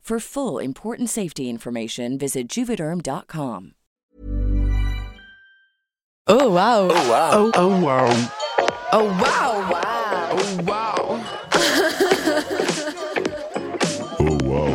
For 0.00 0.18
full 0.18 0.58
important 0.58 1.08
safety 1.08 1.48
information, 1.48 2.18
visit 2.18 2.48
juvederm.com. 2.48 3.74
Oh 6.26 6.50
wow. 6.50 6.88
Oh 6.90 7.08
wow. 7.08 7.30
Oh, 7.32 7.52
oh 7.54 7.80
wow. 7.80 8.10
Oh 8.92 9.04
wow. 9.04 9.70
Wow. 9.70 10.28
Oh 10.32 10.56
wow. 10.66 11.20
oh 14.18 14.36
wow. 14.44 14.74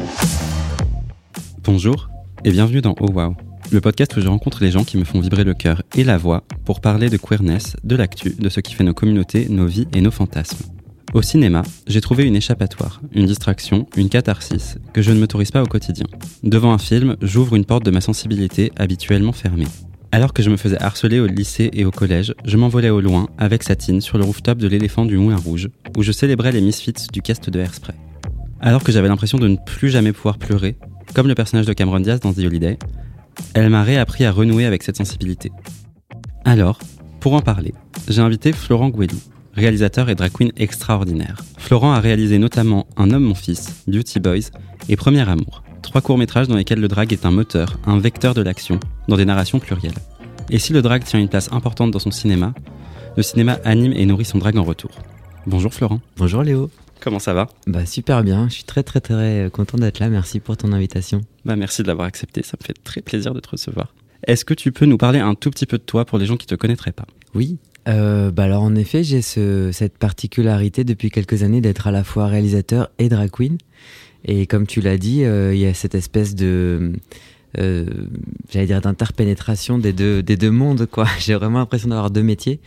Bonjour 1.63 2.09
et 2.45 2.51
bienvenue 2.51 2.79
dans 2.81 2.95
Oh 2.99 3.11
Wow, 3.11 3.35
le 3.71 3.81
podcast 3.81 4.15
où 4.15 4.21
je 4.21 4.27
rencontre 4.27 4.63
les 4.63 4.71
gens 4.71 4.83
qui 4.85 4.97
me 4.97 5.03
font 5.03 5.19
vibrer 5.19 5.43
le 5.43 5.53
cœur 5.53 5.81
et 5.95 6.03
la 6.03 6.17
voix 6.17 6.43
pour 6.63 6.79
parler 6.79 7.09
de 7.09 7.17
queerness, 7.17 7.75
de 7.83 7.95
l'actu, 7.95 8.35
de 8.37 8.49
ce 8.49 8.59
qui 8.61 8.73
fait 8.73 8.83
nos 8.83 8.93
communautés, 8.93 9.47
nos 9.49 9.65
vies 9.65 9.87
et 9.93 10.01
nos 10.01 10.11
fantasmes. 10.11 10.74
Au 11.15 11.21
cinéma, 11.21 11.63
j'ai 11.87 12.01
trouvé 12.01 12.25
une 12.25 12.35
échappatoire, 12.35 12.99
une 13.13 13.25
distraction, 13.25 13.87
une 13.95 14.09
catharsis 14.09 14.75
que 14.91 15.01
je 15.01 15.13
ne 15.13 15.19
m'autorise 15.21 15.49
pas 15.49 15.63
au 15.63 15.65
quotidien. 15.65 16.05
Devant 16.43 16.73
un 16.73 16.77
film, 16.77 17.15
j'ouvre 17.21 17.55
une 17.55 17.63
porte 17.63 17.85
de 17.85 17.91
ma 17.91 18.01
sensibilité 18.01 18.73
habituellement 18.75 19.31
fermée. 19.31 19.67
Alors 20.11 20.33
que 20.33 20.43
je 20.43 20.49
me 20.49 20.57
faisais 20.57 20.77
harceler 20.83 21.21
au 21.21 21.25
lycée 21.25 21.69
et 21.71 21.85
au 21.85 21.91
collège, 21.91 22.35
je 22.43 22.57
m'envolais 22.57 22.89
au 22.89 22.99
loin 22.99 23.29
avec 23.37 23.63
Satine 23.63 24.01
sur 24.01 24.17
le 24.17 24.25
rooftop 24.25 24.57
de 24.57 24.67
l'éléphant 24.67 25.05
du 25.05 25.17
Moulin 25.17 25.37
Rouge, 25.37 25.69
où 25.95 26.03
je 26.03 26.11
célébrais 26.11 26.51
les 26.51 26.59
misfits 26.59 27.07
du 27.13 27.21
cast 27.21 27.49
de 27.49 27.61
Hairspray. 27.61 27.95
Alors 28.59 28.83
que 28.83 28.91
j'avais 28.91 29.07
l'impression 29.07 29.37
de 29.37 29.47
ne 29.47 29.55
plus 29.55 29.91
jamais 29.91 30.11
pouvoir 30.11 30.37
pleurer, 30.37 30.75
comme 31.13 31.29
le 31.29 31.35
personnage 31.35 31.65
de 31.65 31.71
Cameron 31.71 32.01
Diaz 32.01 32.19
dans 32.19 32.33
The 32.33 32.39
Holiday, 32.39 32.77
elle 33.53 33.69
m'a 33.69 33.83
réappris 33.83 34.25
à 34.25 34.33
renouer 34.33 34.65
avec 34.65 34.83
cette 34.83 34.97
sensibilité. 34.97 35.53
Alors, 36.43 36.77
pour 37.21 37.35
en 37.35 37.41
parler, 37.41 37.73
j'ai 38.09 38.21
invité 38.21 38.51
Florent 38.51 38.89
Gouelou, 38.89 39.17
réalisateur 39.55 40.09
et 40.09 40.15
drag 40.15 40.31
queen 40.31 40.51
extraordinaire. 40.57 41.41
Florent 41.57 41.93
a 41.93 41.99
réalisé 41.99 42.37
notamment 42.37 42.87
Un 42.97 43.11
homme, 43.11 43.23
mon 43.23 43.35
fils, 43.35 43.83
Beauty 43.87 44.19
Boys 44.19 44.51
et 44.89 44.95
Premier 44.95 45.27
amour, 45.27 45.63
trois 45.81 46.01
courts-métrages 46.01 46.47
dans 46.47 46.55
lesquels 46.55 46.79
le 46.79 46.87
drag 46.87 47.11
est 47.13 47.25
un 47.25 47.31
moteur, 47.31 47.79
un 47.85 47.97
vecteur 47.99 48.33
de 48.33 48.41
l'action, 48.41 48.79
dans 49.07 49.17
des 49.17 49.25
narrations 49.25 49.59
plurielles. 49.59 49.93
Et 50.49 50.59
si 50.59 50.73
le 50.73 50.81
drag 50.81 51.03
tient 51.03 51.19
une 51.19 51.29
place 51.29 51.51
importante 51.51 51.91
dans 51.91 51.99
son 51.99 52.11
cinéma, 52.11 52.53
le 53.17 53.23
cinéma 53.23 53.59
anime 53.63 53.93
et 53.93 54.05
nourrit 54.05 54.25
son 54.25 54.37
drag 54.37 54.57
en 54.57 54.63
retour. 54.63 54.91
Bonjour 55.47 55.73
Florent. 55.73 56.01
Bonjour 56.17 56.43
Léo. 56.43 56.69
Comment 56.99 57.19
ça 57.19 57.33
va? 57.33 57.47
Bah 57.67 57.85
super 57.85 58.23
bien, 58.23 58.47
je 58.49 58.55
suis 58.55 58.63
très 58.63 58.83
très 58.83 58.99
très 58.99 59.49
content 59.53 59.77
d'être 59.77 59.99
là, 59.99 60.09
merci 60.09 60.39
pour 60.39 60.57
ton 60.57 60.71
invitation. 60.71 61.21
Bah 61.45 61.55
merci 61.55 61.81
de 61.83 61.87
l'avoir 61.87 62.07
accepté, 62.07 62.43
ça 62.43 62.57
me 62.59 62.65
fait 62.65 62.73
très 62.83 63.01
plaisir 63.01 63.33
de 63.33 63.39
te 63.39 63.49
recevoir. 63.49 63.93
Est-ce 64.27 64.43
que 64.43 64.53
tu 64.53 64.71
peux 64.71 64.85
nous 64.85 64.97
parler 64.97 65.19
un 65.19 65.35
tout 65.35 65.51
petit 65.51 65.65
peu 65.65 65.77
de 65.77 65.83
toi 65.83 66.05
pour 66.05 66.17
les 66.17 66.25
gens 66.25 66.35
qui 66.35 66.47
te 66.47 66.55
connaîtraient 66.55 66.91
pas? 66.91 67.05
Oui, 67.35 67.57
euh, 67.87 68.31
bah 68.31 68.43
alors 68.43 68.63
en 68.63 68.75
effet 68.75 69.03
j'ai 69.03 69.21
ce, 69.21 69.71
cette 69.71 69.97
particularité 69.97 70.83
depuis 70.83 71.11
quelques 71.11 71.43
années 71.43 71.61
d'être 71.61 71.87
à 71.87 71.91
la 71.91 72.03
fois 72.03 72.27
réalisateur 72.27 72.89
et 72.99 73.09
drag 73.09 73.29
queen. 73.29 73.57
Et 74.25 74.47
comme 74.47 74.65
tu 74.65 74.81
l'as 74.81 74.97
dit, 74.97 75.23
euh, 75.23 75.53
il 75.53 75.59
y 75.59 75.65
a 75.65 75.73
cette 75.73 75.95
espèce 75.95 76.35
de... 76.35 76.93
Euh, 77.57 77.85
j'allais 78.51 78.65
dire 78.65 78.81
d'interpénétration 78.81 79.77
des 79.77 79.93
deux 79.93 80.21
des 80.21 80.35
deux 80.35 80.51
mondes 80.51 80.87
quoi. 80.87 81.05
J'ai 81.19 81.35
vraiment 81.35 81.59
l'impression 81.59 81.87
d'avoir 81.87 82.11
deux 82.11 82.21
métiers 82.21 82.59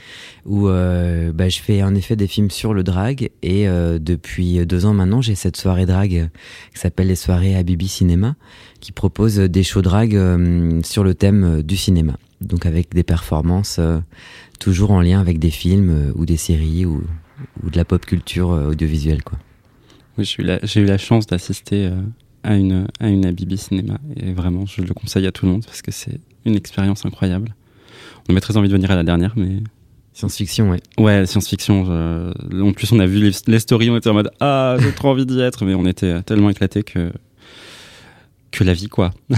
où 0.46 0.68
euh, 0.68 1.30
bah, 1.30 1.50
je 1.50 1.58
fais 1.58 1.82
en 1.82 1.94
effet 1.94 2.16
des 2.16 2.26
films 2.26 2.50
sur 2.50 2.72
le 2.72 2.82
drag. 2.82 3.28
Et 3.42 3.68
euh, 3.68 3.98
depuis 3.98 4.64
deux 4.64 4.86
ans 4.86 4.94
maintenant 4.94 5.20
j'ai 5.20 5.34
cette 5.34 5.58
soirée 5.58 5.84
drag 5.84 6.30
qui 6.72 6.80
s'appelle 6.80 7.08
les 7.08 7.16
soirées 7.16 7.54
Habibi 7.54 7.86
Cinéma 7.86 8.34
qui 8.80 8.92
propose 8.92 9.36
des 9.36 9.62
shows 9.62 9.82
drag 9.82 10.12
sur 10.84 11.04
le 11.04 11.12
thème 11.12 11.62
du 11.62 11.76
cinéma. 11.76 12.14
Donc 12.40 12.66
avec 12.66 12.94
des 12.94 13.02
performances 13.02 13.76
euh, 13.80 13.98
toujours 14.58 14.90
en 14.90 15.00
lien 15.00 15.20
avec 15.20 15.38
des 15.38 15.50
films 15.50 15.90
euh, 15.90 16.12
ou 16.14 16.26
des 16.26 16.36
séries 16.36 16.84
ou, 16.86 17.02
ou 17.62 17.70
de 17.70 17.76
la 17.76 17.84
pop 17.84 18.04
culture 18.04 18.50
euh, 18.52 18.68
audiovisuelle 18.70 19.22
quoi 19.22 19.38
Oui, 20.16 20.24
j'ai 20.24 20.42
eu 20.42 20.46
la, 20.46 20.58
j'ai 20.62 20.80
eu 20.80 20.84
la 20.86 20.98
chance 20.98 21.26
d'assister 21.26 21.86
euh, 21.86 22.00
à 22.42 22.56
une, 22.56 22.86
à 23.00 23.08
une 23.08 23.24
Habibi 23.26 23.56
Cinéma 23.58 23.98
et 24.16 24.32
vraiment 24.32 24.66
je 24.66 24.82
le 24.82 24.94
conseille 24.94 25.26
à 25.26 25.32
tout 25.32 25.46
le 25.46 25.52
monde 25.52 25.64
parce 25.64 25.82
que 25.82 25.90
c'est 25.90 26.20
une 26.44 26.56
expérience 26.56 27.04
incroyable. 27.06 27.54
On 28.28 28.32
avait 28.32 28.40
très 28.40 28.56
envie 28.56 28.68
de 28.68 28.72
venir 28.74 28.90
à 28.90 28.94
la 28.96 29.02
dernière, 29.04 29.32
mais 29.36 29.58
science-fiction 30.12 30.70
ouais 30.70 30.80
ouais, 30.98 31.26
science-fiction. 31.26 31.84
je- 31.86 32.60
En 32.60 32.72
plus, 32.72 32.90
on 32.92 32.98
a 33.00 33.06
vu 33.06 33.20
les, 33.20 33.32
les 33.46 33.58
stories, 33.58 33.90
on 33.90 33.96
était 33.96 34.10
en 34.10 34.14
mode 34.14 34.30
ah, 34.40 34.76
j'ai 34.80 34.92
trop 34.92 35.08
envie 35.08 35.26
d'y 35.26 35.40
être, 35.40 35.64
mais 35.64 35.74
on 35.74 35.86
était 35.86 36.22
tellement 36.22 36.50
éclatés 36.50 36.82
que 36.82 37.12
que 38.50 38.64
la 38.64 38.72
vie 38.72 38.88
quoi. 38.88 39.12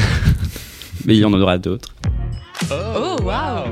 mais 1.04 1.14
il 1.16 1.20
y 1.20 1.24
en 1.24 1.32
aura 1.32 1.58
d'autres. 1.58 1.94
Oh 2.70 3.16
wow. 3.22 3.68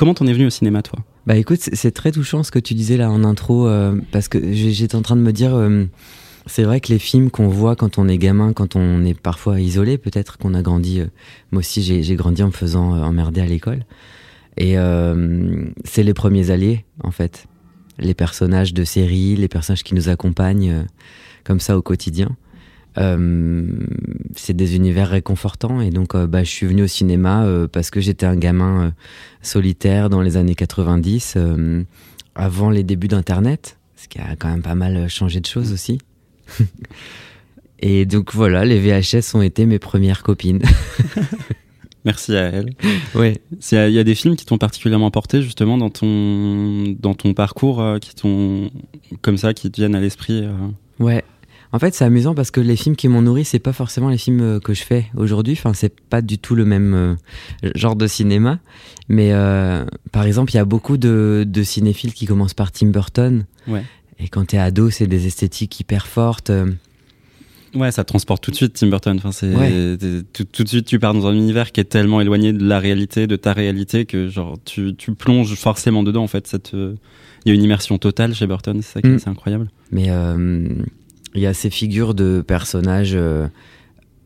Comment 0.00 0.14
t'en 0.14 0.26
es 0.26 0.32
venu 0.32 0.46
au 0.46 0.50
cinéma, 0.50 0.80
toi? 0.80 0.98
Bah 1.26 1.36
écoute, 1.36 1.58
c'est 1.60 1.90
très 1.90 2.10
touchant 2.10 2.42
ce 2.42 2.50
que 2.50 2.58
tu 2.58 2.72
disais 2.72 2.96
là 2.96 3.10
en 3.10 3.22
intro, 3.22 3.68
euh, 3.68 4.00
parce 4.12 4.28
que 4.28 4.50
j'étais 4.50 4.96
en 4.96 5.02
train 5.02 5.14
de 5.14 5.20
me 5.20 5.30
dire, 5.30 5.54
euh, 5.54 5.84
c'est 6.46 6.62
vrai 6.62 6.80
que 6.80 6.90
les 6.90 6.98
films 6.98 7.30
qu'on 7.30 7.48
voit 7.48 7.76
quand 7.76 7.98
on 7.98 8.08
est 8.08 8.16
gamin, 8.16 8.54
quand 8.54 8.76
on 8.76 9.04
est 9.04 9.12
parfois 9.12 9.60
isolé, 9.60 9.98
peut-être 9.98 10.38
qu'on 10.38 10.54
a 10.54 10.62
grandi, 10.62 11.00
euh, 11.00 11.08
moi 11.50 11.58
aussi 11.58 11.82
j'ai 11.82 12.14
grandi 12.16 12.42
en 12.42 12.46
me 12.46 12.52
faisant 12.52 12.92
emmerder 13.02 13.42
à 13.42 13.44
l'école, 13.44 13.84
et 14.56 14.76
c'est 15.84 16.02
les 16.02 16.14
premiers 16.14 16.50
alliés 16.50 16.86
en 17.04 17.10
fait, 17.10 17.46
les 17.98 18.14
personnages 18.14 18.72
de 18.72 18.84
séries, 18.84 19.36
les 19.36 19.48
personnages 19.48 19.82
qui 19.82 19.94
nous 19.94 20.08
accompagnent 20.08 20.86
comme 21.44 21.60
ça 21.60 21.76
au 21.76 21.82
quotidien. 21.82 22.30
Euh, 22.98 23.66
c'est 24.34 24.54
des 24.56 24.74
univers 24.74 25.08
réconfortants 25.10 25.80
et 25.80 25.90
donc 25.90 26.14
euh, 26.16 26.26
bah, 26.26 26.42
je 26.42 26.50
suis 26.50 26.66
venu 26.66 26.82
au 26.82 26.86
cinéma 26.88 27.44
euh, 27.44 27.68
parce 27.68 27.88
que 27.90 28.00
j'étais 28.00 28.26
un 28.26 28.34
gamin 28.36 28.92
solitaire 29.42 30.10
dans 30.10 30.20
les 30.22 30.36
années 30.36 30.56
90, 30.56 31.34
euh, 31.36 31.84
avant 32.34 32.68
les 32.70 32.82
débuts 32.82 33.06
d'Internet, 33.08 33.78
ce 33.96 34.08
qui 34.08 34.18
a 34.18 34.34
quand 34.36 34.48
même 34.48 34.62
pas 34.62 34.74
mal 34.74 35.08
changé 35.08 35.40
de 35.40 35.46
choses 35.46 35.72
aussi. 35.72 35.98
Et 37.80 38.04
donc 38.06 38.34
voilà, 38.34 38.64
les 38.64 38.78
VHS 38.78 39.34
ont 39.34 39.42
été 39.42 39.64
mes 39.66 39.78
premières 39.78 40.22
copines. 40.22 40.60
Merci 42.04 42.34
à 42.36 42.42
elle. 42.44 42.74
ouais. 43.14 43.40
Il 43.72 43.90
y, 43.90 43.98
a- 43.98 44.04
des 44.04 44.14
films 44.14 44.34
qui 44.36 44.46
t'ont 44.46 44.58
particulièrement 44.58 45.10
porté 45.10 45.42
justement 45.42 45.76
dans 45.78 45.90
ton 45.90 46.94
dans 46.98 47.14
ton 47.14 47.34
parcours, 47.34 47.82
qui 48.00 48.14
t'ont 48.14 48.70
comme 49.22 49.36
ça, 49.36 49.52
qui 49.54 49.70
te 49.70 49.76
viennent 49.80 49.94
à 49.94 50.00
l'esprit. 50.00 50.44
Ouais. 50.98 51.24
En 51.72 51.78
fait, 51.78 51.94
c'est 51.94 52.04
amusant 52.04 52.34
parce 52.34 52.50
que 52.50 52.60
les 52.60 52.74
films 52.76 52.96
qui 52.96 53.06
m'ont 53.08 53.22
nourri, 53.22 53.44
c'est 53.44 53.60
pas 53.60 53.72
forcément 53.72 54.08
les 54.08 54.18
films 54.18 54.40
euh, 54.40 54.58
que 54.60 54.74
je 54.74 54.82
fais 54.82 55.06
aujourd'hui. 55.16 55.52
Enfin, 55.52 55.72
c'est 55.72 56.00
pas 56.00 56.20
du 56.20 56.36
tout 56.38 56.54
le 56.56 56.64
même 56.64 56.94
euh, 56.94 57.14
genre 57.76 57.94
de 57.94 58.06
cinéma. 58.08 58.58
Mais 59.08 59.30
euh, 59.32 59.84
par 60.10 60.24
exemple, 60.24 60.52
il 60.52 60.56
y 60.56 60.60
a 60.60 60.64
beaucoup 60.64 60.96
de, 60.96 61.44
de 61.46 61.62
cinéphiles 61.62 62.12
qui 62.12 62.26
commencent 62.26 62.54
par 62.54 62.72
Tim 62.72 62.88
Burton. 62.88 63.44
Ouais. 63.68 63.84
Et 64.18 64.28
quand 64.28 64.46
t'es 64.48 64.58
ado, 64.58 64.90
c'est 64.90 65.06
des 65.06 65.26
esthétiques 65.28 65.78
hyper 65.78 66.06
fortes. 66.08 66.50
Ouais, 67.72 67.92
ça 67.92 68.02
te 68.02 68.08
transporte 68.08 68.42
tout 68.42 68.50
de 68.50 68.56
suite 68.56 68.72
Tim 68.74 68.88
Burton. 68.88 69.16
Enfin, 69.18 69.30
c'est 69.30 69.54
Ouais. 69.54 69.96
tout, 70.32 70.42
tout 70.44 70.64
de 70.64 70.68
suite 70.68 70.86
tu 70.86 70.98
pars 70.98 71.14
dans 71.14 71.28
un 71.28 71.34
univers 71.34 71.70
qui 71.70 71.80
est 71.80 71.84
tellement 71.84 72.20
éloigné 72.20 72.52
de 72.52 72.66
la 72.66 72.80
réalité, 72.80 73.28
de 73.28 73.36
ta 73.36 73.52
réalité 73.52 74.06
que 74.06 74.26
genre 74.28 74.58
tu, 74.64 74.96
tu 74.96 75.14
plonges 75.14 75.54
forcément 75.54 76.02
dedans 76.02 76.24
en 76.24 76.26
fait. 76.26 76.50
Te- 76.60 76.96
il 77.46 77.48
y 77.48 77.52
a 77.52 77.54
une 77.54 77.62
immersion 77.62 77.96
totale 77.96 78.34
chez 78.34 78.46
Burton, 78.48 78.80
c'est 78.82 78.94
ça 78.94 79.00
qui 79.02 79.06
est 79.08 79.24
Mm. 79.26 79.30
incroyable. 79.30 79.70
Mais 79.92 80.06
euh, 80.08 80.68
il 81.34 81.40
y 81.42 81.46
a 81.46 81.54
ces 81.54 81.70
figures 81.70 82.14
de 82.14 82.42
personnages 82.46 83.12
euh, 83.14 83.46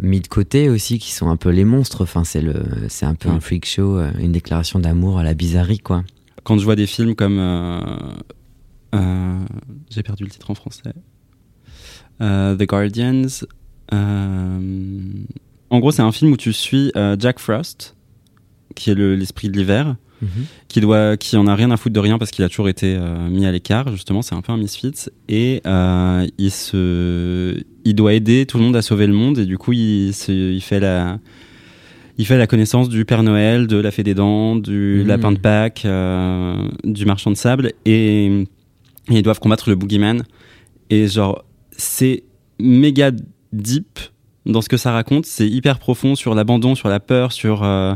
mis 0.03 0.21
de 0.21 0.27
côté 0.29 0.69
aussi 0.69 0.99
qui 0.99 1.13
sont 1.13 1.29
un 1.29 1.37
peu 1.37 1.51
les 1.51 1.65
monstres. 1.65 2.03
Enfin, 2.03 2.25
c'est 2.25 2.41
le, 2.41 2.55
c'est 2.89 3.07
un 3.07 3.15
peu 3.15 3.29
Ouais. 3.29 3.35
un 3.37 3.41
freak 3.41 3.67
show, 3.67 3.99
euh, 3.99 4.11
une 4.19 4.33
déclaration 4.33 4.79
d'amour 4.79 5.19
à 5.19 5.23
la 5.23 5.35
bizarrerie, 5.35 5.79
quoi. 5.79 6.03
Quand 6.43 6.59
je 6.59 6.65
vois 6.65 6.77
des 6.77 6.87
films 6.87 7.15
comme 7.15 7.39
euh, 7.39 7.81
euh, 8.95 9.39
j'ai 9.91 10.03
perdu 10.03 10.25
le 10.25 10.31
titre 10.31 10.51
en 10.51 10.55
français, 10.55 10.93
The 12.21 12.63
Guardians. 12.67 13.45
en 13.93 15.79
gros, 15.81 15.91
c'est 15.91 16.03
un 16.03 16.13
film 16.13 16.33
où 16.33 16.37
tu 16.37 16.53
suis 16.53 16.93
Jack 17.19 17.39
Frost, 17.39 17.97
qui 18.75 18.91
est 18.91 18.95
le- 18.95 19.15
l'esprit 19.17 19.49
de 19.49 19.57
l'hiver. 19.57 19.97
Qui 20.69 20.81
doit 20.81 21.17
qui 21.17 21.37
en 21.37 21.47
a 21.47 21.55
rien 21.55 21.71
à 21.71 21.77
foutre 21.77 21.95
de 21.95 22.01
rien 22.01 22.19
parce 22.19 22.31
qu'il 22.31 22.45
a 22.45 22.49
toujours 22.49 22.69
été 22.69 22.95
euh, 22.97 23.29
mis 23.29 23.47
à 23.47 23.53
l'écart 23.53 23.91
justement 23.93 24.23
c'est 24.23 24.35
un 24.35 24.41
peu 24.41 24.53
un 24.53 24.57
misfit. 24.57 24.93
Et 25.29 25.61
euh, 25.67 26.27
il 26.39 26.51
se 26.51 27.63
il 27.85 27.95
doit 27.95 28.15
aider 28.15 28.47
tout 28.47 28.59
le 28.59 28.65
monde 28.65 28.77
à 28.77 28.83
sauver 28.83 29.07
le 29.07 29.13
monde 29.13 29.39
et 29.39 29.47
du 29.47 29.59
coup 29.59 29.73
il 29.73 30.13
se, 30.15 30.33
il 30.33 30.61
fait 30.61 30.81
la 30.81 31.19
il 32.17 32.27
fait 32.27 32.39
la 32.39 32.47
connaissance 32.47 32.89
du 32.89 33.05
Père 33.05 33.23
Noël 33.25 33.67
de 33.67 33.77
la 33.77 33.91
Fée 33.91 34.03
des 34.05 34.15
Dents 34.15 34.57
du 34.57 35.01
Mhm. 35.03 35.07
lapin 35.09 35.33
de 35.33 35.39
Pâques 35.39 35.83
euh, 35.85 36.57
du 36.85 37.05
marchand 37.07 37.31
de 37.31 37.37
sable 37.37 37.73
et, 37.85 38.27
et 38.27 38.45
ils 39.11 39.23
doivent 39.23 39.41
combattre 39.41 39.69
le 39.69 39.75
boogeyman. 39.77 40.23
Et 40.91 41.09
genre 41.09 41.45
c'est 41.77 42.23
méga 42.61 43.11
deep 43.53 43.99
dans 44.47 44.61
ce 44.61 44.69
que 44.69 44.77
ça 44.77 44.93
raconte. 44.93 45.27
C'est 45.27 45.49
hyper 45.49 45.79
profond 45.79 46.15
sur 46.15 46.35
l'abandon 46.35 46.75
sur 46.75 46.89
la 46.89 47.01
peur 47.01 47.33
sur 47.33 47.65
euh, 47.65 47.95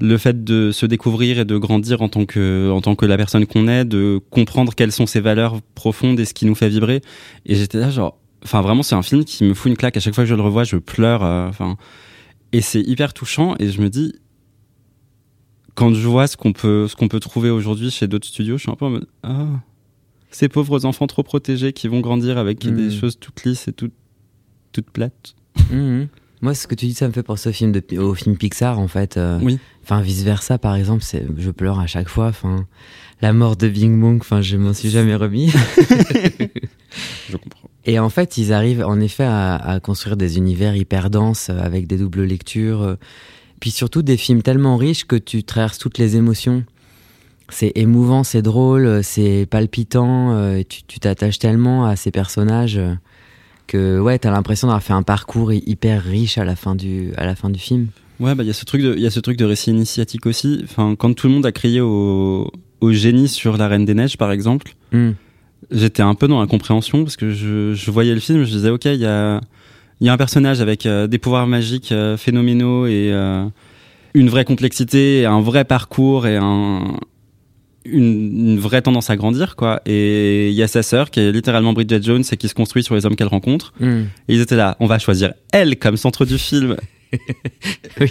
le 0.00 0.16
fait 0.18 0.44
de 0.44 0.70
se 0.72 0.86
découvrir 0.86 1.38
et 1.40 1.44
de 1.44 1.56
grandir 1.58 2.02
en 2.02 2.08
tant 2.08 2.24
que, 2.24 2.70
en 2.70 2.80
tant 2.80 2.94
que 2.94 3.04
la 3.06 3.16
personne 3.16 3.46
qu'on 3.46 3.66
est, 3.68 3.84
de 3.84 4.20
comprendre 4.30 4.74
quelles 4.74 4.92
sont 4.92 5.06
ses 5.06 5.20
valeurs 5.20 5.60
profondes 5.74 6.20
et 6.20 6.24
ce 6.24 6.34
qui 6.34 6.46
nous 6.46 6.54
fait 6.54 6.68
vibrer. 6.68 7.00
Et 7.46 7.54
j'étais 7.56 7.78
là, 7.78 7.90
genre, 7.90 8.16
enfin, 8.44 8.60
vraiment, 8.62 8.82
c'est 8.84 8.94
un 8.94 9.02
film 9.02 9.24
qui 9.24 9.42
me 9.44 9.54
fout 9.54 9.70
une 9.70 9.76
claque. 9.76 9.96
À 9.96 10.00
chaque 10.00 10.14
fois 10.14 10.24
que 10.24 10.30
je 10.30 10.34
le 10.36 10.42
revois, 10.42 10.62
je 10.64 10.76
pleure. 10.76 11.24
euh, 11.24 11.48
Enfin, 11.48 11.76
et 12.52 12.60
c'est 12.60 12.80
hyper 12.80 13.12
touchant. 13.12 13.56
Et 13.58 13.70
je 13.70 13.80
me 13.80 13.88
dis, 13.90 14.14
quand 15.74 15.92
je 15.94 16.06
vois 16.08 16.26
ce 16.26 16.36
qu'on 16.36 16.52
peut, 16.52 16.86
ce 16.88 16.96
qu'on 16.96 17.08
peut 17.08 17.20
trouver 17.20 17.50
aujourd'hui 17.50 17.90
chez 17.90 18.06
d'autres 18.08 18.26
studios, 18.28 18.56
je 18.56 18.62
suis 18.62 18.70
un 18.70 18.74
peu 18.76 18.84
en 18.86 18.90
mode, 18.90 19.06
ah, 19.22 19.46
ces 20.30 20.48
pauvres 20.48 20.84
enfants 20.84 21.06
trop 21.06 21.22
protégés 21.22 21.72
qui 21.72 21.88
vont 21.88 22.00
grandir 22.00 22.38
avec 22.38 22.64
Mm. 22.64 22.74
des 22.76 22.90
choses 22.90 23.18
toutes 23.18 23.44
lisses 23.44 23.66
et 23.68 23.72
toutes, 23.72 23.94
toutes 24.72 24.90
plates. 24.90 25.34
Mhm. 25.72 26.08
Moi, 26.40 26.54
ce 26.54 26.66
que 26.66 26.74
tu 26.74 26.86
dis, 26.86 26.94
ça 26.94 27.08
me 27.08 27.12
fait 27.12 27.22
penser 27.22 27.48
au 27.48 27.52
film, 27.52 27.72
de, 27.72 27.82
au 27.98 28.14
film 28.14 28.36
Pixar, 28.36 28.78
en 28.78 28.86
fait. 28.88 29.16
euh, 29.16 29.38
Oui. 29.42 29.58
Enfin, 29.82 30.00
vice 30.00 30.22
versa, 30.22 30.58
par 30.58 30.76
exemple, 30.76 31.02
je 31.36 31.50
pleure 31.50 31.80
à 31.80 31.86
chaque 31.86 32.08
fois. 32.08 32.26
Enfin, 32.28 32.64
la 33.20 33.32
mort 33.32 33.56
de 33.56 33.68
Bing 33.68 33.98
Bong, 34.00 34.18
enfin, 34.20 34.40
je 34.42 34.56
m'en 34.56 34.72
suis 34.74 34.90
jamais 34.90 35.14
remis. 35.16 35.50
Je 37.30 37.36
comprends. 37.36 37.68
Et 37.84 37.98
en 37.98 38.08
fait, 38.10 38.38
ils 38.38 38.52
arrivent 38.52 38.84
en 38.84 39.00
effet 39.00 39.24
à, 39.24 39.56
à 39.56 39.80
construire 39.80 40.16
des 40.16 40.36
univers 40.36 40.76
hyper 40.76 41.10
denses 41.10 41.48
euh, 41.50 41.58
avec 41.60 41.86
des 41.86 41.96
doubles 41.96 42.24
lectures. 42.24 42.82
euh, 42.82 42.94
Puis 43.60 43.70
surtout 43.70 44.02
des 44.02 44.16
films 44.16 44.42
tellement 44.42 44.76
riches 44.76 45.04
que 45.06 45.16
tu 45.16 45.42
traverses 45.44 45.78
toutes 45.78 45.98
les 45.98 46.16
émotions. 46.16 46.64
C'est 47.50 47.72
émouvant, 47.76 48.24
c'est 48.24 48.42
drôle, 48.42 49.02
c'est 49.02 49.46
palpitant. 49.50 50.62
tu 50.68 50.98
t'attaches 51.00 51.38
tellement 51.38 51.86
à 51.86 51.96
ces 51.96 52.10
personnages 52.10 52.78
que 53.68 54.00
ouais, 54.00 54.18
t'as 54.18 54.32
l'impression 54.32 54.66
d'avoir 54.66 54.82
fait 54.82 54.92
un 54.92 55.04
parcours 55.04 55.52
hy- 55.52 55.62
hyper 55.66 56.02
riche 56.02 56.36
à 56.38 56.44
la 56.44 56.56
fin 56.56 56.74
du, 56.74 57.12
à 57.16 57.24
la 57.24 57.36
fin 57.36 57.50
du 57.50 57.60
film. 57.60 57.86
Ouais, 58.18 58.34
bah 58.34 58.42
il 58.42 58.48
y 58.48 58.50
a 58.50 58.54
ce 58.54 58.64
truc 58.64 58.82
de, 58.82 58.94
il 58.96 59.00
y 59.00 59.06
a 59.06 59.10
ce 59.10 59.20
truc 59.20 59.36
de 59.36 59.44
récit 59.44 59.70
initiatique 59.70 60.26
aussi. 60.26 60.60
Enfin, 60.64 60.96
quand 60.98 61.14
tout 61.14 61.28
le 61.28 61.34
monde 61.34 61.46
a 61.46 61.52
crié 61.52 61.80
au, 61.80 62.50
au 62.80 62.92
génie 62.92 63.28
sur 63.28 63.56
la 63.56 63.68
Reine 63.68 63.84
des 63.84 63.94
Neiges, 63.94 64.16
par 64.16 64.32
exemple, 64.32 64.72
Hmm. 64.90 65.10
j'étais 65.70 66.02
un 66.02 66.14
peu 66.16 66.26
dans 66.26 66.40
l'incompréhension 66.40 67.04
parce 67.04 67.16
que 67.16 67.30
je, 67.30 67.74
je 67.74 67.90
voyais 67.92 68.14
le 68.14 68.20
film, 68.20 68.42
je 68.44 68.50
disais 68.50 68.70
ok, 68.70 68.86
il 68.86 68.94
y 68.96 69.06
a, 69.06 69.40
il 70.00 70.06
y 70.06 70.10
a 70.10 70.12
un 70.12 70.16
personnage 70.16 70.60
avec 70.60 70.86
euh, 70.86 71.06
des 71.06 71.18
pouvoirs 71.18 71.46
magiques 71.46 71.92
euh, 71.92 72.16
phénoménaux 72.16 72.86
et 72.86 73.10
euh, 73.12 73.44
une 74.14 74.30
vraie 74.30 74.44
complexité, 74.46 75.20
et 75.20 75.26
un 75.26 75.40
vrai 75.42 75.64
parcours 75.64 76.26
et 76.26 76.36
un, 76.38 76.96
une, 77.84 78.50
une 78.52 78.58
vraie 78.58 78.82
tendance 78.82 79.10
à 79.10 79.16
grandir 79.16 79.56
quoi. 79.56 79.80
Et 79.86 80.48
il 80.50 80.54
y 80.54 80.62
a 80.62 80.68
sa 80.68 80.82
sœur 80.82 81.10
qui 81.10 81.20
est 81.20 81.32
littéralement 81.32 81.72
Bridget 81.72 82.02
Jones 82.02 82.24
et 82.30 82.36
qui 82.36 82.48
se 82.48 82.54
construit 82.54 82.82
sur 82.82 82.94
les 82.94 83.06
hommes 83.06 83.16
qu'elle 83.16 83.28
rencontre. 83.28 83.72
Hmm. 83.80 84.04
Et 84.28 84.34
ils 84.34 84.40
étaient 84.40 84.56
là, 84.56 84.76
on 84.80 84.86
va 84.86 84.98
choisir 84.98 85.32
elle 85.52 85.78
comme 85.78 85.96
centre 85.96 86.24
du 86.24 86.38
film. 86.38 86.76
Oui. 88.00 88.10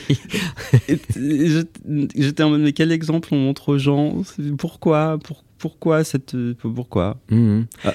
J'étais 2.16 2.44
en 2.44 2.50
mode, 2.50 2.62
mais 2.62 2.74
quel 2.74 2.92
exemple 2.92 3.30
on 3.32 3.38
montre 3.38 3.70
aux 3.70 3.78
gens? 3.78 4.16
Pourquoi? 4.58 5.18
Pour- 5.24 5.44
Pourquoi 5.58 6.04
cette. 6.04 6.36
Pourquoi? 6.56 7.18
Mhm. 7.30 7.66
Ah. 7.84 7.94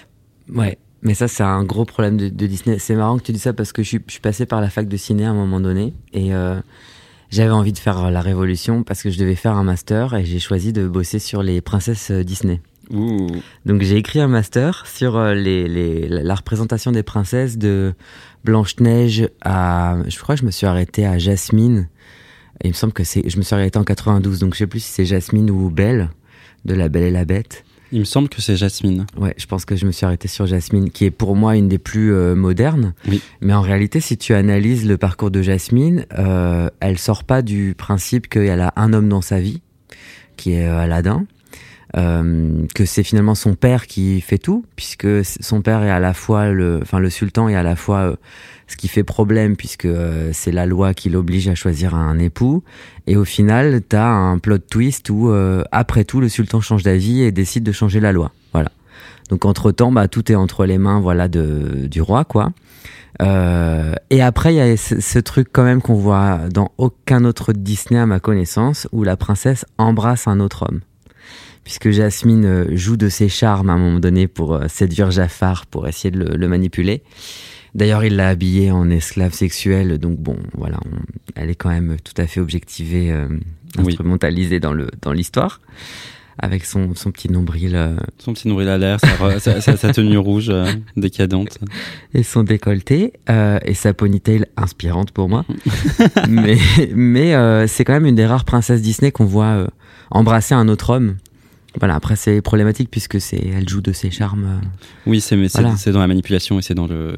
Ouais, 0.53 0.79
mais 1.03 1.15
ça, 1.15 1.29
c'est 1.29 1.43
un 1.43 1.65
gros 1.65 1.85
problème 1.85 2.17
de, 2.17 2.29
de 2.29 2.47
Disney. 2.47 2.79
C'est 2.79 2.95
marrant 2.95 3.19
que 3.19 3.25
tu 3.25 3.33
dis 3.33 3.39
ça 3.39 3.53
parce 3.53 3.73
que 3.73 3.83
je 3.83 3.89
suis, 3.89 4.01
je 4.07 4.13
suis 4.13 4.21
passé 4.21 4.47
par 4.47 4.61
la 4.61 4.71
fac 4.71 4.89
de 4.89 4.97
ciné 4.97 5.25
à 5.25 5.31
un 5.31 5.35
moment 5.35 5.61
donné 5.61 5.93
et 6.13 6.35
euh, 6.35 6.61
j'avais 7.33 7.51
envie 7.51 7.73
de 7.73 7.79
faire 7.79 8.11
la 8.11 8.21
révolution 8.21 8.83
parce 8.85 9.03
que 9.03 9.11
je 9.11 9.19
devais 9.19 9.35
faire 9.35 9.57
un 9.57 9.65
master 9.65 10.15
et 10.15 10.25
j'ai 10.25 10.39
choisi 10.39 10.73
de 10.73 10.87
bosser 10.87 11.19
sur 11.19 11.43
les 11.43 11.61
princesses 11.61 12.11
euh, 12.13 12.23
Disney. 12.23 12.61
Ouh. 12.91 13.27
Donc 13.65 13.83
j'ai 13.83 13.97
écrit 13.97 14.21
un 14.21 14.29
master 14.29 14.85
sur 14.87 15.17
euh, 15.17 15.35
les, 15.35 15.67
les- 15.67 16.09
la 16.09 16.23
la 16.23 16.35
représentation 16.35 16.93
des 16.93 17.03
princesses 17.03 17.57
de 17.59 17.95
Blanche-Neige 18.45 19.29
à... 19.43 19.97
Je 20.07 20.19
crois 20.19 20.35
que 20.35 20.41
je 20.43 20.47
me 20.47 20.51
suis 20.51 20.67
arrêté 20.67 21.07
à 21.07 21.19
Jasmine. 21.19 21.89
Et 22.63 22.69
il 22.69 22.71
me 22.71 22.75
semble 22.77 22.93
que 22.93 23.05
c'est... 23.05 23.29
Je 23.29 23.37
me 23.39 23.43
suis 23.43 23.55
arrêté 23.55 23.79
en 23.79 23.85
92, 23.85 24.39
donc 24.41 24.55
je 24.55 24.59
sais 24.59 24.67
plus 24.67 24.81
si 24.81 24.91
c'est 24.93 25.05
Jasmine 25.05 25.51
ou 25.51 25.71
Belle, 25.71 26.11
de 26.65 26.75
La 26.75 26.89
Belle 26.89 27.05
et 27.05 27.11
la 27.11 27.25
Bête. 27.25 27.65
Il 27.93 28.01
me 28.01 28.05
semble 28.05 28.31
que 28.31 28.41
c'est 28.41 28.57
Jasmine. 28.57 29.07
Ouais, 29.19 29.35
je 29.37 29.45
pense 29.45 29.67
que 29.67 29.77
je 29.77 29.85
me 29.85 29.93
suis 29.93 30.07
arrêté 30.07 30.27
sur 30.27 30.47
Jasmine, 30.47 30.91
qui 30.91 31.05
est 31.05 31.11
pour 31.11 31.37
moi 31.37 31.57
une 31.57 31.69
des 31.69 31.79
plus 31.79 32.15
euh, 32.15 32.35
modernes. 32.35 32.95
Oui. 33.07 33.21
Mais 33.43 33.53
en 33.53 33.61
réalité, 33.61 34.01
si 34.01 34.17
tu 34.17 34.33
analyses 34.33 34.87
le 34.87 34.97
parcours 34.97 35.31
de 35.31 35.43
Jasmine, 35.43 36.07
euh, 36.19 36.71
elle 36.81 36.99
sort 36.99 37.25
pas 37.25 37.43
du 37.43 37.75
principe 37.77 38.29
qu'elle 38.29 38.63
a 38.63 38.73
un 38.77 38.95
homme 38.95 39.11
dans 39.11 39.21
sa 39.21 39.41
vie, 39.41 39.61
qui 40.39 40.55
est 40.55 40.67
euh, 40.67 40.79
Aladdin, 40.79 41.27
euh, 41.97 42.67
que 42.75 42.85
c'est 42.85 43.03
finalement 43.03 43.35
son 43.35 43.55
père 43.55 43.87
qui 43.87 44.21
fait 44.21 44.39
tout, 44.39 44.65
puisque 44.77 45.07
son 45.25 45.63
père 45.63 45.83
est 45.83 45.91
à 45.91 46.01
la 46.01 46.15
fois 46.15 46.51
le, 46.51 46.81
enfin 46.83 46.99
le 46.99 47.11
sultan 47.11 47.49
est 47.49 47.55
à 47.55 47.63
la 47.63 47.77
fois 47.77 47.99
euh, 47.99 48.17
ce 48.67 48.77
qui 48.77 48.89
fait 48.89 49.05
problème, 49.05 49.57
puisque 49.57 49.85
euh, 49.85 50.31
c'est 50.33 50.53
la 50.53 50.67
loi 50.67 50.95
qui 50.95 51.11
l'oblige 51.11 51.49
à 51.49 51.55
choisir 51.55 51.95
un 51.95 52.19
époux. 52.19 52.63
Et 53.07 53.17
au 53.17 53.25
final, 53.25 53.83
t'as 53.87 54.07
un 54.07 54.39
plot 54.39 54.59
twist 54.59 55.11
où, 55.11 55.33
après 55.73 56.05
tout, 56.05 56.21
le 56.21 56.29
sultan 56.29 56.61
change 56.61 56.83
d'avis 56.83 57.23
et 57.23 57.33
décide 57.33 57.65
de 57.65 57.73
changer 57.73 58.01
la 58.01 58.13
loi. 58.13 58.33
Voilà. 58.53 58.71
Donc 59.29 59.45
entre 59.45 59.73
temps, 59.73 59.91
bah 59.91 60.09
tout 60.09 60.31
est 60.31 60.35
entre 60.35 60.67
les 60.67 60.79
mains, 60.79 61.01
voilà, 61.01 61.27
de 61.27 61.89
du 61.91 62.01
roi, 62.01 62.25
quoi. 62.25 62.53
Euh, 63.21 63.95
et 64.11 64.23
après, 64.23 64.55
il 64.55 64.57
y 64.57 64.61
a 64.61 64.77
ce 64.77 65.19
truc 65.19 65.49
quand 65.53 65.65
même 65.65 65.83
qu'on 65.83 65.95
voit 65.95 66.41
dans 66.53 66.73
aucun 66.79 67.25
autre 67.25 67.53
Disney 67.53 68.01
à 68.01 68.07
ma 68.07 68.21
connaissance, 68.21 68.89
où 68.93 69.05
la 69.05 69.17
princesse 69.17 69.65
embrasse 69.79 70.27
un 70.27 70.41
autre 70.41 70.67
homme. 70.69 70.81
Puisque 71.65 71.91
Jasmine 71.91 72.45
euh, 72.45 72.77
joue 72.77 72.97
de 72.97 73.09
ses 73.09 73.29
charmes 73.29 73.71
à 73.71 73.75
un 73.75 73.79
moment 73.79 74.01
donné 74.01 74.27
pour 74.27 74.55
euh, 74.55 74.67
séduire 74.69 75.11
Jafar, 75.11 75.67
pour 75.67 75.87
essayer 75.87 76.11
de 76.11 76.19
le, 76.19 76.37
le 76.37 76.49
manipuler. 76.49 77.03
D'ailleurs, 77.75 78.05
il 78.05 78.17
l'a 78.17 78.29
habillée 78.29 78.71
en 78.71 78.91
esclave 78.91 79.33
sexuelle, 79.33 79.97
donc 79.99 80.19
bon, 80.19 80.37
voilà, 80.55 80.79
on- 80.85 80.99
elle 81.37 81.49
est 81.51 81.55
quand 81.55 81.71
même 81.71 81.97
tout 82.03 82.21
à 82.21 82.27
fait 82.27 82.41
objectivée, 82.41 83.11
euh, 83.13 83.29
Oui. 83.79 83.87
instrumentalisée 83.89 84.61
dans 84.61 84.75
le 84.75 84.89
dans 85.01 85.13
l'histoire, 85.13 85.61
avec 86.39 86.65
son, 86.67 86.95
son 86.95 87.11
petit 87.13 87.31
nombril 87.31 87.75
euh, 87.77 87.95
Son 88.19 88.35
petit 88.35 88.49
nombril 88.49 88.69
à 88.69 88.77
l'air, 88.77 88.99
sa, 89.01 89.07
re- 89.15 89.39
sa, 89.39 89.61
sa- 89.63 89.77
sa 89.79 89.93
tenue 89.93 90.19
rouge 90.19 90.49
euh, 90.51 90.71
décadente. 90.99 91.59
et 92.13 92.23
son 92.25 92.43
décolleté 92.43 93.13
et 93.65 93.75
sa 93.75 93.95
ponytail 93.95 94.45
inspirante 94.59 95.13
pour 95.13 95.29
moi. 95.31 95.47
mais 96.29 96.59
mais 96.95 97.67
c'est 97.69 97.85
quand 97.85 97.95
même 97.95 98.07
une 98.07 98.17
des 98.17 98.27
rares 98.27 98.45
princesses 98.45 98.83
Disney 98.83 99.13
qu'on 99.13 99.25
voit 99.25 99.69
embrasser 100.11 100.55
un 100.55 100.69
autre 100.69 100.91
homme. 100.91 101.17
Voilà, 101.79 101.95
après 101.95 102.17
c'est 102.17 102.43
problématique 102.43 102.91
puisque 102.91 103.21
c'est 103.21 103.43
elle 103.45 103.69
joue 103.69 103.81
de 103.81 103.93
ses 103.93 104.11
charmes. 104.11 104.45
euh. 104.45 104.67
Oui, 105.07 105.21
c'est 105.21 105.37
mais 105.37 105.49
c'est 105.49 105.63
Voilà. 105.63 105.75
dans 105.93 106.01
la 106.01 106.07
manipulation 106.07 106.59
et 106.59 106.63
c'est 106.63 106.75
dans 106.75 106.87
le 106.87 107.17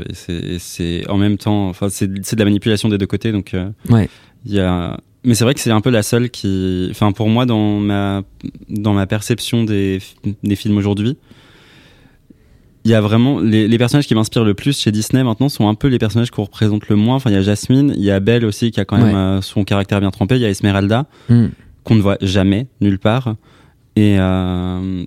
c'est 0.58 1.08
en 1.11 1.16
même 1.16 1.38
temps 1.38 1.68
enfin 1.68 1.88
c'est 1.88 2.08
c'est 2.25 2.37
de 2.37 2.40
la 2.40 2.44
manipulation 2.44 2.88
des 2.88 2.96
deux 2.99 3.06
côtés 3.06 3.32
donc 3.32 3.52
euh, 3.54 3.68
Ouais. 3.90 4.08
il 4.46 4.52
y 4.54 4.61
a 4.61 4.99
mais 5.25 5.34
c'est 5.34 5.42
vrai 5.44 5.54
que 5.54 5.61
c'est 5.61 5.70
un 5.73 5.80
peu 5.80 5.90
la 5.90 6.02
seule 6.04 6.30
qui 6.30 6.87
enfin 6.90 7.11
pour 7.12 7.28
moi 7.28 7.46
dans 7.46 7.80
ma 7.80 8.23
dans 8.68 8.92
ma 8.92 9.06
perception 9.06 9.64
des 9.64 10.00
des 10.44 10.54
films 10.56 10.76
aujourd'hui 10.76 11.16
il 12.84 12.90
y 12.90 12.94
a 12.94 13.00
vraiment 13.00 13.40
les, 13.40 13.66
les 13.66 13.78
personnages 13.78 14.06
qui 14.06 14.14
m'inspirent 14.14 14.44
le 14.44 14.52
plus 14.54 14.78
chez 14.78 14.92
Disney 14.92 15.25
maintenant 15.25 15.49
sont 15.49 15.68
un 15.68 15.75
peu 15.75 15.88
les 15.88 15.99
personnages 15.99 16.30
qu'on 16.30 16.44
représente 16.44 16.88
le 16.90 16.96
moins. 16.96 17.16
Enfin, 17.16 17.30
il 17.30 17.32
y 17.32 17.37
a 17.37 17.40
Jasmine, 17.40 17.94
il 17.96 18.02
y 18.04 18.11
a 18.11 18.20
Belle 18.20 18.44
aussi 18.44 18.70
qui 18.73 18.78
a 18.78 18.84
quand 18.84 18.99
même 18.99 19.06
Ouais. 19.06 19.14
euh, 19.14 19.40
son 19.40 19.64
caractère 19.64 20.00
bien 20.00 20.11
trempé. 20.11 20.34
Il 20.37 20.42
y 20.42 20.44
a 20.44 20.50
Esmeralda 20.50 21.06
Mm. 21.30 21.46
qu'on 21.82 21.94
ne 21.94 22.02
voit 22.02 22.18
jamais 22.20 22.66
nulle 22.82 22.99
part. 22.99 23.37
Et 23.96 24.18
euh, 24.18 25.04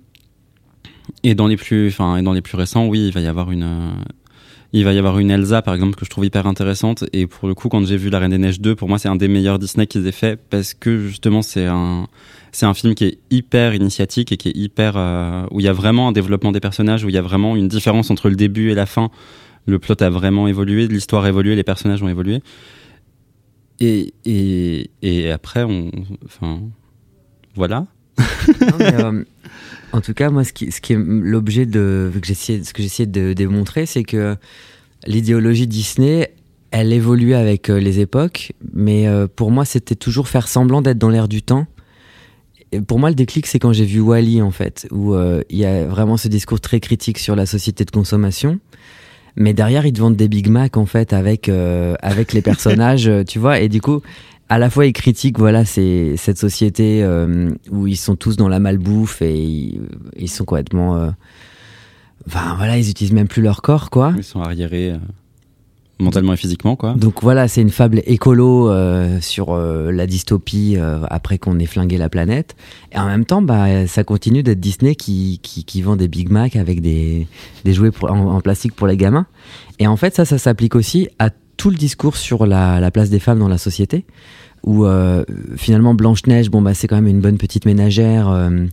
et 1.23 1.35
dans 1.35 1.47
les 1.47 1.57
plus, 1.57 1.87
enfin, 1.89 2.17
et 2.17 2.21
dans 2.21 2.33
les 2.33 2.41
plus 2.41 2.57
récents, 2.57 2.87
oui, 2.87 3.07
il 3.07 3.13
va 3.13 3.21
y 3.21 3.27
avoir 3.27 3.51
une, 3.51 3.63
euh, 3.63 3.91
il 4.73 4.83
va 4.83 4.93
y 4.93 4.97
avoir 4.97 5.19
une 5.19 5.31
Elsa 5.31 5.61
par 5.61 5.73
exemple 5.73 5.95
que 5.95 6.05
je 6.05 6.09
trouve 6.09 6.25
hyper 6.25 6.45
intéressante. 6.47 7.05
Et 7.13 7.27
pour 7.27 7.47
le 7.47 7.53
coup, 7.53 7.69
quand 7.69 7.85
j'ai 7.85 7.97
vu 7.97 8.09
La 8.09 8.19
Reine 8.19 8.31
des 8.31 8.37
Neiges 8.37 8.61
2, 8.61 8.75
pour 8.75 8.87
moi, 8.87 8.99
c'est 8.99 9.09
un 9.09 9.15
des 9.15 9.27
meilleurs 9.27 9.59
Disney 9.59 9.87
qu'ils 9.87 10.05
aient 10.07 10.11
fait 10.11 10.39
parce 10.49 10.73
que 10.73 10.99
justement, 10.99 11.41
c'est 11.41 11.65
un, 11.65 12.07
c'est 12.51 12.65
un 12.65 12.73
film 12.73 12.95
qui 12.95 13.05
est 13.05 13.19
hyper 13.29 13.73
initiatique 13.73 14.31
et 14.31 14.37
qui 14.37 14.49
est 14.49 14.55
hyper, 14.57 14.93
euh, 14.95 15.45
où 15.51 15.59
il 15.59 15.65
y 15.65 15.69
a 15.69 15.73
vraiment 15.73 16.07
un 16.09 16.11
développement 16.11 16.51
des 16.51 16.59
personnages, 16.59 17.03
où 17.03 17.09
il 17.09 17.15
y 17.15 17.17
a 17.17 17.21
vraiment 17.21 17.55
une 17.55 17.67
différence 17.67 18.11
entre 18.11 18.29
le 18.29 18.35
début 18.35 18.71
et 18.71 18.75
la 18.75 18.85
fin. 18.85 19.09
Le 19.65 19.79
plot 19.79 20.01
a 20.01 20.09
vraiment 20.09 20.47
évolué, 20.47 20.87
l'histoire 20.87 21.25
a 21.25 21.29
évolué, 21.29 21.55
les 21.55 21.63
personnages 21.63 22.01
ont 22.01 22.07
évolué. 22.07 22.41
Et, 23.79 24.13
et, 24.25 24.89
et 25.01 25.31
après, 25.31 25.63
on, 25.63 25.91
enfin, 26.25 26.61
voilà. 27.53 27.85
Non, 28.61 28.77
mais, 28.79 29.03
euh, 29.03 29.23
en 29.91 30.01
tout 30.01 30.13
cas, 30.13 30.29
moi, 30.29 30.43
ce 30.43 30.53
qui, 30.53 30.71
ce 30.71 30.81
qui 30.81 30.93
est 30.93 30.97
l'objet 30.97 31.65
de 31.65 32.11
que 32.13 32.27
j'essayais, 32.27 32.63
ce 32.63 32.73
que 32.73 32.81
j'essayais 32.81 33.07
de 33.07 33.33
démontrer, 33.33 33.85
c'est 33.85 34.03
que 34.03 34.35
l'idéologie 35.05 35.67
Disney, 35.67 36.31
elle 36.71 36.91
évolue 36.91 37.33
avec 37.33 37.69
euh, 37.69 37.79
les 37.79 37.99
époques, 37.99 38.53
mais 38.73 39.07
euh, 39.07 39.27
pour 39.33 39.51
moi, 39.51 39.65
c'était 39.65 39.95
toujours 39.95 40.27
faire 40.27 40.47
semblant 40.47 40.81
d'être 40.81 40.97
dans 40.97 41.09
l'air 41.09 41.27
du 41.27 41.41
temps. 41.41 41.65
Et 42.71 42.81
pour 42.81 42.99
moi, 42.99 43.09
le 43.09 43.15
déclic, 43.15 43.47
c'est 43.47 43.59
quand 43.59 43.71
j'ai 43.71 43.85
vu 43.85 44.01
Wally, 44.01 44.41
en 44.41 44.51
fait, 44.51 44.87
où 44.91 45.13
euh, 45.13 45.41
il 45.49 45.57
y 45.57 45.65
a 45.65 45.85
vraiment 45.85 46.17
ce 46.17 46.27
discours 46.27 46.59
très 46.59 46.79
critique 46.79 47.17
sur 47.17 47.35
la 47.35 47.45
société 47.45 47.85
de 47.85 47.91
consommation. 47.91 48.59
Mais 49.37 49.53
derrière, 49.53 49.85
ils 49.85 49.93
te 49.93 49.99
vendent 49.99 50.15
des 50.15 50.27
Big 50.27 50.49
Mac, 50.49 50.75
en 50.75 50.85
fait, 50.85 51.13
avec, 51.13 51.47
euh, 51.47 51.95
avec 52.01 52.33
les 52.33 52.41
personnages, 52.43 53.09
tu 53.27 53.39
vois. 53.39 53.59
Et 53.61 53.69
du 53.69 53.79
coup, 53.79 54.01
à 54.49 54.57
la 54.57 54.69
fois, 54.69 54.85
ils 54.85 54.93
critiquent, 54.93 55.39
voilà, 55.39 55.65
c'est 55.65 56.15
cette 56.17 56.37
société 56.37 57.03
euh, 57.03 57.49
où 57.69 57.87
ils 57.87 57.97
sont 57.97 58.15
tous 58.15 58.35
dans 58.37 58.47
la 58.47 58.59
malbouffe 58.59 59.21
et 59.21 59.35
ils, 59.37 59.81
ils 60.17 60.29
sont 60.29 60.45
complètement. 60.45 60.95
euh, 60.97 61.09
Enfin, 62.27 62.55
voilà, 62.57 62.77
ils 62.77 62.89
utilisent 62.89 63.13
même 63.13 63.27
plus 63.27 63.41
leur 63.41 63.61
corps, 63.61 63.89
quoi. 63.89 64.13
Ils 64.17 64.23
sont 64.23 64.41
arriérés 64.41 64.91
euh, 64.91 64.97
mentalement 65.99 66.33
et 66.33 66.37
physiquement, 66.37 66.75
quoi. 66.75 66.93
Donc 66.93 67.21
voilà, 67.23 67.47
c'est 67.47 67.61
une 67.61 67.69
fable 67.69 68.01
écolo 68.05 68.69
sur 69.21 69.55
la 69.55 70.05
dystopie 70.07 70.75
après 71.09 71.37
qu'on 71.37 71.57
ait 71.59 71.65
flingué 71.65 71.97
la 71.97 72.09
planète. 72.09 72.55
Et 72.91 72.97
en 72.99 73.05
même 73.05 73.23
temps, 73.23 73.41
bah, 73.41 73.87
ça 73.87 74.03
continue 74.03 74.43
d'être 74.43 74.59
Disney 74.59 74.95
qui, 74.95 75.39
qui, 75.41 75.63
qui 75.63 75.81
vend 75.81 75.95
des 75.95 76.09
Big 76.09 76.29
Mac 76.29 76.57
avec 76.57 76.81
des, 76.81 77.27
des 77.63 77.73
jouets 77.73 77.91
pour- 77.91 78.11
en, 78.11 78.35
en 78.35 78.41
plastique 78.41 78.75
pour 78.75 78.87
les 78.87 78.97
gamins. 78.97 79.25
Et 79.79 79.87
en 79.87 79.95
fait, 79.95 80.13
ça, 80.13 80.25
ça 80.25 80.37
s'applique 80.37 80.75
aussi 80.75 81.07
à 81.19 81.29
tout 81.57 81.69
le 81.69 81.75
discours 81.75 82.15
sur 82.15 82.45
la, 82.45 82.79
la 82.79 82.91
place 82.91 83.09
des 83.09 83.19
femmes 83.19 83.39
dans 83.39 83.49
la 83.49 83.57
société. 83.57 84.05
Où 84.63 84.85
euh, 84.85 85.23
finalement 85.55 85.93
Blanche-Neige, 85.93 86.49
bon 86.49 86.63
bah 86.63 86.73
c'est 86.73 86.87
quand 86.87 86.95
même 86.95 87.07
une 87.07 87.21
bonne 87.21 87.37
petite 87.37 87.65
ménagère. 87.65 88.27
euh, 88.29 88.65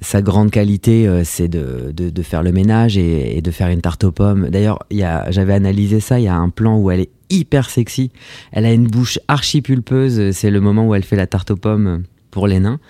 sa 0.00 0.22
grande 0.22 0.50
qualité, 0.50 1.06
euh, 1.06 1.24
c'est 1.24 1.46
de, 1.46 1.92
de, 1.94 2.08
de 2.08 2.22
faire 2.22 2.42
le 2.42 2.52
ménage 2.52 2.96
et, 2.96 3.36
et 3.36 3.42
de 3.42 3.50
faire 3.50 3.68
une 3.68 3.82
tarte 3.82 4.02
aux 4.04 4.12
pommes. 4.12 4.48
D'ailleurs, 4.48 4.78
j'avais 4.90 5.52
analysé 5.52 6.00
ça. 6.00 6.18
Il 6.18 6.24
y 6.24 6.28
a 6.28 6.34
un 6.34 6.48
plan 6.48 6.78
où 6.78 6.90
elle 6.90 7.00
est 7.00 7.10
hyper 7.28 7.68
sexy. 7.68 8.10
Elle 8.50 8.64
a 8.64 8.72
une 8.72 8.86
bouche 8.86 9.18
archi 9.28 9.60
pulpeuse. 9.60 10.30
C'est 10.32 10.50
le 10.50 10.60
moment 10.60 10.88
où 10.88 10.94
elle 10.94 11.04
fait 11.04 11.16
la 11.16 11.26
tarte 11.26 11.50
aux 11.50 11.56
pommes 11.56 12.04
pour 12.30 12.46
les 12.46 12.58
nains. 12.58 12.80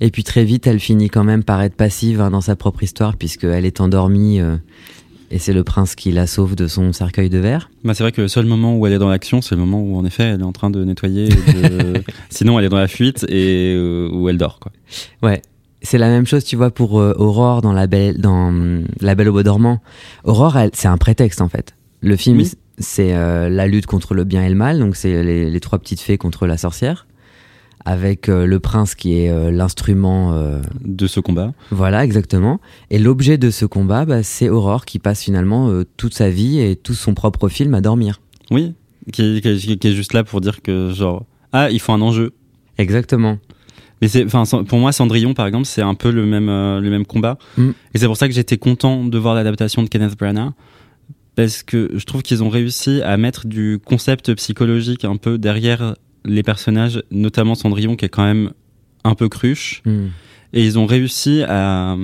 Et 0.00 0.10
puis 0.10 0.22
très 0.22 0.44
vite, 0.44 0.68
elle 0.68 0.80
finit 0.80 1.10
quand 1.10 1.24
même 1.24 1.42
par 1.42 1.60
être 1.62 1.74
passive 1.74 2.20
hein, 2.20 2.30
dans 2.30 2.40
sa 2.40 2.54
propre 2.54 2.84
histoire 2.84 3.16
puisqu'elle 3.16 3.66
est 3.66 3.80
endormie. 3.80 4.40
Et 5.30 5.38
c'est 5.38 5.52
le 5.52 5.64
prince 5.64 5.94
qui 5.94 6.10
la 6.12 6.26
sauve 6.26 6.54
de 6.56 6.66
son 6.66 6.92
cercueil 6.92 7.28
de 7.30 7.38
verre. 7.38 7.70
Bah, 7.84 7.94
c'est 7.94 8.02
vrai 8.02 8.12
que 8.12 8.20
le 8.22 8.28
seul 8.28 8.46
moment 8.46 8.76
où 8.76 8.86
elle 8.86 8.92
est 8.92 8.98
dans 8.98 9.08
l'action, 9.08 9.42
c'est 9.42 9.54
le 9.54 9.60
moment 9.60 9.80
où 9.82 9.96
en 9.96 10.04
effet 10.04 10.22
elle 10.24 10.40
est 10.40 10.44
en 10.44 10.52
train 10.52 10.70
de 10.70 10.82
nettoyer. 10.84 11.28
de- 11.28 12.02
Sinon, 12.30 12.58
elle 12.58 12.64
est 12.64 12.68
dans 12.70 12.78
la 12.78 12.88
fuite 12.88 13.24
et 13.28 13.74
euh, 13.76 14.08
où 14.12 14.28
elle 14.28 14.38
dort, 14.38 14.58
quoi. 14.60 14.72
Ouais. 15.22 15.42
C'est 15.82 15.98
la 15.98 16.08
même 16.08 16.26
chose, 16.26 16.42
tu 16.44 16.56
vois, 16.56 16.70
pour 16.72 16.98
euh, 17.00 17.14
Aurore 17.18 17.62
dans 17.62 17.72
la 17.72 17.86
belle, 17.86 18.18
dans 18.20 18.48
hum, 18.48 18.84
La 19.00 19.14
Belle 19.14 19.28
au 19.28 19.32
Bois 19.32 19.44
dormant. 19.44 19.80
Aurore, 20.24 20.56
c'est 20.72 20.88
un 20.88 20.96
prétexte 20.98 21.40
en 21.40 21.48
fait. 21.48 21.76
Le 22.00 22.16
film, 22.16 22.38
Oui. 22.38 22.50
c'est 22.78 23.14
euh, 23.14 23.48
la 23.48 23.66
lutte 23.68 23.86
contre 23.86 24.14
le 24.14 24.24
bien 24.24 24.42
et 24.44 24.48
le 24.48 24.54
mal, 24.56 24.78
donc 24.80 24.96
c'est 24.96 25.22
les, 25.22 25.48
les 25.50 25.60
trois 25.60 25.78
petites 25.78 26.00
fées 26.00 26.18
contre 26.18 26.46
la 26.46 26.56
sorcière, 26.56 27.06
avec 27.84 28.28
euh, 28.28 28.46
le 28.46 28.60
prince 28.60 28.94
qui 28.94 29.18
est 29.18 29.30
euh, 29.30 29.50
l'instrument. 29.50 30.32
euh, 30.34 30.60
De 30.84 31.06
ce 31.06 31.20
combat. 31.20 31.52
voilà, 31.70 32.04
exactement. 32.04 32.60
Et 32.90 32.98
l'objet 32.98 33.38
de 33.38 33.50
ce 33.50 33.64
combat, 33.66 34.04
bah, 34.04 34.22
c'est 34.22 34.48
Aurore 34.48 34.84
qui 34.84 34.98
passe 34.98 35.22
finalement 35.22 35.70
toute 35.96 36.14
sa 36.14 36.30
vie 36.30 36.60
et 36.60 36.76
tout 36.76 36.94
son 36.94 37.14
propre 37.14 37.48
film 37.48 37.74
à 37.74 37.80
dormir. 37.80 38.20
Oui. 38.50 38.74
Qui, 39.12 39.40
qui- 39.40 39.78
qui 39.78 39.88
est 39.88 39.92
juste 39.94 40.12
là 40.12 40.22
pour 40.24 40.40
dire 40.40 40.60
que, 40.62 40.90
genre, 40.92 41.24
ah, 41.52 41.70
il 41.70 41.80
faut 41.80 41.92
un 41.92 42.00
enjeu. 42.02 42.32
Exactement. 42.76 43.38
Mais 44.02 44.08
c'est, 44.08 44.26
pour 44.26 44.78
moi, 44.78 44.92
Cendrillon, 44.92 45.34
par 45.34 45.46
exemple, 45.46 45.64
c'est 45.66 45.82
un 45.82 45.94
peu 45.94 46.10
le 46.10 46.24
même, 46.26 46.46
le 46.46 46.88
même 46.90 47.04
combat. 47.06 47.36
Mm. 47.56 47.70
Et 47.94 47.98
c'est 47.98 48.06
pour 48.06 48.16
ça 48.16 48.28
que 48.28 48.34
j'étais 48.34 48.58
content 48.58 49.04
de 49.04 49.18
voir 49.18 49.34
l'adaptation 49.34 49.82
de 49.82 49.88
Kenneth 49.88 50.16
Branagh. 50.16 50.52
Parce 51.34 51.62
que 51.62 51.90
je 51.94 52.04
trouve 52.04 52.22
qu'ils 52.22 52.42
ont 52.42 52.48
réussi 52.48 53.00
à 53.02 53.16
mettre 53.16 53.46
du 53.46 53.78
concept 53.84 54.34
psychologique 54.34 55.04
un 55.04 55.16
peu 55.16 55.38
derrière 55.38 55.94
les 56.28 56.42
personnages, 56.42 57.02
notamment 57.10 57.54
Cendrillon, 57.54 57.96
qui 57.96 58.04
est 58.04 58.10
quand 58.10 58.24
même 58.24 58.52
un 59.04 59.14
peu 59.14 59.28
cruche. 59.28 59.82
Hmm. 59.84 60.08
Et 60.52 60.64
ils 60.64 60.78
ont 60.78 60.86
réussi 60.86 61.42
à, 61.46 61.96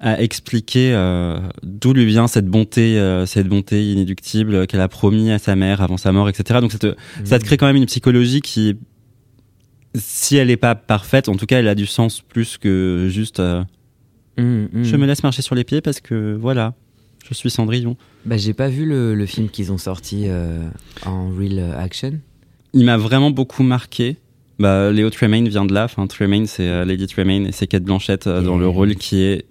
à 0.00 0.20
expliquer 0.20 0.92
euh, 0.92 1.38
d'où 1.62 1.92
lui 1.92 2.06
vient 2.06 2.26
cette 2.26 2.46
bonté, 2.46 2.98
euh, 2.98 3.26
cette 3.26 3.48
bonté 3.48 3.92
inéductible 3.92 4.66
qu'elle 4.66 4.80
a 4.80 4.88
promis 4.88 5.30
à 5.30 5.38
sa 5.38 5.56
mère 5.56 5.80
avant 5.80 5.96
sa 5.96 6.12
mort, 6.12 6.28
etc. 6.28 6.60
Donc 6.60 6.72
ça 6.72 6.78
te, 6.78 6.94
ça 7.24 7.38
te 7.38 7.44
crée 7.44 7.56
quand 7.56 7.66
même 7.66 7.76
une 7.76 7.86
psychologie 7.86 8.40
qui, 8.40 8.76
si 9.94 10.36
elle 10.36 10.48
n'est 10.48 10.56
pas 10.56 10.74
parfaite, 10.74 11.28
en 11.28 11.36
tout 11.36 11.46
cas, 11.46 11.58
elle 11.58 11.68
a 11.68 11.74
du 11.74 11.86
sens 11.86 12.20
plus 12.20 12.58
que 12.58 13.08
juste 13.10 13.40
euh, 13.40 13.62
Hmm, 14.38 14.68
hmm. 14.72 14.84
je 14.84 14.96
me 14.96 15.06
laisse 15.06 15.22
marcher 15.22 15.42
sur 15.42 15.54
les 15.54 15.64
pieds 15.64 15.82
parce 15.82 16.00
que 16.00 16.34
voilà, 16.40 16.74
je 17.28 17.34
suis 17.34 17.50
Cendrillon. 17.50 17.96
Bah, 18.24 18.38
j'ai 18.38 18.54
pas 18.54 18.68
vu 18.68 18.86
le, 18.86 19.14
le 19.14 19.26
film 19.26 19.50
qu'ils 19.50 19.70
ont 19.70 19.76
sorti 19.76 20.28
en 21.04 21.28
real 21.30 21.58
action. 21.76 22.20
Il 22.72 22.84
m'a 22.84 22.96
vraiment 22.96 23.30
beaucoup 23.30 23.62
marqué. 23.62 24.16
Bah, 24.58 24.90
Léo 24.92 25.10
Tremaine 25.10 25.48
vient 25.48 25.64
de 25.64 25.72
là. 25.74 25.84
Enfin, 25.84 26.06
Tremaine, 26.06 26.46
c'est 26.46 26.68
euh, 26.68 26.84
Lady 26.84 27.06
Tremaine 27.06 27.46
et 27.46 27.52
c'est 27.52 27.66
Kate 27.66 27.82
Blanchett 27.82 28.26
euh, 28.26 28.42
dans 28.42 28.58
le 28.58 28.68
rôle 28.68 28.94
qui 28.94 29.22
est, 29.22 29.46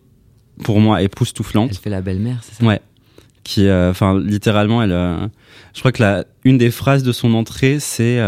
pour 0.64 0.80
moi, 0.80 1.00
Elle 1.00 1.06
époustouflante. 1.06 1.76
fait 1.76 1.90
la 1.90 2.02
belle-mère, 2.02 2.40
c'est 2.44 2.56
ça? 2.56 2.66
Ouais. 2.66 2.80
Qui, 3.44 3.68
euh, 3.68 3.90
enfin, 3.92 4.20
littéralement, 4.20 4.84
elle. 4.84 4.92
euh, 4.92 5.28
je 5.74 5.80
crois 5.80 5.92
que 5.92 6.02
la, 6.04 6.26
une 6.44 6.58
des 6.58 6.72
phrases 6.72 7.04
de 7.04 7.12
son 7.12 7.34
entrée, 7.34 7.80
c'est. 7.80 8.20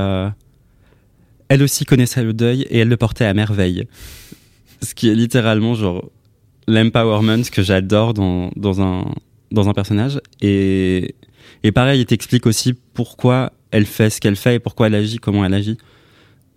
elle 1.49 1.63
aussi 1.63 1.85
connaissait 1.85 2.23
le 2.23 2.33
deuil 2.33 2.61
et 2.63 2.79
elle 2.79 2.87
le 2.87 2.97
portait 2.97 3.25
à 3.25 3.33
merveille. 3.33 3.85
Ce 4.81 4.95
qui 4.95 5.09
est 5.09 5.15
littéralement 5.15 5.75
genre 5.75 6.09
l'empowerment 6.67 7.43
que 7.51 7.61
j'adore 7.61 8.13
dans, 8.13 8.49
dans, 8.55 8.81
un, 8.81 9.05
dans 9.51 9.69
un 9.69 9.73
personnage. 9.73 10.19
Et, 10.41 11.13
et 11.63 11.71
pareil, 11.71 12.01
il 12.01 12.05
t'explique 12.05 12.47
aussi 12.47 12.73
pourquoi 12.93 13.51
elle 13.71 13.85
fait 13.85 14.09
ce 14.09 14.21
qu'elle 14.21 14.35
fait 14.35 14.55
et 14.55 14.59
pourquoi 14.59 14.87
elle 14.87 14.95
agit, 14.95 15.17
comment 15.17 15.43
elle 15.45 15.53
agit. 15.53 15.77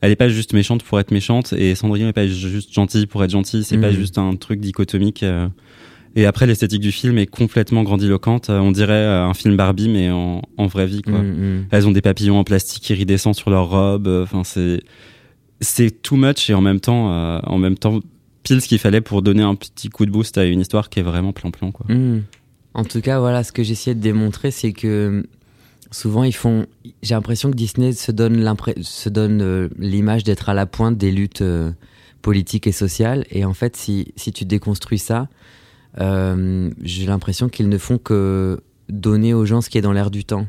Elle 0.00 0.10
n'est 0.10 0.16
pas 0.16 0.28
juste 0.28 0.52
méchante 0.52 0.82
pour 0.82 1.00
être 1.00 1.10
méchante 1.12 1.52
et 1.54 1.74
Cendrillon 1.74 2.06
n'est 2.06 2.12
pas 2.12 2.26
juste 2.26 2.72
gentille 2.72 3.06
pour 3.06 3.24
être 3.24 3.30
gentille. 3.30 3.64
C'est 3.64 3.78
pas 3.78 3.90
Mhm. 3.90 3.96
juste 3.96 4.18
un 4.18 4.34
truc 4.36 4.60
dichotomique. 4.60 5.22
euh. 5.22 5.48
Et 6.16 6.26
après, 6.26 6.46
l'esthétique 6.46 6.80
du 6.80 6.92
film 6.92 7.18
est 7.18 7.26
complètement 7.26 7.82
grandiloquente. 7.82 8.48
Euh, 8.50 8.58
On 8.60 8.70
dirait 8.70 8.92
euh, 8.92 9.24
un 9.24 9.34
film 9.34 9.56
Barbie, 9.56 9.88
mais 9.88 10.10
en, 10.10 10.42
en 10.58 10.66
vraie 10.66 10.86
vie, 10.86 11.02
quoi. 11.02 11.18
Hmm, 11.20 11.32
hmm. 11.60 11.66
Elles 11.70 11.88
ont 11.88 11.90
des 11.90 12.02
papillons 12.02 12.38
en 12.38 12.44
plastique 12.44 12.88
iridescents 12.90 13.32
sur 13.32 13.50
leurs 13.50 13.68
robes. 13.68 14.06
Enfin, 14.06 14.44
c'est 14.44 14.80
c'est 15.60 16.02
too 16.02 16.16
much 16.16 16.50
et 16.50 16.54
en 16.54 16.60
même 16.60 16.80
temps, 16.80 17.10
euh, 17.12 17.38
en 17.44 17.58
même 17.58 17.76
temps, 17.78 18.00
pile 18.42 18.60
ce 18.60 18.68
qu'il 18.68 18.78
fallait 18.78 19.00
pour 19.00 19.22
donner 19.22 19.42
un 19.42 19.54
petit 19.54 19.88
coup 19.88 20.04
de 20.04 20.10
boost 20.10 20.36
à 20.36 20.44
une 20.44 20.60
histoire 20.60 20.90
qui 20.90 21.00
est 21.00 21.02
vraiment 21.02 21.32
plan-plan, 21.32 21.72
quoi. 21.72 21.86
Hmm. 21.88 22.22
En 22.74 22.84
tout 22.84 23.00
cas, 23.00 23.18
voilà, 23.20 23.42
ce 23.42 23.52
que 23.52 23.62
j'essayais 23.62 23.94
de 23.94 24.00
démontrer, 24.00 24.50
c'est 24.50 24.72
que 24.72 25.24
souvent 25.94 26.24
ils 26.24 26.34
font. 26.34 26.66
J'ai 27.02 27.14
l'impression 27.14 27.50
que 27.50 27.56
Disney 27.56 27.92
se 27.92 28.10
donne 28.12 29.40
euh, 29.42 29.68
l'image 29.78 30.24
d'être 30.24 30.48
à 30.48 30.54
la 30.54 30.66
pointe 30.66 30.98
des 30.98 31.12
luttes 31.12 31.42
euh, 31.42 31.72
politiques 32.22 32.66
et 32.66 32.72
sociales. 32.72 33.24
Et 33.30 33.44
en 33.44 33.54
fait, 33.54 33.76
si, 33.76 34.12
si 34.16 34.32
tu 34.32 34.44
déconstruis 34.44 34.98
ça, 34.98 35.28
euh, 36.00 36.70
j'ai 36.82 37.06
l'impression 37.06 37.48
qu'ils 37.48 37.68
ne 37.68 37.78
font 37.78 37.98
que 37.98 38.60
donner 38.88 39.32
aux 39.34 39.46
gens 39.46 39.60
ce 39.60 39.70
qui 39.70 39.78
est 39.78 39.82
dans 39.82 39.92
l'air 39.92 40.10
du 40.10 40.24
temps. 40.24 40.46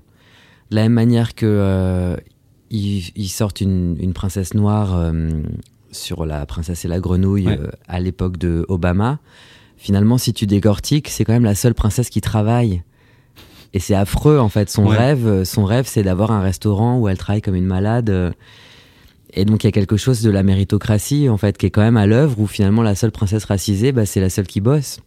De 0.71 0.75
la 0.75 0.83
même 0.83 0.93
manière 0.93 1.35
que 1.35 1.45
euh, 1.45 2.17
ils, 2.71 3.11
ils 3.15 3.29
sortent 3.29 3.61
une, 3.61 3.95
une 3.99 4.13
princesse 4.13 4.53
noire 4.55 4.95
euh, 4.97 5.29
sur 5.91 6.25
la 6.25 6.45
princesse 6.45 6.83
et 6.85 6.87
la 6.87 6.99
grenouille 6.99 7.47
Ouais. 7.47 7.59
à 7.87 7.99
l'époque 7.99 8.37
de 8.37 8.65
Obama. 8.67 9.19
Finalement, 9.77 10.17
si 10.17 10.33
tu 10.33 10.47
décortiques, 10.47 11.09
c'est 11.09 11.23
quand 11.25 11.33
même 11.33 11.43
la 11.45 11.55
seule 11.55 11.75
princesse 11.75 12.09
qui 12.09 12.21
travaille. 12.21 12.81
Et 13.75 13.79
c'est 13.79 13.94
affreux 13.94 14.39
en 14.39 14.48
fait. 14.50 14.70
Son 14.70 14.88
Ouais. 14.88 14.96
rêve, 14.98 15.27
euh, 15.27 15.44
son 15.46 15.65
rêve, 15.65 15.86
c'est 15.86 16.01
d'avoir 16.01 16.32
un 16.32 16.39
restaurant 16.41 16.98
où 16.98 17.10
elle 17.10 17.17
travaille 17.17 17.41
comme 17.41 17.55
une 17.55 17.65
malade. 17.65 18.10
euh, 18.10 18.32
Et 19.34 19.44
donc 19.44 19.63
il 19.63 19.67
y 19.67 19.70
a 19.70 19.72
quelque 19.74 19.98
chose 19.98 20.22
de 20.22 20.32
la 20.32 20.44
méritocratie 20.44 21.27
en 21.27 21.36
fait 21.38 21.58
qui 21.58 21.65
est 21.65 21.70
quand 21.72 21.82
même 21.82 21.98
à 21.98 22.08
l'œuvre 22.08 22.39
où 22.39 22.48
finalement 22.48 22.82
la 22.84 22.96
seule 22.96 23.12
princesse 23.12 23.44
racisée, 23.44 23.91
bah, 23.91 24.05
c'est 24.05 24.22
la 24.22 24.29
seule 24.29 24.48
qui 24.48 24.62
bosse. 24.62 25.01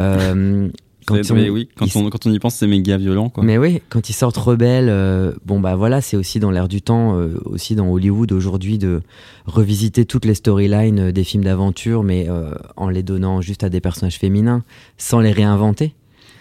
Euh, 0.00 0.68
quand 1.06 1.14
on- 1.30 1.34
mais 1.34 1.48
oui, 1.48 1.68
quand, 1.76 1.86
on, 1.94 2.10
quand 2.10 2.26
on 2.26 2.32
y 2.32 2.38
pense, 2.40 2.56
c'est 2.56 2.66
méga 2.66 2.96
violent, 2.96 3.28
quoi. 3.28 3.44
Mais 3.44 3.56
oui, 3.58 3.80
quand 3.88 4.08
ils 4.10 4.14
sortent 4.14 4.36
rebelles, 4.36 4.88
euh, 4.88 5.32
bon 5.44 5.60
bah 5.60 5.76
voilà, 5.76 6.00
c'est 6.00 6.16
aussi 6.16 6.40
dans 6.40 6.50
l'air 6.50 6.66
du 6.66 6.82
temps, 6.82 7.16
euh, 7.16 7.38
aussi 7.44 7.76
dans 7.76 7.86
Hollywood 7.88 8.32
aujourd'hui 8.32 8.78
de 8.78 9.00
revisiter 9.46 10.04
toutes 10.06 10.24
les 10.24 10.34
storylines 10.34 11.12
des 11.12 11.22
films 11.24 11.44
d'aventure, 11.44 12.02
mais 12.02 12.26
en 12.76 12.88
les 12.88 13.04
donnant 13.04 13.40
juste 13.42 13.62
à 13.62 13.68
des 13.68 13.80
personnages 13.80 14.18
féminins, 14.18 14.64
sans 14.98 15.20
les 15.20 15.30
réinventer. 15.32 15.94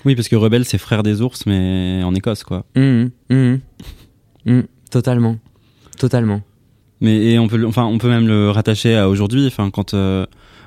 Oui, 0.05 0.15
parce 0.15 0.27
que 0.29 0.35
Rebelle, 0.35 0.65
c'est 0.65 0.77
frère 0.77 1.01
des 1.03 1.21
ours, 1.21 1.45
mais 1.45 2.01
en 2.03 2.13
Écosse, 2.13 2.43
quoi. 2.43 2.65
Mhm, 2.75 3.09
mhm. 3.29 3.59
Mhm, 4.45 4.63
totalement, 4.91 5.37
totalement. 5.97 6.41
Mais 7.01 7.31
et 7.31 7.39
on 7.39 7.47
peut, 7.47 7.57
le- 7.57 7.67
enfin, 7.67 7.85
on 7.85 7.97
peut 7.97 8.09
même 8.09 8.27
le 8.27 8.49
rattacher 8.51 8.95
à 8.95 9.09
aujourd'hui. 9.09 9.45
Enfin, 9.47 9.69
quand 9.71 9.93
euh, 9.93 10.25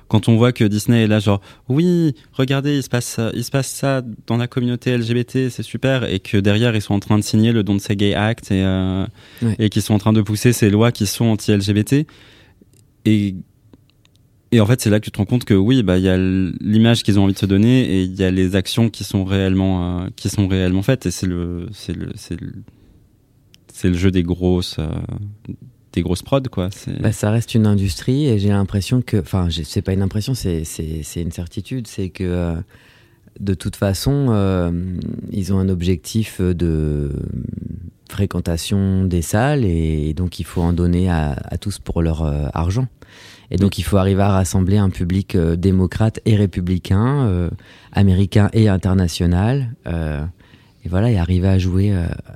quand 0.09 0.29
on 0.29 0.37
voit 0.37 0.53
que 0.53 0.65
Disney 0.65 1.05
est 1.05 1.07
là, 1.07 1.19
genre, 1.21 1.41
oui, 1.69 2.15
regardez, 2.33 2.77
il 2.79 2.83
se 2.83 2.89
passe, 2.89 3.05
ça- 3.05 3.31
il 3.35 3.45
se 3.45 3.51
passe 3.51 3.69
ça 3.69 4.03
dans 4.27 4.37
la 4.39 4.47
communauté 4.47 4.91
LGBT, 4.97 5.51
c'est 5.51 5.63
super, 5.63 6.05
et 6.05 6.19
que 6.19 6.39
derrière 6.39 6.75
ils 6.75 6.81
sont 6.83 6.95
en 6.95 6.99
train 7.01 7.19
de 7.19 7.23
signer 7.23 7.53
le 7.53 7.63
Don't 7.63 7.79
Say 7.79 7.95
Gay 7.97 8.15
Act 8.15 8.51
et 8.51 8.63
euh, 8.65 9.05
Ouais. 9.43 9.55
et 9.59 9.69
qu'ils 9.69 9.83
sont 9.83 9.95
en 9.95 9.99
train 9.99 10.13
de 10.15 10.23
pousser 10.23 10.53
ces 10.53 10.71
lois 10.71 10.93
qui 10.93 11.07
sont 11.07 11.27
anti-LGBT. 11.27 12.07
Et 13.05 13.35
et 14.51 14.61
en 14.61 14.67
fait, 14.67 14.81
c'est 14.81 14.91
là 14.91 14.99
que 14.99 15.05
tu 15.05 15.11
te 15.11 15.19
rends 15.19 15.27
compte 15.27 15.45
que 15.45 15.55
oui, 15.55 15.83
bah 15.83 15.99
il 15.99 16.05
y 16.05 16.09
a 16.09 16.17
l'image 16.17 17.03
qu'ils 17.03 17.19
ont 17.21 17.25
envie 17.25 17.35
de 17.35 17.39
se 17.39 17.47
donner 17.47 17.83
et 17.85 18.03
il 18.03 18.15
y 18.15 18.25
a 18.25 18.31
les 18.31 18.57
actions 18.57 18.89
qui 18.89 19.05
sont 19.05 19.25
réellement 19.25 20.03
euh, 20.03 20.09
qui 20.17 20.31
sont 20.31 20.49
réellement 20.49 20.83
faites. 20.83 21.07
Et 21.07 21.11
c'est 21.11 21.27
le 21.27 21.69
c'est 21.73 21.95
le 21.95 22.11
c'est 22.15 22.41
le 22.41 22.53
le 23.85 23.93
jeu 23.95 24.11
des 24.11 24.23
grosses 24.23 24.77
euh, 24.79 24.89
des 25.93 26.03
grosses 26.03 26.23
prods 26.23 26.43
quoi. 26.51 26.71
Bah, 27.01 27.13
ça 27.13 27.31
reste 27.31 27.55
une 27.55 27.67
industrie 27.67 28.27
et 28.27 28.39
j'ai 28.39 28.49
l'impression 28.49 29.03
que, 29.03 29.19
enfin, 29.19 29.49
c'est 29.51 29.83
pas 29.83 29.93
une 29.93 30.03
impression, 30.03 30.35
c'est 30.35 30.65
c'est- 30.65 31.23
une 31.23 31.31
certitude, 31.33 31.87
c'est 31.87 32.09
que 32.09 32.25
euh, 32.25 32.55
de 33.41 33.55
toute 33.55 33.77
façon, 33.77 34.29
euh, 34.31 34.71
ils 35.31 35.53
ont 35.53 35.59
un 35.59 35.69
objectif 35.69 36.41
de 36.41 37.13
fréquentation 38.09 39.05
des 39.05 39.23
salles 39.23 39.65
et 39.65 40.15
donc 40.15 40.41
il 40.41 40.45
faut 40.45 40.63
en 40.63 40.73
donner 40.73 41.11
à, 41.11 41.37
tous 41.61 41.79
pour 41.79 42.01
leur 42.03 42.23
argent. 42.57 42.89
Et 43.51 43.57
donc 43.57 43.79
il 43.79 43.83
faut 43.83 43.97
arriver 43.97 44.23
à 44.23 44.31
rassembler 44.31 44.77
un 44.77 44.91
public 44.91 45.35
euh, 45.35 45.57
démocrate 45.57 46.21
et 46.27 46.37
républicain, 46.37 47.27
euh, 47.27 47.51
américain 47.93 48.51
et 48.53 48.69
international. 48.69 49.75
euh, 49.87 50.25
et 50.85 50.89
voilà, 50.89 51.11
et 51.11 51.19
arriver 51.19 51.49
à 51.49 51.59
jouer, 51.59 51.93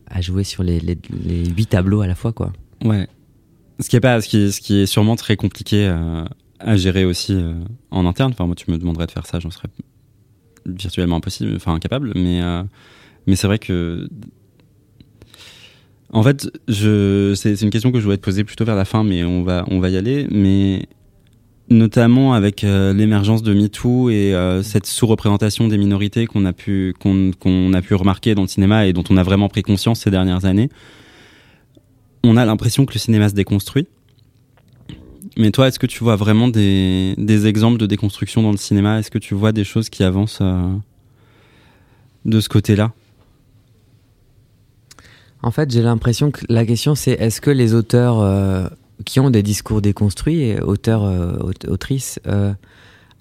à 0.09 0.21
jouer 0.21 0.43
sur 0.43 0.65
les, 0.65 0.81
huit 0.81 1.67
tableaux 1.67 2.01
à 2.01 2.09
la 2.09 2.17
fois, 2.17 2.33
quoi. 2.33 2.53
Ouais. 2.85 3.07
Ce 3.79 3.89
qui 3.89 3.95
est 3.95 4.01
pas, 4.01 4.21
ce 4.21 4.61
qui 4.61 4.87
sûrement 4.89 5.15
très 5.15 5.37
compliqué 5.37 5.87
à 6.59 6.77
gérer 6.77 7.05
aussi 7.05 7.41
en 7.93 8.05
interne. 8.05 8.33
Enfin, 8.33 8.47
moi, 8.47 8.57
tu 8.57 8.69
me 8.69 8.79
demanderais 8.79 9.07
de 9.07 9.13
faire 9.13 9.27
ça, 9.27 9.39
j'en 9.39 9.53
serais 9.53 9.69
virtuellement 10.67 11.17
impossible, 11.17 11.53
enfin 11.55 11.73
incapable. 11.73 12.13
Mais 12.17 12.41
mais 13.29 13.37
c'est 13.37 13.47
vrai 13.47 13.61
que 13.61 14.09
en 16.11 16.25
fait, 16.25 16.51
c'est 16.69 17.37
c'est 17.37 17.63
une 17.63 17.71
question 17.71 17.93
que 17.93 18.01
je 18.01 18.05
voulais 18.05 18.19
te 18.19 18.25
poser 18.25 18.43
plutôt 18.43 18.65
vers 18.65 18.77
la 18.77 18.85
fin, 18.85 19.05
mais 19.05 19.23
on 19.23 19.45
va 19.45 19.65
on 19.69 19.79
va 19.79 19.89
y 19.89 19.97
aller. 19.97 20.27
Mais 20.33 20.89
notamment 21.73 22.35
avec 22.35 22.63
euh, 22.63 22.93
l'émergence 22.93 23.43
de 23.43 23.53
MeToo 23.55 24.11
et 24.11 24.35
euh, 24.35 24.63
cette 24.63 24.87
sous-représentation 24.87 25.69
des 25.69 25.79
minorités 25.79 26.27
qu'on 26.27 26.45
a 26.45 26.53
pu 26.53 26.95
qu'on 27.01 27.73
a 27.73 27.83
pu 27.83 27.95
remarquer 27.95 28.35
dans 28.35 28.43
le 28.43 28.49
cinéma 28.49 28.87
et 28.87 28.93
dont 28.93 29.05
on 29.11 29.17
a 29.17 29.23
vraiment 29.23 29.49
pris 29.49 29.63
conscience 29.63 30.01
ces 30.01 30.11
dernières 30.11 30.45
années. 30.45 30.69
On 32.23 32.37
a 32.37 32.45
l'impression 32.45 32.87
que 32.87 32.95
le 32.95 32.99
cinéma 32.99 33.29
se 33.29 33.35
déconstruit. 33.35 33.89
Mais 35.39 35.51
toi, 35.51 35.69
est-ce 35.69 35.79
que 35.79 35.87
tu 35.87 36.05
vois 36.05 36.17
vraiment 36.17 36.49
des, 36.49 37.47
exemples 37.47 37.79
de 37.79 37.87
déconstruction 37.87 38.43
dans 38.43 38.51
le 38.51 38.59
cinéma? 38.59 38.99
Est-ce 38.99 39.11
que 39.11 39.19
tu 39.19 39.35
vois 39.35 39.53
des 39.53 39.65
choses 39.65 39.89
qui 39.89 40.05
avancent 40.05 40.41
euh, 40.43 40.75
de 42.27 42.41
ce 42.41 42.49
côté-là? 42.49 42.93
En 45.43 45.51
fait, 45.51 45.71
j'ai 45.71 45.83
l'impression 45.83 46.31
que 46.31 46.45
la 46.49 46.65
question 46.65 46.95
c'est 46.95 47.13
est-ce 47.13 47.41
que 47.41 47.51
les 47.51 47.75
auteurs 47.75 48.71
qui 49.05 49.21
ont 49.21 49.31
des 49.31 49.43
discours 49.43 49.81
déconstruits, 49.83 50.41
et 50.43 50.61
auteurs, 50.61 51.05
euh, 51.05 51.37
aut- 51.39 51.69
autrices, 51.71 52.19
euh, 52.27 52.53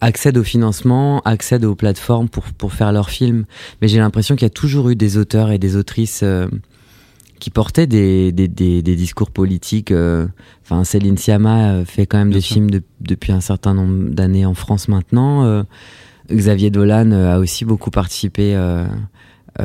accèdent 0.01 0.37
au 0.37 0.43
financement, 0.43 1.21
accèdent 1.21 1.65
aux 1.65 1.75
plateformes 1.75 2.27
pour, 2.29 2.45
pour 2.45 2.73
faire 2.73 2.91
leurs 2.91 3.09
films. 3.09 3.45
Mais 3.81 3.87
j'ai 3.87 3.99
l'impression 3.99 4.35
qu'il 4.35 4.45
y 4.45 4.47
a 4.47 4.49
toujours 4.49 4.89
eu 4.89 4.95
des 4.95 5.17
auteurs 5.17 5.51
et 5.51 5.57
des 5.59 5.75
autrices 5.75 6.21
euh, 6.23 6.47
qui 7.39 7.49
portaient 7.49 7.87
des, 7.87 8.31
des, 8.31 8.47
des, 8.47 8.81
des 8.81 8.95
discours 8.95 9.29
politiques. 9.31 9.91
euh. 9.91 10.27
Enfin, 10.63 10.83
Céline 10.83 11.17
Sciamma 11.17 11.71
euh, 11.73 11.85
fait 11.85 12.05
quand 12.05 12.17
même 12.17 12.29
Bien 12.29 12.37
des 12.37 12.41
sûr. 12.41 12.53
films 12.55 12.71
de- 12.71 12.83
depuis 12.99 13.31
un 13.31 13.41
certain 13.41 13.73
nombre 13.73 14.09
d'années 14.09 14.45
en 14.45 14.53
France 14.53 14.87
maintenant. 14.87 15.43
euh. 15.45 15.63
Xavier 16.31 16.69
Dolan 16.69 17.11
a 17.11 17.39
aussi 17.39 17.65
beaucoup 17.65 17.89
participé 17.91 18.55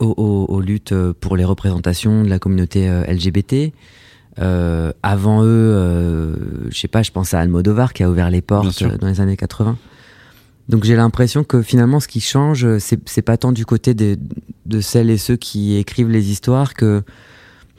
aux, 0.00 0.06
aux- 0.06 0.46
aux 0.48 0.60
luttes 0.60 0.94
pour 1.20 1.36
les 1.36 1.44
représentations 1.44 2.24
de 2.24 2.28
la 2.28 2.38
communauté 2.38 2.86
LGBT. 3.08 3.72
Euh, 4.38 4.92
avant 5.02 5.42
eux, 5.42 5.46
euh, 5.48 6.34
je 6.70 6.78
sais 6.78 6.88
pas, 6.88 7.02
je 7.02 7.10
pense 7.10 7.34
à 7.34 7.40
Almodovar 7.40 7.92
qui 7.92 8.02
a 8.04 8.10
ouvert 8.10 8.30
les 8.30 8.40
portes 8.42 8.66
euh, 8.86 8.96
dans 8.98 9.08
les 9.08 9.20
années 9.20 9.36
80. 9.36 9.76
Donc 10.68 10.84
j'ai 10.84 10.94
l'impression 10.94 11.42
que 11.42 11.62
finalement 11.62 11.98
ce 11.98 12.06
qui 12.06 12.20
change, 12.20 12.64
euh, 12.64 12.78
c'est 12.78 13.22
pas 13.22 13.36
tant 13.36 13.50
du 13.50 13.66
côté 13.66 13.92
des- 13.92 14.16
de 14.66 14.80
celles 14.80 15.10
et 15.10 15.18
ceux 15.18 15.36
qui 15.36 15.76
écrivent 15.76 16.10
les 16.10 16.30
histoires 16.30 16.74
que 16.74 17.02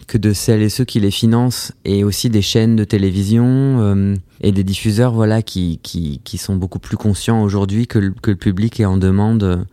que 0.07 0.17
de 0.17 0.33
celles 0.33 0.61
et 0.61 0.67
ceux 0.67 0.83
qui 0.83 0.99
les 0.99 1.11
financent 1.11 1.71
et 1.85 2.03
aussi 2.03 2.29
des 2.29 2.41
chaînes 2.41 2.75
de 2.75 2.83
télévision 2.83 3.45
euh, 3.47 4.15
et 4.41 4.51
des 4.51 4.65
diffuseurs 4.65 5.13
voilà 5.13 5.41
qui, 5.41 5.79
qui, 5.83 6.19
qui 6.25 6.37
sont 6.37 6.57
beaucoup 6.57 6.79
plus 6.79 6.97
conscients 6.97 7.41
aujourd'hui 7.43 7.87
que, 7.87 7.97
le- 7.99 8.13
que 8.21 8.31
le 8.31 8.35
public 8.35 8.77
est 8.81 8.85
en 8.85 8.97
demande 8.97 9.65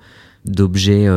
d'objets 0.44 1.08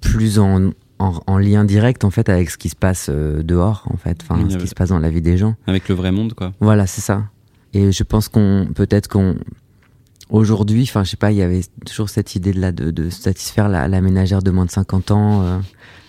plus 0.00 0.38
en, 0.38 0.70
en, 1.02 1.20
en 1.26 1.38
lien 1.38 1.64
direct 1.64 2.04
en 2.04 2.10
fait 2.10 2.28
avec 2.28 2.50
ce 2.50 2.58
qui 2.58 2.68
se 2.68 2.76
passe 2.76 3.06
euh, 3.10 3.42
dehors 3.42 3.84
en 3.92 3.96
fait 3.96 4.18
enfin 4.22 4.40
Oui, 4.42 4.52
ce 4.52 4.56
qui 4.58 4.68
se 4.68 4.74
passe 4.74 4.90
dans 4.90 4.98
la 4.98 5.10
vie 5.10 5.22
des 5.22 5.36
gens 5.36 5.54
Avec 5.66 5.88
le 5.88 5.94
vrai 5.94 6.12
monde, 6.12 6.34
quoi. 6.34 6.52
voilà, 6.60 6.86
c'est 6.86 7.00
ça. 7.00 7.24
Et 7.74 7.90
je 7.92 8.02
pense 8.04 8.28
qu'on 8.28 8.68
peut-être 8.74 9.08
qu'on 9.08 9.36
aujourd'hui, 10.30 10.82
enfin 10.82 11.04
je 11.04 11.10
sais 11.10 11.16
pas, 11.16 11.30
il 11.32 11.38
y 11.38 11.42
avait 11.42 11.62
toujours 11.86 12.08
cette 12.08 12.34
idée 12.34 12.52
de 12.52 12.60
là 12.60 12.72
de, 12.72 12.90
de 12.90 13.10
satisfaire 13.10 13.68
la, 13.68 13.88
la 13.88 14.00
ménagère 14.00 14.42
de 14.42 14.50
moins 14.50 14.64
de 14.66 14.70
50 14.70 15.10
ans 15.10 15.42
euh, 15.42 15.58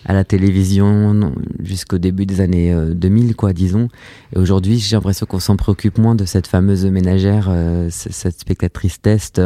à 0.06 0.12
la 0.12 0.24
télévision 0.24 1.32
jusqu'au 1.62 1.98
début 1.98 2.26
des 2.26 2.40
années 2.40 2.72
euh, 2.72 2.92
2000 2.94 3.34
quoi, 3.36 3.52
disons. 3.52 3.88
Et 4.34 4.38
aujourd'hui, 4.38 4.78
j'ai 4.78 4.96
l'impression 4.96 5.26
qu'on 5.26 5.40
s'en 5.40 5.56
préoccupe 5.56 5.98
moins 5.98 6.14
de 6.14 6.24
cette 6.26 6.46
fameuse 6.46 6.84
ménagère, 6.86 7.46
euh, 7.50 7.88
cette 7.90 8.38
spectatrice 8.40 9.00
test. 9.00 9.40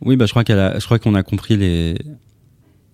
Oui, 0.00 0.16
bah, 0.16 0.26
je 0.26 0.30
crois 0.32 0.44
qu'elle 0.44 0.76
je 0.78 0.84
crois 0.84 0.98
qu'on 0.98 1.14
a 1.14 1.22
compris 1.22 1.56
les, 1.56 1.98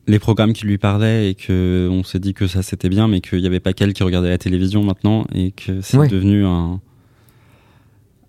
les 0.07 0.19
programmes 0.19 0.53
qui 0.53 0.67
lui 0.67 0.79
parlaient 0.79 1.31
et 1.31 1.35
que 1.35 1.89
on 1.91 2.03
s'est 2.05 2.19
dit 2.19 2.35
que 2.35 2.47
ça 2.47 2.63
c'était 2.63 2.89
bien, 2.89 3.09
mais 3.09 3.21
qu'il 3.21 3.41
n'y 3.41 3.47
avait 3.47 3.61
pas 3.61 3.73
qu'elle 3.73 3.93
qui 3.95 4.03
regardait 4.03 4.29
la 4.31 4.39
télévision 4.39 4.83
maintenant 4.83 5.27
et 5.35 5.51
que 5.53 5.81
c'est 5.81 5.97
Ouais. 5.99 6.09
devenu 6.09 6.45
un, 6.45 6.81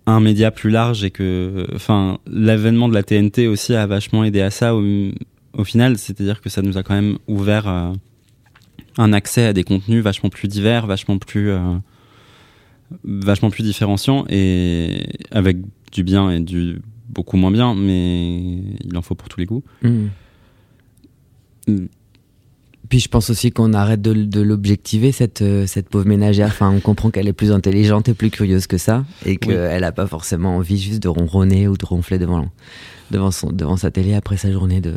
un 0.06 0.20
média 0.20 0.50
plus 0.50 0.70
large 0.70 1.04
et 1.04 1.10
que, 1.10 1.66
enfin, 1.74 2.18
l'avènement 2.26 2.88
de 2.88 2.94
la 2.94 3.02
TNT 3.02 3.46
aussi 3.48 3.74
a 3.74 3.86
vachement 3.86 4.24
aidé 4.24 4.40
à 4.40 4.50
ça 4.50 4.74
au, 4.74 4.82
au 5.52 5.64
final, 5.64 5.98
c'est-à-dire 5.98 6.40
que 6.40 6.48
ça 6.48 6.62
nous 6.62 6.78
a 6.78 6.82
quand 6.82 6.94
même 6.94 7.18
ouvert 7.26 7.68
euh, 7.68 7.92
un 8.98 9.12
accès 9.12 9.44
à 9.46 9.52
des 9.52 9.64
contenus 9.64 10.02
vachement 10.02 10.30
plus 10.30 10.48
divers, 10.48 10.86
vachement 10.86 11.18
plus, 11.18 11.50
euh, 11.50 11.58
vachement 13.04 13.50
plus 13.50 13.62
différenciants 13.64 14.24
et 14.28 15.06
avec 15.30 15.58
du 15.92 16.02
bien 16.04 16.30
et 16.30 16.40
du 16.40 16.78
beaucoup 17.08 17.36
moins 17.36 17.50
bien, 17.50 17.74
mais 17.74 18.38
il 18.84 18.96
en 18.96 19.02
faut 19.02 19.14
pour 19.14 19.28
tous 19.28 19.40
les 19.40 19.46
goûts. 19.46 19.62
Hmm. 19.82 20.06
Mm. 21.66 21.86
Puis 22.88 23.00
je 23.00 23.08
pense 23.08 23.30
aussi 23.30 23.50
qu'on 23.50 23.72
arrête 23.72 24.00
de, 24.00 24.12
de 24.12 24.40
l'objectiver, 24.40 25.10
cette, 25.10 25.42
euh, 25.42 25.66
cette 25.66 25.88
pauvre 25.88 26.06
ménagère. 26.06 26.46
Enfin, 26.46 26.70
on 26.70 26.78
comprend 26.78 27.10
qu'elle 27.10 27.26
est 27.26 27.32
plus 27.32 27.50
intelligente 27.50 28.08
et 28.08 28.14
plus 28.14 28.30
curieuse 28.30 28.68
que 28.68 28.78
ça, 28.78 29.04
et 29.24 29.30
Oui. 29.32 29.38
qu'elle 29.38 29.80
n'a 29.80 29.90
pas 29.92 30.06
forcément 30.06 30.56
envie 30.56 30.78
juste 30.80 31.02
de 31.02 31.08
ronronner 31.08 31.66
ou 31.66 31.76
de 31.76 31.84
ronfler 31.84 32.20
devant, 32.20 32.48
devant, 33.10 33.32
son, 33.32 33.50
devant 33.50 33.76
sa 33.76 33.90
télé 33.90 34.14
après 34.14 34.36
sa 34.36 34.52
journée 34.52 34.80
de, 34.80 34.94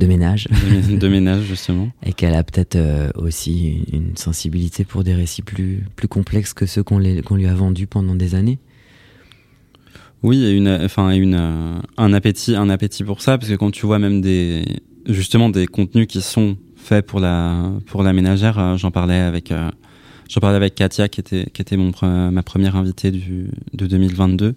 de 0.00 0.06
ménage. 0.06 0.48
de, 0.90 0.96
de 0.98 1.08
ménage 1.08 1.44
justement. 1.44 1.88
Et 2.04 2.12
qu'elle 2.12 2.34
a 2.34 2.44
peut-être 2.44 2.76
euh, 2.76 3.08
aussi 3.14 3.84
une 3.90 4.18
sensibilité 4.18 4.84
pour 4.84 5.02
des 5.02 5.14
récits 5.14 5.40
plus, 5.42 5.86
plus 5.96 6.08
complexes 6.08 6.52
que 6.52 6.66
ceux 6.66 6.82
qu'on 6.82 6.98
lui 6.98 7.46
a 7.46 7.54
vendus 7.54 7.86
pendant 7.86 8.16
des 8.16 8.34
années. 8.34 8.58
Oui, 10.22 10.44
et 10.44 10.50
une, 10.50 10.68
enfin, 10.68 11.12
une, 11.12 11.80
un 11.96 12.12
appétit, 12.12 12.54
un 12.54 12.68
appétit 12.68 13.04
pour 13.04 13.22
ça, 13.22 13.38
parce 13.38 13.50
que 13.50 13.56
quand 13.56 13.70
tu 13.70 13.86
vois 13.86 13.98
même 13.98 14.20
des, 14.20 14.62
justement 15.06 15.50
des 15.50 15.66
contenus 15.66 16.06
qui 16.06 16.22
sont 16.22 16.56
faits 16.76 17.06
pour 17.06 17.20
la, 17.20 17.72
pour 17.86 18.02
la 18.02 18.12
ménagère, 18.12 18.58
euh, 18.58 18.76
j'en 18.76 18.90
parlais 18.90 19.18
avec, 19.18 19.52
euh, 19.52 19.70
j'en 20.28 20.40
parlais 20.40 20.56
avec 20.56 20.74
Katia, 20.74 21.08
qui 21.08 21.20
était, 21.20 21.46
qui 21.52 21.62
était 21.62 21.76
mon, 21.76 21.92
ma 22.02 22.42
première 22.42 22.76
invitée 22.76 23.10
du, 23.10 23.50
de 23.74 23.86
2022, 23.86 24.54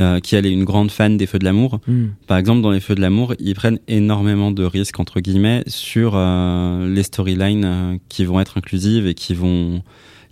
euh, 0.00 0.18
qui 0.18 0.34
elle 0.34 0.44
est 0.44 0.52
une 0.52 0.64
grande 0.64 0.90
fan 0.90 1.16
des 1.16 1.26
Feux 1.26 1.38
de 1.38 1.44
l'amour. 1.44 1.78
Hmm. 1.86 2.06
Par 2.26 2.36
exemple, 2.36 2.62
dans 2.62 2.72
les 2.72 2.80
Feux 2.80 2.96
de 2.96 3.00
l'amour, 3.00 3.34
ils 3.38 3.54
prennent 3.54 3.78
énormément 3.86 4.50
de 4.50 4.64
risques 4.64 4.98
entre 4.98 5.20
guillemets 5.20 5.62
sur 5.68 6.14
euh, 6.16 6.92
les 6.92 7.04
storylines 7.04 7.64
euh, 7.64 7.96
qui 8.08 8.24
vont 8.24 8.40
être 8.40 8.58
inclusives 8.58 9.06
et 9.06 9.14
qui 9.14 9.34
vont, 9.34 9.82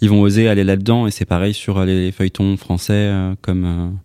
ils 0.00 0.10
vont 0.10 0.20
oser 0.20 0.48
aller 0.48 0.64
là-dedans. 0.64 1.06
Et 1.06 1.12
c'est 1.12 1.26
pareil 1.26 1.54
sur 1.54 1.84
les 1.84 2.10
feuilletons 2.10 2.56
français 2.56 3.08
comme 3.40 3.96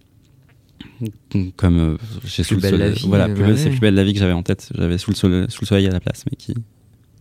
comme 1.56 1.80
euh, 1.80 1.98
j'ai 2.26 2.44
sous 2.44 2.56
le 2.56 2.62
soleil. 2.62 2.80
la 2.80 2.90
vie, 2.92 3.06
voilà, 3.08 3.26
euh, 3.28 3.34
plus 3.36 3.58
c'est 3.58 3.70
plus 3.70 3.80
belle 3.80 3.96
la 3.96 4.04
vie 4.04 4.14
que 4.14 4.20
j'avais 4.20 4.34
en 4.34 4.44
tête. 4.44 4.70
J'avais 4.76 4.98
sous 4.98 5.12
le, 5.12 5.16
soleil, 5.16 5.46
sous 5.50 5.62
le 5.62 5.68
soleil 5.68 5.88
à 5.88 5.92
la 5.92 6.00
place, 6.00 6.24
mais 6.30 6.36
qui 6.38 6.54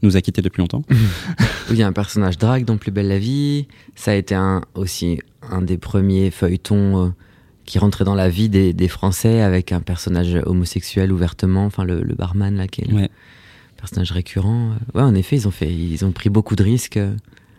nous 0.03 0.17
a 0.17 0.21
quittés 0.21 0.43
depuis 0.43 0.61
longtemps. 0.61 0.83
Il 1.71 1.77
y 1.77 1.83
a 1.83 1.87
un 1.87 1.93
personnage 1.93 2.39
drague 2.39 2.65
dans 2.65 2.77
Plus 2.77 2.91
belle 2.91 3.09
la 3.09 3.19
vie. 3.19 3.67
Ça 3.95 4.13
a 4.13 4.15
été 4.15 4.35
un, 4.35 4.63
aussi 4.75 5.19
un 5.51 5.63
des 5.63 5.79
premiers 5.79 6.31
feuilletons 6.31 7.07
euh, 7.07 7.09
qui 7.65 7.79
rentrait 7.79 8.05
dans 8.05 8.15
la 8.15 8.29
vie 8.29 8.49
des, 8.49 8.73
des 8.73 8.89
Français 8.89 9.41
avec 9.41 9.73
un 9.73 9.81
personnage 9.81 10.39
homosexuel 10.47 11.13
ouvertement, 11.13 11.65
enfin 11.65 11.85
le, 11.85 12.03
le 12.03 12.15
barman 12.15 12.55
là 12.57 12.69
qui 12.69 12.83
est 12.83 12.89
le 12.89 12.95
Ouais. 12.97 13.11
personnage 13.77 14.13
récurrent. 14.13 14.71
Ouais, 14.95 15.03
en 15.03 15.15
effet, 15.15 15.37
ils 15.37 15.49
ont 15.49 15.51
fait, 15.51 15.73
ils 15.75 16.05
ont 16.05 16.13
pris 16.13 16.31
beaucoup 16.31 16.55
de 16.57 16.63
risques. 16.63 16.99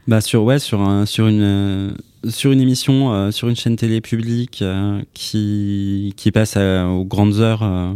Bah 0.07 0.21
sur 0.21 0.43
ouais 0.45 0.59
sur 0.59 0.79
un, 0.81 1.05
sur 1.05 1.27
une 1.27 1.41
euh, 1.41 1.91
sur 2.27 2.51
une 2.51 2.61
émission 2.61 3.11
euh, 3.13 3.31
sur 3.31 3.47
une 3.49 3.55
chaîne 3.55 3.75
télé 3.75 4.01
publique 4.01 4.61
euh, 4.61 5.01
qui 5.13 6.13
passe 6.33 6.57
à- 6.57 6.87
aux 6.87 7.05
grandes 7.05 7.35
heures 7.35 7.63
euh, 7.63 7.93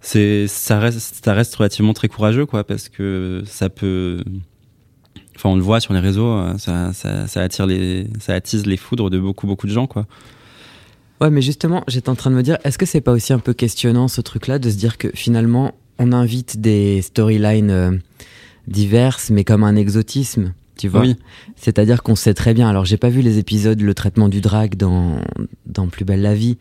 c'est 0.00 0.46
ça 0.46 0.78
reste 0.78 1.54
relativement 1.56 1.92
très 1.92 2.08
courageux 2.08 2.46
quoi 2.46 2.64
parce 2.64 2.88
que 2.88 3.42
ça 3.46 3.68
peut 3.70 4.22
enfin 5.34 5.50
on 5.50 5.56
le 5.56 5.62
voit 5.62 5.80
sur 5.80 5.94
les 5.94 6.00
réseaux 6.00 6.28
euh, 6.32 6.56
ça, 6.58 6.92
ça 6.92 7.40
attire 7.42 7.66
les 7.66 8.06
ça 8.20 8.34
attise 8.34 8.66
les 8.66 8.76
foudres 8.76 9.10
de 9.10 9.18
beaucoup 9.18 9.46
beaucoup 9.46 9.66
de 9.66 9.72
gens 9.72 9.86
quoi. 9.86 10.06
Ouais, 11.22 11.30
mais 11.30 11.40
justement, 11.40 11.82
j'étais 11.88 12.10
en 12.10 12.14
train 12.14 12.30
de 12.30 12.34
me 12.36 12.42
dire, 12.42 12.58
est-ce 12.62 12.76
que 12.76 12.84
c'est 12.84 13.00
pas 13.00 13.12
aussi 13.12 13.32
un 13.32 13.38
peu 13.38 13.54
questionnant 13.54 14.06
ce 14.06 14.20
truc-là 14.20 14.58
de 14.58 14.68
se 14.68 14.76
dire 14.76 14.98
que 14.98 15.08
finalement, 15.14 15.72
on 15.98 16.12
invite 16.12 16.60
des 16.60 17.00
storylines 17.00 17.70
euh, 17.70 17.90
diverses, 18.68 19.30
mais 19.30 19.42
comme 19.42 19.64
un 19.64 19.76
exotisme, 19.76 20.52
tu 20.76 20.88
vois 20.88 21.00
oui 21.00 21.16
C'est-à-dire 21.56 22.02
qu'on 22.02 22.16
sait 22.16 22.34
très 22.34 22.54
bien. 22.54 22.68
Alors, 22.68 22.84
j'ai 22.84 22.96
pas 22.96 23.08
vu 23.08 23.22
les 23.22 23.38
épisodes, 23.38 23.80
le 23.80 23.94
traitement 23.94 24.28
du 24.28 24.40
drag 24.40 24.76
dans, 24.76 25.16
dans 25.66 25.86
Plus 25.88 26.04
belle 26.04 26.22
la 26.22 26.34
vie, 26.34 26.58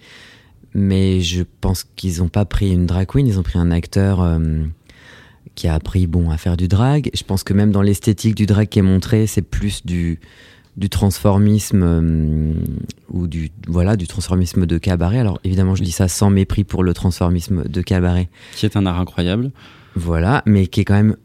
mais 0.74 1.22
je 1.22 1.44
pense 1.62 1.86
qu'ils 1.96 2.22
ont 2.22 2.30
pas 2.30 2.46
pris 2.46 2.72
une 2.72 2.86
drag 2.86 3.08
queen, 3.08 3.28
ils 3.28 3.40
ont 3.40 3.44
pris 3.44 3.60
un 3.60 3.72
acteur 3.72 4.22
euh, 4.22 4.66
qui 5.56 5.68
a 5.68 5.74
appris 5.74 6.08
bon 6.08 6.30
à 6.30 6.38
faire 6.38 6.58
du 6.58 6.68
drag. 6.68 7.10
Je 7.14 7.24
pense 7.24 7.44
que 7.44 7.54
même 7.54 7.72
dans 7.72 7.82
l'esthétique 7.82 8.36
du 8.36 8.46
drag 8.46 8.68
qui 8.68 8.80
est 8.80 8.84
montré, 8.84 9.28
c'est 9.28 9.42
plus 9.42 9.86
du 9.86 10.20
du 10.78 10.90
transformisme 10.90 11.84
euh, 11.84 12.54
ou 13.10 13.28
du 13.28 13.50
voilà 13.68 13.96
du 13.96 14.08
transformisme 14.08 14.66
de 14.66 14.78
cabaret. 14.78 15.20
Alors 15.20 15.40
évidemment, 15.44 15.76
je 15.76 15.84
dis 15.84 15.92
ça 15.92 16.08
sans 16.08 16.30
mépris 16.30 16.64
pour 16.64 16.84
le 16.84 16.94
transformisme 16.94 17.64
de 17.68 17.82
cabaret. 17.82 18.30
qui 18.56 18.66
est 18.66 18.76
un 18.76 18.86
art 18.86 19.00
incroyable 19.00 19.52
Voilà, 19.96 20.44
mais 20.46 20.68
qui 20.68 20.82
est 20.82 20.86
quand 20.86 20.96
même 20.96 21.16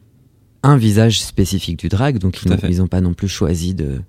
un 0.62 0.76
visage 0.76 1.20
spécifique 1.22 1.78
du 1.78 1.88
drag, 1.88 2.18
donc 2.18 2.40
ils 2.68 2.78
n'ont 2.78 2.86
pas 2.86 3.00
non 3.00 3.14
plus 3.14 3.28
choisi 3.28 3.74
de 3.74 4.00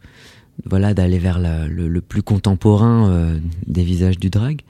voilà 0.65 0.93
d'aller 0.93 1.17
vers 1.17 1.39
la- 1.39 1.67
le, 1.67 1.87
le 1.87 2.01
plus 2.01 2.21
contemporain 2.23 3.09
euh, 3.09 3.37
des 3.67 3.83
visages 3.83 4.19
du 4.19 4.29
drag. 4.29 4.61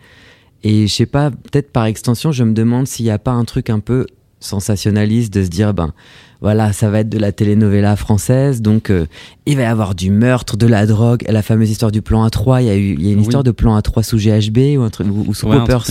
Et 0.63 0.85
je 0.87 0.93
sais 0.93 1.07
pas, 1.07 1.31
peut-être 1.31 1.71
par 1.71 1.85
extension, 1.85 2.31
je 2.31 2.43
me 2.43 2.53
demande 2.53 2.87
s'il 2.87 3.05
n'y 3.05 3.11
a 3.11 3.17
pas 3.19 3.31
un 3.31 3.45
truc 3.45 3.69
un 3.71 3.79
peu 3.79 4.05
sensationnaliste 4.39 5.33
de 5.33 5.43
se 5.43 5.49
dire 5.49 5.73
ben 5.73 5.93
voilà, 6.39 6.73
ça 6.73 6.89
va 6.89 6.99
être 7.01 7.09
de 7.09 7.19
la 7.19 7.31
telenovela 7.31 7.95
française, 7.95 8.61
donc 8.63 8.89
euh, 8.89 9.05
il 9.45 9.57
va 9.57 9.63
y 9.63 9.65
avoir 9.65 9.93
du 9.93 10.09
meurtre, 10.11 10.57
de 10.57 10.65
la 10.67 10.85
drogue, 10.87 11.23
la 11.29 11.41
fameuse 11.43 11.69
histoire 11.69 11.91
du 11.91 12.01
plan 12.01 12.27
A3. 12.27 12.61
Il 12.63 12.67
y 12.67 12.69
a 12.71 12.75
eu, 12.75 12.93
il 12.93 13.05
y 13.05 13.09
a 13.09 13.11
une 13.11 13.17
Oui. 13.17 13.23
histoire 13.23 13.43
de 13.43 13.51
plan 13.51 13.77
A3 13.79 14.01
sous 14.03 14.17
GHB 14.17 14.77
ou 14.79 14.81
un 14.83 14.89
truc 14.89 15.07
ou, 15.07 15.25
ou 15.27 15.33
sous 15.35 15.47
ouais, 15.47 15.57
Poppers 15.57 15.85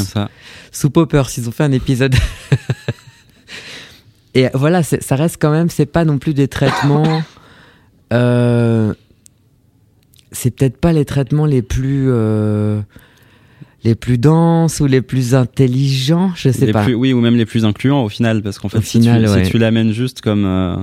sous 0.73 0.91
Poppers, 0.91 1.29
ils 1.37 1.49
ont 1.49 1.53
fait 1.53 1.65
un 1.65 1.73
épisode. 1.73 2.15
Et 4.35 4.47
voilà, 4.55 4.83
ça 4.83 5.17
reste 5.17 5.39
quand 5.41 5.51
même, 5.51 5.69
c'est 5.71 5.87
pas 5.87 6.05
non 6.05 6.19
plus 6.19 6.35
des 6.35 6.47
traitements. 6.49 7.23
euh, 8.13 8.95
c'est 10.33 10.51
peut-être 10.55 10.77
pas 10.79 10.93
les 10.93 11.05
traitements 11.05 11.47
les 11.47 11.63
plus. 11.63 12.07
euh, 12.11 12.81
les 13.83 13.95
plus 13.95 14.19
denses 14.19 14.81
ou 14.81 14.87
les 14.87 15.01
plus 15.01 15.35
intelligents, 15.35 16.33
je 16.37 16.51
sais 16.53 16.67
Les 16.67 16.73
pas. 16.73 16.85
plus- 16.85 16.93
oui 16.95 17.15
ou 17.15 17.21
même 17.23 17.37
les 17.37 17.47
plus 17.47 17.65
incluants 17.65 18.05
au 18.05 18.11
final 18.11 18.43
parce 18.43 18.59
qu'en 18.59 18.69
fait 18.69 18.77
Au 18.77 18.83
si, 18.83 19.01
final, 19.01 19.25
tu, 19.25 19.31
ouais. 19.31 19.45
si 19.47 19.51
tu 19.53 19.57
l'amènes 19.57 19.91
juste 19.93 20.21
comme 20.21 20.45
euh, 20.45 20.77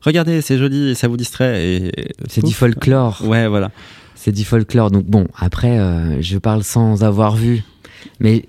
regardez 0.00 0.40
c'est 0.40 0.56
joli 0.56 0.88
et 0.88 0.94
ça 0.94 1.06
vous 1.06 1.18
distrait 1.18 1.62
et 1.68 1.92
C'est 2.30 2.42
du 2.42 2.54
folklore. 2.54 3.20
ouais 3.26 3.46
voilà 3.46 3.70
C'est 4.14 4.32
du 4.32 4.42
folklore. 4.42 4.90
Donc 4.90 5.04
bon, 5.04 5.28
après, 5.36 5.78
euh, 5.78 6.22
je 6.22 6.38
parle 6.38 6.64
sans 6.64 7.04
avoir 7.04 7.36
vu. 7.36 7.62
Mais 8.20 8.46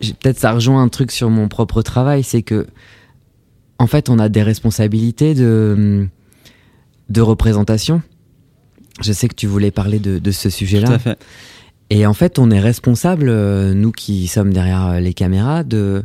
peut-être 0.00 0.38
ça 0.38 0.52
rejoint 0.52 0.80
un 0.80 0.88
truc 0.88 1.10
sur 1.10 1.30
mon 1.30 1.48
propre 1.48 1.82
travail, 1.82 2.22
c'est 2.22 2.42
que 2.42 2.68
en 3.78 3.86
fait, 3.86 4.08
on 4.10 4.18
a 4.18 4.28
des 4.28 4.42
responsabilités 4.42 5.34
de, 5.34 6.06
de 7.08 7.20
représentation. 7.20 8.02
Je 9.00 9.12
sais 9.12 9.28
que 9.28 9.34
tu 9.34 9.46
voulais 9.46 9.70
parler 9.70 9.98
de, 9.98 10.18
de 10.18 10.30
ce 10.30 10.48
tout 10.48 10.54
sujet-là. 10.54 10.90
à 10.92 10.98
fait 10.98 11.18
Et 11.90 12.04
en 12.06 12.14
fait, 12.14 12.38
on 12.38 12.50
est 12.50 12.60
responsable, 12.60 13.28
euh, 13.28 13.72
nous 13.74 13.92
qui 13.92 14.26
sommes 14.26 14.52
derrière 14.52 14.86
euh, 14.88 15.00
les 15.00 15.14
caméras, 15.14 15.62
de 15.62 16.04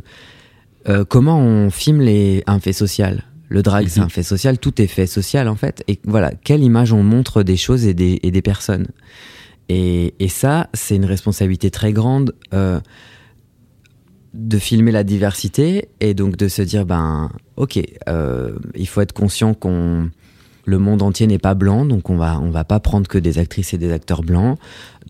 euh, 0.88 1.04
comment 1.04 1.38
on 1.40 1.70
filme 1.70 2.00
les, 2.00 2.42
un 2.46 2.60
fait 2.60 2.72
social. 2.72 3.24
Le 3.48 3.62
drag, 3.62 3.88
c'est 3.88 4.00
Mhm. 4.00 4.06
un 4.06 4.08
fait 4.08 4.22
social, 4.22 4.58
tout 4.58 4.80
est 4.80 4.86
fait 4.86 5.06
social 5.06 5.48
en 5.48 5.56
fait. 5.56 5.82
Et 5.88 5.98
voilà, 6.04 6.32
quelle 6.32 6.62
image 6.62 6.92
on 6.92 7.02
montre 7.02 7.42
des 7.42 7.56
choses 7.56 7.84
et 7.86 7.94
des, 7.94 8.18
et 8.22 8.30
des 8.30 8.42
personnes. 8.42 8.86
Et, 9.68 10.14
et 10.20 10.28
ça, 10.28 10.68
c'est 10.74 10.96
une 10.96 11.04
responsabilité 11.04 11.70
très 11.70 11.92
grande 11.92 12.34
euh, 12.52 12.80
de 14.34 14.58
filmer 14.58 14.90
la 14.92 15.04
diversité 15.04 15.88
et 16.00 16.12
donc 16.12 16.36
de 16.36 16.48
se 16.48 16.60
dire, 16.60 16.84
ben, 16.84 17.30
ok, 17.56 17.80
euh, 18.08 18.52
il 18.74 18.88
faut 18.88 19.00
être 19.00 19.12
conscient 19.12 19.54
qu'on 19.54 20.10
le 20.66 20.78
monde 20.78 21.02
entier 21.02 21.26
n'est 21.26 21.38
pas 21.38 21.54
blanc, 21.54 21.84
donc 21.84 22.08
on 22.08 22.16
va 22.16 22.40
on 22.40 22.50
va 22.50 22.64
pas 22.64 22.80
prendre 22.80 23.06
que 23.06 23.18
des 23.18 23.38
actrices 23.38 23.74
et 23.74 23.78
des 23.78 23.92
acteurs 23.92 24.22
blancs. 24.22 24.58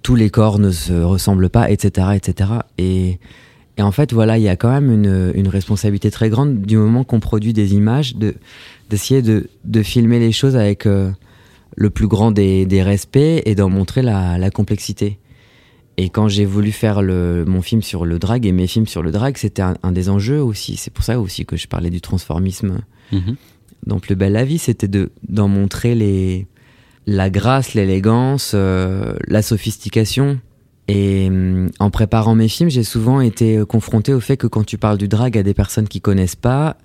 Tous 0.02 0.16
les 0.16 0.28
corps 0.28 0.58
ne 0.58 0.70
se 0.70 0.92
ressemblent 0.92 1.48
pas, 1.48 1.70
etc., 1.70 2.08
etc. 2.14 2.50
Et 2.76 3.18
et 3.76 3.82
en 3.82 3.90
fait, 3.90 4.12
voilà, 4.12 4.38
il 4.38 4.44
y 4.44 4.48
a 4.48 4.56
quand 4.56 4.70
même 4.70 4.90
une, 4.90 5.32
une 5.34 5.48
responsabilité 5.48 6.10
très 6.10 6.28
grande 6.28 6.60
du 6.60 6.76
moment 6.76 7.02
qu'on 7.02 7.18
produit 7.18 7.52
des 7.52 7.74
images, 7.74 8.14
de 8.14 8.34
d'essayer 8.90 9.22
de, 9.22 9.48
de 9.64 9.82
filmer 9.82 10.20
les 10.20 10.30
choses 10.30 10.56
avec 10.56 10.86
euh, 10.86 11.10
le 11.74 11.90
plus 11.90 12.06
grand 12.06 12.30
des, 12.30 12.66
des 12.66 12.82
respects 12.82 13.42
et 13.44 13.54
d'en 13.54 13.70
montrer 13.70 14.02
la, 14.02 14.38
la 14.38 14.50
complexité. 14.50 15.18
Et 15.96 16.08
quand 16.08 16.26
j'ai 16.28 16.44
voulu 16.44 16.72
faire 16.72 17.02
le, 17.02 17.44
mon 17.46 17.62
film 17.62 17.80
sur 17.82 18.04
le 18.04 18.18
drag 18.18 18.46
et 18.46 18.52
mes 18.52 18.66
films 18.66 18.86
sur 18.86 19.02
le 19.02 19.12
drag, 19.12 19.36
c'était 19.36 19.62
un, 19.62 19.74
un 19.82 19.92
des 19.92 20.08
enjeux 20.08 20.42
aussi. 20.42 20.76
C'est 20.76 20.92
pour 20.92 21.04
ça 21.04 21.20
aussi 21.20 21.46
que 21.46 21.56
je 21.56 21.68
parlais 21.68 21.90
du 21.90 22.00
transformisme 22.00 22.80
Mhm. 23.12 23.36
dans 23.86 24.00
Plus 24.00 24.16
belle 24.16 24.32
la 24.32 24.44
vie, 24.44 24.58
c'était 24.58 24.88
de 24.88 25.10
d'en 25.28 25.46
montrer 25.46 25.94
les 25.94 26.46
la 27.06 27.28
grâce, 27.28 27.74
l'élégance, 27.74 28.52
euh, 28.54 29.14
la 29.28 29.42
sophistication. 29.42 30.40
Et 30.88 31.26
hum, 31.28 31.70
en 31.78 31.90
préparant 31.90 32.34
mes 32.34 32.48
films, 32.48 32.70
j'ai 32.70 32.82
souvent 32.82 33.20
été 33.20 33.62
confronté 33.68 34.12
au 34.14 34.20
fait 34.20 34.36
que 34.36 34.46
quand 34.46 34.64
tu 34.64 34.78
parles 34.78 34.98
du 34.98 35.06
drag 35.08 35.36
à 35.38 35.42
des 35.42 35.54
personnes 35.54 35.86
qui 35.86 36.00
connaissent 36.00 36.36
pas, 36.36 36.76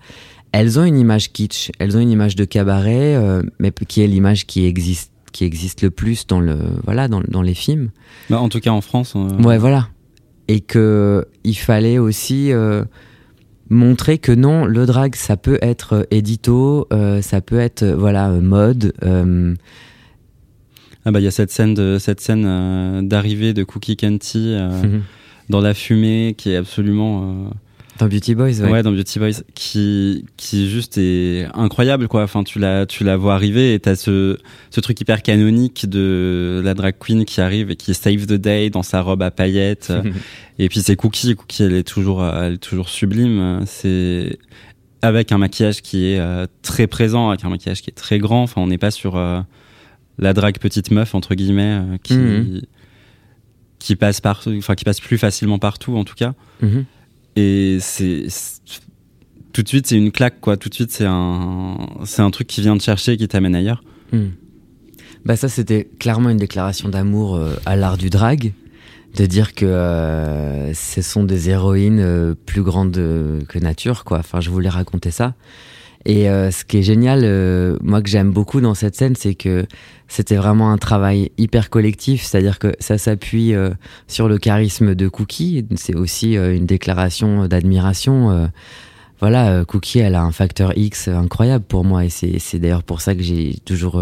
elles 0.52 0.80
ont 0.80 0.84
une 0.84 0.98
image 1.00 1.32
kitsch, 1.32 1.72
elles 1.80 1.95
ont 1.95 2.00
une 2.00 2.12
image 2.12 2.36
de 2.36 2.43
cabaret, 2.45 3.15
euh, 3.15 3.41
mais 3.60 3.72
qui 3.72 4.02
est 4.02 4.08
l'image 4.08 4.45
qui 4.45 4.65
existe 4.65 5.12
qui 5.31 5.43
existe 5.45 5.81
le 5.81 5.91
plus 5.91 6.27
dans 6.27 6.39
le 6.39 6.57
voilà 6.85 7.07
dans, 7.07 7.21
dans 7.27 7.41
les 7.41 7.53
films. 7.53 7.89
Bah, 8.29 8.39
en 8.39 8.49
tout 8.49 8.59
cas 8.59 8.71
en 8.71 8.81
France 8.81 9.13
euh, 9.15 9.41
Ouais, 9.41 9.57
voilà. 9.57 9.89
Et 10.47 10.61
que 10.61 11.25
il 11.43 11.55
fallait 11.57 11.97
aussi 11.99 12.51
euh, 12.51 12.83
montrer 13.69 14.17
que 14.17 14.31
non, 14.31 14.65
le 14.65 14.85
drag, 14.85 15.15
ça 15.15 15.37
peut 15.37 15.59
être 15.61 15.93
euh, 15.93 16.03
édito, 16.11 16.87
euh, 16.91 17.21
ça 17.21 17.41
peut 17.41 17.59
être 17.59 17.85
voilà 17.85 18.29
mode. 18.29 18.93
euh, 19.03 19.53
ah 21.05 21.11
bah 21.11 21.19
il 21.19 21.23
y 21.23 21.27
a 21.27 21.31
cette 21.31 21.51
scène 21.51 21.73
de 21.73 21.97
cette 21.99 22.19
scène 22.19 23.07
d'arrivée 23.07 23.53
de 23.53 23.63
Cookie 23.63 23.95
Kenty 23.95 24.53
euh, 24.55 24.99
dans 25.49 25.61
la 25.61 25.73
fumée 25.73 26.35
qui 26.37 26.51
est 26.51 26.55
absolument 26.57 27.51
dans 27.99 28.07
Beauty 28.07 28.33
Boys, 28.33 28.62
ouais. 28.62 28.71
Ouais, 28.71 28.81
dans 28.83 28.91
Beauty 28.91 29.19
Boys, 29.19 29.43
qui, 29.53 30.25
qui 30.38 30.69
juste 30.69 30.97
est 30.97 31.45
incroyable, 31.53 32.07
quoi. 32.07 32.23
Enfin, 32.23 32.43
tu 32.43 32.57
la, 32.57 32.85
tu 32.85 33.03
la 33.03 33.17
vois 33.17 33.35
arriver 33.35 33.73
et 33.73 33.79
t'as 33.79 33.95
ce, 33.95 34.38
ce 34.71 34.79
truc 34.79 34.99
hyper 35.01 35.21
canonique 35.21 35.88
de 35.88 36.62
la 36.63 36.73
drag 36.73 36.95
queen 36.97 37.25
qui 37.25 37.41
arrive 37.41 37.69
et 37.71 37.75
qui 37.75 37.93
save 37.93 38.25
the 38.25 38.33
day 38.33 38.69
dans 38.69 38.83
sa 38.83 39.01
robe 39.01 39.21
à 39.21 39.31
paillettes. 39.31 39.91
et 40.59 40.69
puis 40.69 40.79
c'est 40.81 40.95
Cookie, 40.95 41.35
Cookie, 41.35 41.63
elle 41.63 41.73
est 41.73 41.83
toujours, 41.88 42.25
elle 42.25 42.53
est 42.53 42.57
toujours 42.57 42.89
sublime. 42.89 43.62
C'est 43.65 44.39
avec 45.01 45.31
un 45.31 45.38
maquillage 45.38 45.81
qui 45.81 46.07
est 46.12 46.19
euh, 46.19 46.45
très 46.62 46.88
présent, 46.88 47.29
avec 47.29 47.43
un 47.45 47.49
maquillage 47.49 47.81
qui 47.81 47.89
est 47.89 47.93
très 47.93 48.17
grand. 48.19 48.43
Enfin, 48.43 48.62
on 48.62 48.67
n'est 48.67 48.77
pas 48.77 48.91
sur 48.91 49.15
euh, 49.17 49.39
la 50.17 50.33
drag 50.33 50.57
petite 50.59 50.91
meuf 50.91 51.15
entre 51.15 51.35
guillemets 51.35 51.79
euh, 51.81 51.97
qui, 52.03 52.15
Mhm. 52.17 52.62
qui 53.79 53.95
passe 53.95 54.19
partout, 54.21 54.53
enfin 54.57 54.75
qui 54.75 54.83
passe 54.85 54.99
plus 54.99 55.17
facilement 55.17 55.57
partout 55.59 55.95
en 55.97 56.03
tout 56.03 56.15
cas. 56.15 56.33
Mhm. 56.62 56.85
Et 57.39 57.78
c'est 57.80 58.28
tout 59.54 59.63
de 59.63 59.67
suite 59.69 59.88
c'est 59.88 59.95
une 59.95 60.12
claque 60.12 60.41
quoi. 60.41 60.58
Tout 60.58 60.67
de 60.67 60.73
suite 60.73 60.91
c'est 60.91 61.06
un 61.08 61.78
c'est 62.04 62.21
un 62.21 62.32
truc 62.32 62.47
qui 62.47 62.60
vient 62.60 62.78
te 62.78 62.84
chercher 62.84 63.13
et 63.13 63.17
qui 63.17 63.28
t'amène 63.30 63.56
ailleurs. 63.56 63.82
Hmm. 64.12 64.32
Bah 65.23 65.38
ça 65.38 65.47
c'était 65.47 65.88
clairement 65.99 66.30
une 66.30 66.38
déclaration 66.38 66.89
d'amour 66.89 67.36
euh, 67.36 67.56
à 67.65 67.78
l'art 67.78 67.97
du 67.97 68.10
drag, 68.10 68.52
de 69.15 69.25
dire 69.25 69.54
que 69.54 69.65
euh, 69.65 70.73
ce 70.73 71.02
sont 71.02 71.23
des 71.23 71.49
héroïnes 71.49 72.02
euh, 72.02 72.36
plus 72.45 72.62
grandes 72.62 72.95
que 73.47 73.60
nature 73.60 74.04
quoi. 74.04 74.19
Enfin 74.19 74.41
je 74.41 74.49
voulais 74.49 74.69
raconter 74.69 75.12
ça. 75.12 75.34
Et 76.05 76.29
euh, 76.29 76.49
ce 76.49 76.63
qui 76.63 76.77
est 76.77 76.83
génial, 76.83 77.21
euh, 77.23 77.77
moi 77.81 78.01
que 78.01 78.09
j'aime 78.09 78.31
beaucoup 78.31 78.62
dans 78.62 78.73
cette 78.73 78.95
scène, 78.95 79.15
c'est 79.17 79.35
que 79.35 79.65
c'était 80.07 80.38
vraiment 80.38 80.71
un 80.71 80.77
travail 80.77 81.31
hyper 81.38 81.69
collectif, 81.69 82.23
c'est-à-dire 82.23 82.57
que 82.57 82.73
ça 82.79 82.97
s'appuie 82.97 83.53
euh, 83.53 83.71
sur 84.07 84.29
le 84.29 84.38
charisme 84.38 84.95
de 84.95 85.07
Cookie. 85.09 85.65
C'est 85.75 85.95
aussi 85.95 86.38
euh, 86.38 86.55
une 86.55 86.65
déclaration 86.65 87.47
d'admiration. 87.47 88.31
euh. 88.31 88.47
voilà, 89.19 89.49
euh, 89.51 89.65
Cookie, 89.65 89.99
elle 89.99 90.15
a 90.15 90.23
un 90.23 90.31
facteur 90.31 90.77
X 90.77 91.09
incroyable 91.09 91.65
pour 91.67 91.83
moi, 91.83 92.05
et 92.05 92.09
c'est 92.09 92.59
d'ailleurs 92.59 92.83
pour 92.83 93.01
ça 93.01 93.13
que 93.13 93.21
j'ai 93.21 93.57
toujours 93.65 94.01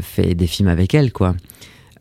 fait 0.00 0.34
des 0.34 0.48
films 0.48 0.68
avec 0.68 0.92
elle, 0.92 1.12
quoi. 1.12 1.36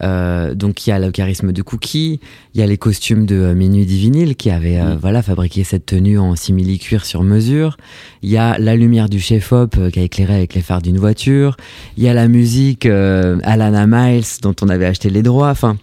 Euh, 0.04 0.56
donc 0.56 0.86
il 0.86 0.90
y 0.90 0.94
a 0.94 1.00
le 1.00 1.12
charisme 1.12 1.52
de 1.52 1.62
Cookie, 1.62 2.20
il 2.54 2.60
y 2.60 2.64
a 2.64 2.68
les 2.68 2.78
costumes 2.78 3.26
de 3.26 3.36
euh, 3.36 3.54
Minuit 3.54 3.86
Divinil 3.86 4.36
qui 4.36 4.50
avait 4.50 4.80
euh, 4.80 4.96
Mm. 4.96 5.00
voilà 5.00 5.22
fabriqué 5.22 5.64
cette 5.64 5.86
tenue 5.86 6.18
en 6.18 6.36
simili 6.36 6.80
cuir 6.80 7.06
sur 7.06 7.24
mesure. 7.24 7.78
Il 8.24 8.30
y 8.30 8.38
a 8.38 8.58
la 8.58 8.76
lumière 8.76 9.10
du 9.10 9.20
chef 9.20 9.52
op 9.52 9.78
qui 9.92 10.00
a 10.00 10.04
éclairé 10.04 10.36
avec 10.36 10.56
les 10.56 10.62
phares 10.62 10.82
d'une 10.82 10.98
voiture. 10.98 11.56
Il 11.98 12.04
y 12.04 12.08
a 12.08 12.14
la 12.14 12.28
musique 12.28 12.86
Alana 12.86 13.86
Miles 13.88 14.26
dont 14.42 14.56
on 14.62 14.70
avait 14.70 14.86
acheté 14.86 15.10
les 15.10 15.22
droits. 15.22 15.50
Enfin 15.50 15.78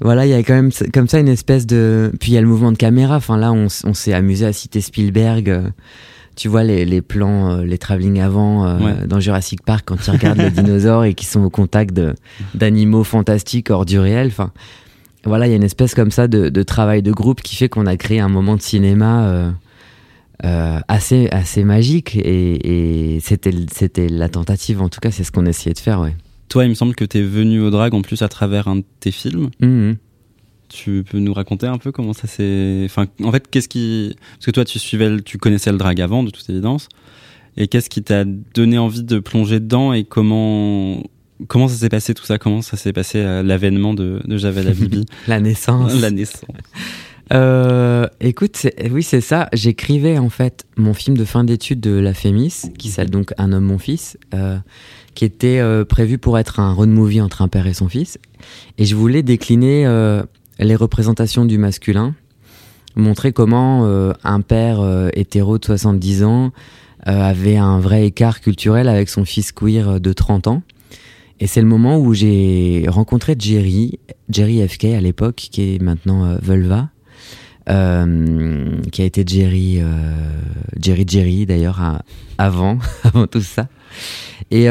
voilà, 0.00 0.24
il 0.24 0.30
y 0.30 0.34
a 0.34 0.42
quand 0.42 0.54
même 0.54 0.70
comme 0.92 1.08
ça 1.08 1.18
une 1.18 1.28
espèce 1.28 1.66
de. 1.66 2.10
Puis 2.20 2.32
il 2.32 2.34
y 2.34 2.38
a 2.38 2.40
le 2.40 2.46
mouvement 2.46 2.72
de 2.72 2.78
caméra. 2.78 3.16
Enfin 3.16 3.36
là, 3.36 3.52
on 3.52 3.68
s'est 3.68 4.14
amusé 4.14 4.46
à 4.46 4.52
citer 4.52 4.80
Spielberg. 4.80 5.72
Tu 6.40 6.48
vois 6.48 6.64
les, 6.64 6.86
les 6.86 7.02
plans, 7.02 7.50
euh, 7.50 7.64
les 7.64 7.76
travelling 7.76 8.18
avant 8.20 8.64
euh, 8.66 8.78
Ouais. 8.78 9.06
dans 9.06 9.20
Jurassic 9.20 9.62
Park 9.62 9.82
quand 9.84 10.06
ils 10.06 10.10
regardent 10.10 10.38
les 10.38 10.50
dinosaures 10.62 11.04
et 11.04 11.12
qui 11.12 11.26
sont 11.26 11.42
au 11.44 11.50
contact 11.50 12.00
d'animaux 12.54 13.04
fantastiques 13.04 13.68
hors 13.70 13.84
du 13.84 13.98
réel. 13.98 14.28
Enfin, 14.28 14.50
voilà, 15.24 15.46
il 15.46 15.50
y 15.50 15.52
a 15.52 15.56
une 15.56 15.62
espèce 15.62 15.94
comme 15.94 16.10
ça 16.10 16.28
de, 16.28 16.48
de 16.48 16.62
travail 16.62 17.02
de 17.02 17.12
groupe 17.12 17.42
qui 17.42 17.56
fait 17.56 17.68
qu'on 17.68 17.84
a 17.84 17.96
créé 17.98 18.20
un 18.20 18.30
moment 18.30 18.56
de 18.56 18.62
cinéma 18.62 19.52
euh, 20.44 20.80
assez, 20.88 21.28
assez 21.30 21.62
magique 21.64 22.16
et, 22.16 23.16
et 23.16 23.20
c'était, 23.20 23.52
c'était 23.70 24.08
la 24.08 24.30
tentative. 24.30 24.80
En 24.80 24.88
tout 24.88 25.00
cas, 25.00 25.10
c'est 25.10 25.24
ce 25.24 25.32
qu'on 25.32 25.44
essayait 25.44 25.74
de 25.74 25.78
faire, 25.78 26.00
ouais. 26.00 26.16
Toi, 26.48 26.64
il 26.64 26.70
me 26.70 26.74
semble 26.74 26.94
que 26.94 27.04
tu 27.04 27.18
es 27.18 27.22
venu 27.22 27.60
au 27.60 27.68
drag 27.68 27.92
en 27.94 28.00
plus 28.00 28.22
à 28.22 28.28
travers 28.28 28.66
un 28.66 28.76
de 28.76 28.84
tes 29.00 29.10
films. 29.10 29.50
Mhm. 29.60 29.96
Tu 30.72 31.04
peux 31.10 31.18
nous 31.18 31.32
raconter 31.34 31.66
un 31.66 31.78
peu 31.78 31.90
comment 31.92 32.12
ça 32.12 32.28
s'est. 32.28 32.82
Enfin, 32.84 33.06
en 33.24 33.32
fait, 33.32 33.48
qu'est-ce 33.50 33.68
qui. 33.68 34.16
Parce 34.36 34.46
que 34.46 34.50
toi, 34.52 34.64
tu 34.64 34.78
suivais, 34.78 35.08
le- 35.10 35.20
tu 35.20 35.36
connaissais 35.36 35.72
le 35.72 35.78
drag 35.78 36.00
avant, 36.00 36.22
de 36.22 36.30
toute 36.30 36.48
évidence. 36.48 36.88
Et 37.56 37.66
qu'est-ce 37.66 37.90
qui 37.90 38.02
t'a 38.02 38.24
donné 38.24 38.78
envie 38.78 39.02
de 39.02 39.18
plonger 39.18 39.58
dedans 39.60 39.92
et 39.92 40.04
comment. 40.04 41.02
Comment 41.48 41.68
ça 41.68 41.74
s'est 41.74 41.88
passé 41.88 42.14
tout 42.14 42.24
ça? 42.24 42.38
Comment 42.38 42.62
ça 42.62 42.76
s'est 42.76 42.92
passé 42.92 43.18
euh, 43.18 43.42
l'avènement 43.42 43.94
de, 43.94 44.20
de 44.24 44.36
Javel 44.36 44.68
Habibi? 44.68 45.06
La 45.26 45.40
naissance. 45.40 45.92
La 46.00 46.10
naissance. 46.10 46.44
Euh, 47.32 48.08
écoute, 48.20 48.56
c'est- 48.56 48.90
oui, 48.90 49.04
c'est 49.04 49.20
ça. 49.20 49.48
J'écrivais 49.52 50.18
en 50.18 50.30
fait 50.30 50.64
mon 50.76 50.94
film 50.94 51.16
de 51.16 51.24
fin 51.24 51.44
d'études 51.44 51.78
de 51.78 51.92
la 51.92 52.12
Fémis, 52.12 52.62
qui 52.76 52.88
s'appelle 52.88 53.10
donc 53.12 53.32
Un 53.38 53.52
homme, 53.52 53.66
mon 53.66 53.78
fils, 53.78 54.18
euh, 54.34 54.58
qui 55.14 55.24
était 55.24 55.60
euh, 55.60 55.84
prévu 55.84 56.18
pour 56.18 56.38
être 56.40 56.58
un 56.58 56.72
road 56.72 56.88
movie 56.88 57.20
entre 57.20 57.42
un 57.42 57.46
père 57.46 57.68
et 57.68 57.72
son 57.74 57.88
fils. 57.88 58.18
Et 58.78 58.84
je 58.84 58.96
voulais 58.96 59.22
décliner 59.22 59.86
les 60.60 60.76
représentations 60.76 61.44
du 61.44 61.58
masculin, 61.58 62.14
montrer 62.94 63.32
comment 63.32 63.86
euh, 63.86 64.12
un 64.24 64.40
père 64.40 64.80
euh, 64.80 65.08
hétéro 65.14 65.58
de 65.58 65.64
70 65.64 66.24
ans 66.24 66.52
euh, 67.08 67.22
avait 67.22 67.56
un 67.56 67.80
vrai 67.80 68.06
écart 68.06 68.40
culturel 68.40 68.88
avec 68.88 69.08
son 69.08 69.24
fils 69.24 69.52
queer 69.52 70.00
de 70.00 70.12
30 70.12 70.48
ans. 70.48 70.62
Et 71.40 71.46
c'est 71.46 71.62
le 71.62 71.66
moment 71.66 71.98
où 71.98 72.12
j'ai 72.12 72.84
rencontré 72.88 73.34
Jerry, 73.38 73.98
Jerry 74.28 74.66
FK 74.68 74.84
à 74.86 75.00
l'époque, 75.00 75.36
qui 75.36 75.74
est 75.74 75.82
maintenant 75.82 76.36
Vulva, 76.42 76.90
qui 77.66 77.72
a 77.72 79.04
été 79.04 79.24
Jerry, 79.26 79.80
Jerry 80.78 81.06
Jerry 81.08 81.46
d'ailleurs 81.46 81.80
avant, 82.36 82.76
avant 83.04 83.26
tout 83.26 83.40
ça. 83.40 83.68
Et 84.50 84.66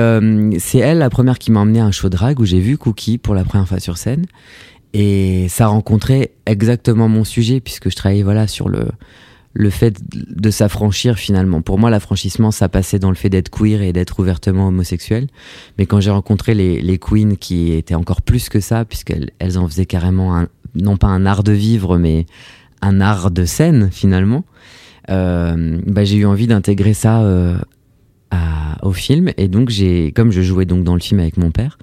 c'est 0.60 0.78
elle 0.78 1.00
la 1.00 1.10
première 1.10 1.40
qui 1.40 1.52
m'a 1.52 1.62
emmené 1.62 1.80
à 1.80 1.86
un 1.86 1.92
show 1.92 2.10
drag 2.10 2.40
où 2.40 2.46
j'ai 2.46 2.60
vu 2.60 2.78
Cookie 2.78 3.18
pour 3.18 3.34
la 3.34 3.44
première 3.44 3.68
fois 3.68 3.80
sur 3.80 3.98
scène. 3.98 4.28
Et 4.94 5.48
ça 5.50 5.68
rencontrait 5.68 6.32
exactement 6.46 7.08
mon 7.08 7.24
sujet 7.24 7.60
puisque 7.60 7.90
je 7.90 7.96
travaillais 7.96 8.24
voilà 8.24 8.48
sur 8.48 8.70
le 8.70 8.88
le 9.54 9.70
fait 9.72 10.00
de 10.12 10.52
s'affranchir 10.52 11.18
finalement. 11.18 11.62
Pour 11.62 11.80
moi, 11.80 11.90
l'affranchissement, 11.90 12.52
ça 12.52 12.70
passait 12.70 13.00
dans 13.00 13.10
le 13.10 13.16
fait 13.16 13.30
d'être 13.30 13.50
queer 13.50 13.82
et 13.82 13.94
d'être 13.94 14.20
ouvertement 14.20 14.68
homosexuel. 14.68 15.28
Mais 15.78 15.88
quand 15.88 16.00
j'ai 16.00 16.12
rencontré 16.12 16.54
les, 16.54 16.82
les 16.82 17.00
queens 17.00 17.36
qui 17.36 17.74
étaient 17.74 17.96
encore 17.96 18.22
plus 18.22 18.48
que 18.48 18.60
ça, 18.60 18.86
puisqu'elles 18.86 19.32
elles 19.40 19.58
en 19.58 19.68
faisaient 19.68 19.88
carrément 19.88 20.38
un, 20.38 20.48
non 20.76 20.98
pas 20.98 21.08
un 21.08 21.26
art 21.26 21.44
de 21.44 21.52
vivre, 21.52 21.98
mais 21.98 22.26
un 22.82 23.02
art 23.02 23.32
de 23.32 23.46
scène 23.46 23.90
finalement, 23.92 24.46
euh, 25.10 25.82
bah, 25.88 26.04
j'ai 26.04 26.18
eu 26.18 26.26
envie 26.26 26.48
d'intégrer 26.48 26.94
ça 26.94 27.22
euh, 27.24 27.58
au 28.84 28.94
film. 28.94 29.32
Et 29.38 29.48
donc, 29.48 29.70
j'ai, 29.70 30.12
comme 30.12 30.32
je 30.32 30.42
jouais 30.42 30.66
donc 30.66 30.84
dans 30.84 30.94
le 30.94 31.02
film 31.02 31.20
avec 31.20 31.38
mon 31.38 31.52
père, 31.52 31.78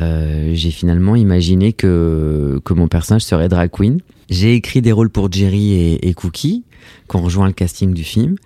euh, 0.00 0.50
j'ai 0.54 0.70
finalement 0.70 1.16
imaginé 1.16 1.72
que, 1.72 2.60
que 2.64 2.74
mon 2.74 2.88
personnage 2.88 3.22
serait 3.22 3.48
drag 3.48 3.70
queen. 3.70 4.00
J'ai 4.28 4.54
écrit 4.54 4.82
des 4.82 4.92
rôles 4.92 5.10
pour 5.10 5.30
Jerry 5.32 5.72
et, 5.72 6.08
et 6.08 6.14
Cookie, 6.14 6.64
qui 7.08 7.16
ont 7.16 7.22
rejoint 7.22 7.46
le 7.46 7.52
casting 7.52 7.94
du 7.94 8.04
film. 8.04 8.36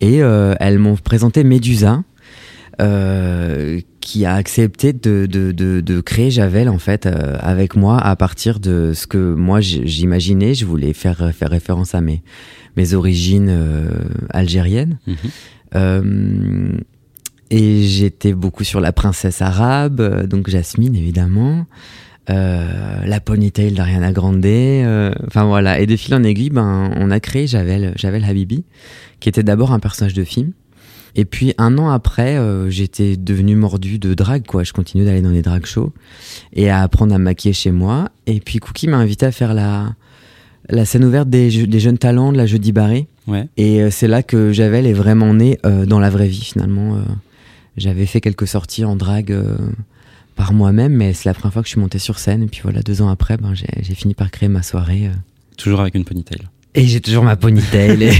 Et 0.00 0.22
euh, 0.22 0.54
elles 0.60 0.78
m'ont 0.78 0.96
présenté 0.96 1.42
Médusa, 1.42 2.02
euh, 2.80 3.80
qui 4.00 4.24
a 4.24 4.34
accepté 4.34 4.92
de, 4.92 5.26
de, 5.26 5.52
de, 5.52 5.80
de 5.80 6.00
créer 6.00 6.30
Javel, 6.30 6.68
en 6.68 6.78
fait, 6.78 7.06
euh, 7.06 7.36
avec 7.40 7.76
moi, 7.76 7.98
à 7.98 8.14
partir 8.16 8.60
de 8.60 8.92
ce 8.94 9.06
que 9.06 9.34
moi 9.34 9.60
j'imaginais. 9.60 10.54
Je 10.54 10.66
voulais 10.66 10.92
faire, 10.92 11.32
faire 11.34 11.50
référence 11.50 11.94
à 11.94 12.00
mes, 12.00 12.22
mes 12.76 12.94
origines 12.94 13.50
algériennes. 14.30 14.98
Mhm. 15.06 16.82
Et 17.54 17.82
j'étais 17.82 18.32
beaucoup 18.32 18.64
sur 18.64 18.80
la 18.80 18.92
princesse 18.92 19.42
arabe, 19.42 20.00
euh, 20.00 20.26
donc 20.26 20.48
Jasmine 20.48 20.96
évidemment, 20.96 21.66
euh, 22.30 23.04
la 23.04 23.20
ponytail 23.20 23.72
d'Ariana 23.72 24.12
Grande, 24.12 24.44
euh, 24.46 25.12
enfin 25.26 25.44
voilà. 25.44 25.80
Et 25.80 25.86
de 25.86 25.96
fil 25.96 26.14
en 26.14 26.22
aiguille, 26.22 26.50
ben, 26.50 26.92
on 26.96 27.10
a 27.10 27.18
créé 27.18 27.46
Javel, 27.46 27.94
Javel 27.96 28.24
Habibi, 28.24 28.64
qui 29.18 29.28
était 29.28 29.42
d'abord 29.42 29.72
un 29.72 29.80
personnage 29.80 30.14
de 30.14 30.22
film. 30.22 30.52
Et 31.14 31.24
puis 31.24 31.52
un 31.58 31.76
an 31.78 31.90
après, 31.90 32.36
euh, 32.36 32.70
j'étais 32.70 33.16
devenu 33.16 33.56
mordu 33.56 33.98
de 33.98 34.14
drague, 34.14 34.46
quoi. 34.46 34.62
Je 34.62 34.72
continuais 34.72 35.04
d'aller 35.04 35.20
dans 35.20 35.30
les 35.30 35.42
drag 35.42 35.66
shows 35.66 35.92
et 36.54 36.70
à 36.70 36.80
apprendre 36.80 37.14
à 37.14 37.18
me 37.18 37.24
maquiller 37.24 37.52
chez 37.52 37.72
moi. 37.72 38.08
Et 38.26 38.40
puis 38.40 38.60
Cookie 38.60 38.88
m'a 38.88 38.96
invité 38.98 39.26
à 39.26 39.32
faire 39.32 39.52
la, 39.52 39.94
la 40.70 40.84
scène 40.84 41.04
ouverte 41.04 41.28
des, 41.28 41.50
jeunes 41.50 41.98
talents 41.98 42.32
de 42.32 42.38
la 42.38 42.46
Jeudi 42.46 42.72
Barré. 42.72 43.08
Ouais. 43.26 43.48
Et 43.56 43.90
c'est 43.90 44.08
là 44.08 44.22
que 44.22 44.52
Javel 44.52 44.86
est 44.86 44.94
vraiment 44.94 45.34
né 45.34 45.58
dans 45.86 46.00
la 46.00 46.08
vraie 46.08 46.28
vie 46.28 46.44
finalement. 46.44 46.96
J'avais 47.76 48.06
fait 48.06 48.20
quelques 48.20 48.46
sorties 48.46 48.84
en 48.84 48.96
drague 48.96 49.32
euh, 49.32 49.56
par 50.36 50.52
moi-même, 50.52 50.92
mais 50.94 51.12
c'est 51.12 51.28
la 51.28 51.34
première 51.34 51.52
fois 51.52 51.62
que 51.62 51.68
je 51.68 51.72
suis 51.72 51.80
monté 51.80 51.98
sur 51.98 52.18
scène. 52.18 52.42
Et 52.42 52.46
puis 52.46 52.60
voilà, 52.62 52.80
deux 52.82 53.00
ans 53.02 53.08
après, 53.08 53.36
ben, 53.36 53.54
j'ai 53.54 53.94
fini 53.94 54.14
par 54.14 54.30
créer 54.30 54.48
ma 54.48 54.62
soirée. 54.62 55.06
euh. 55.06 55.16
Toujours 55.56 55.80
avec 55.80 55.94
une 55.94 56.04
ponytail. 56.04 56.40
Et 56.74 56.86
j'ai 56.86 57.00
toujours 57.02 57.22
ma 57.24 57.36
ponytail 57.36 58.02
et, 58.02 58.12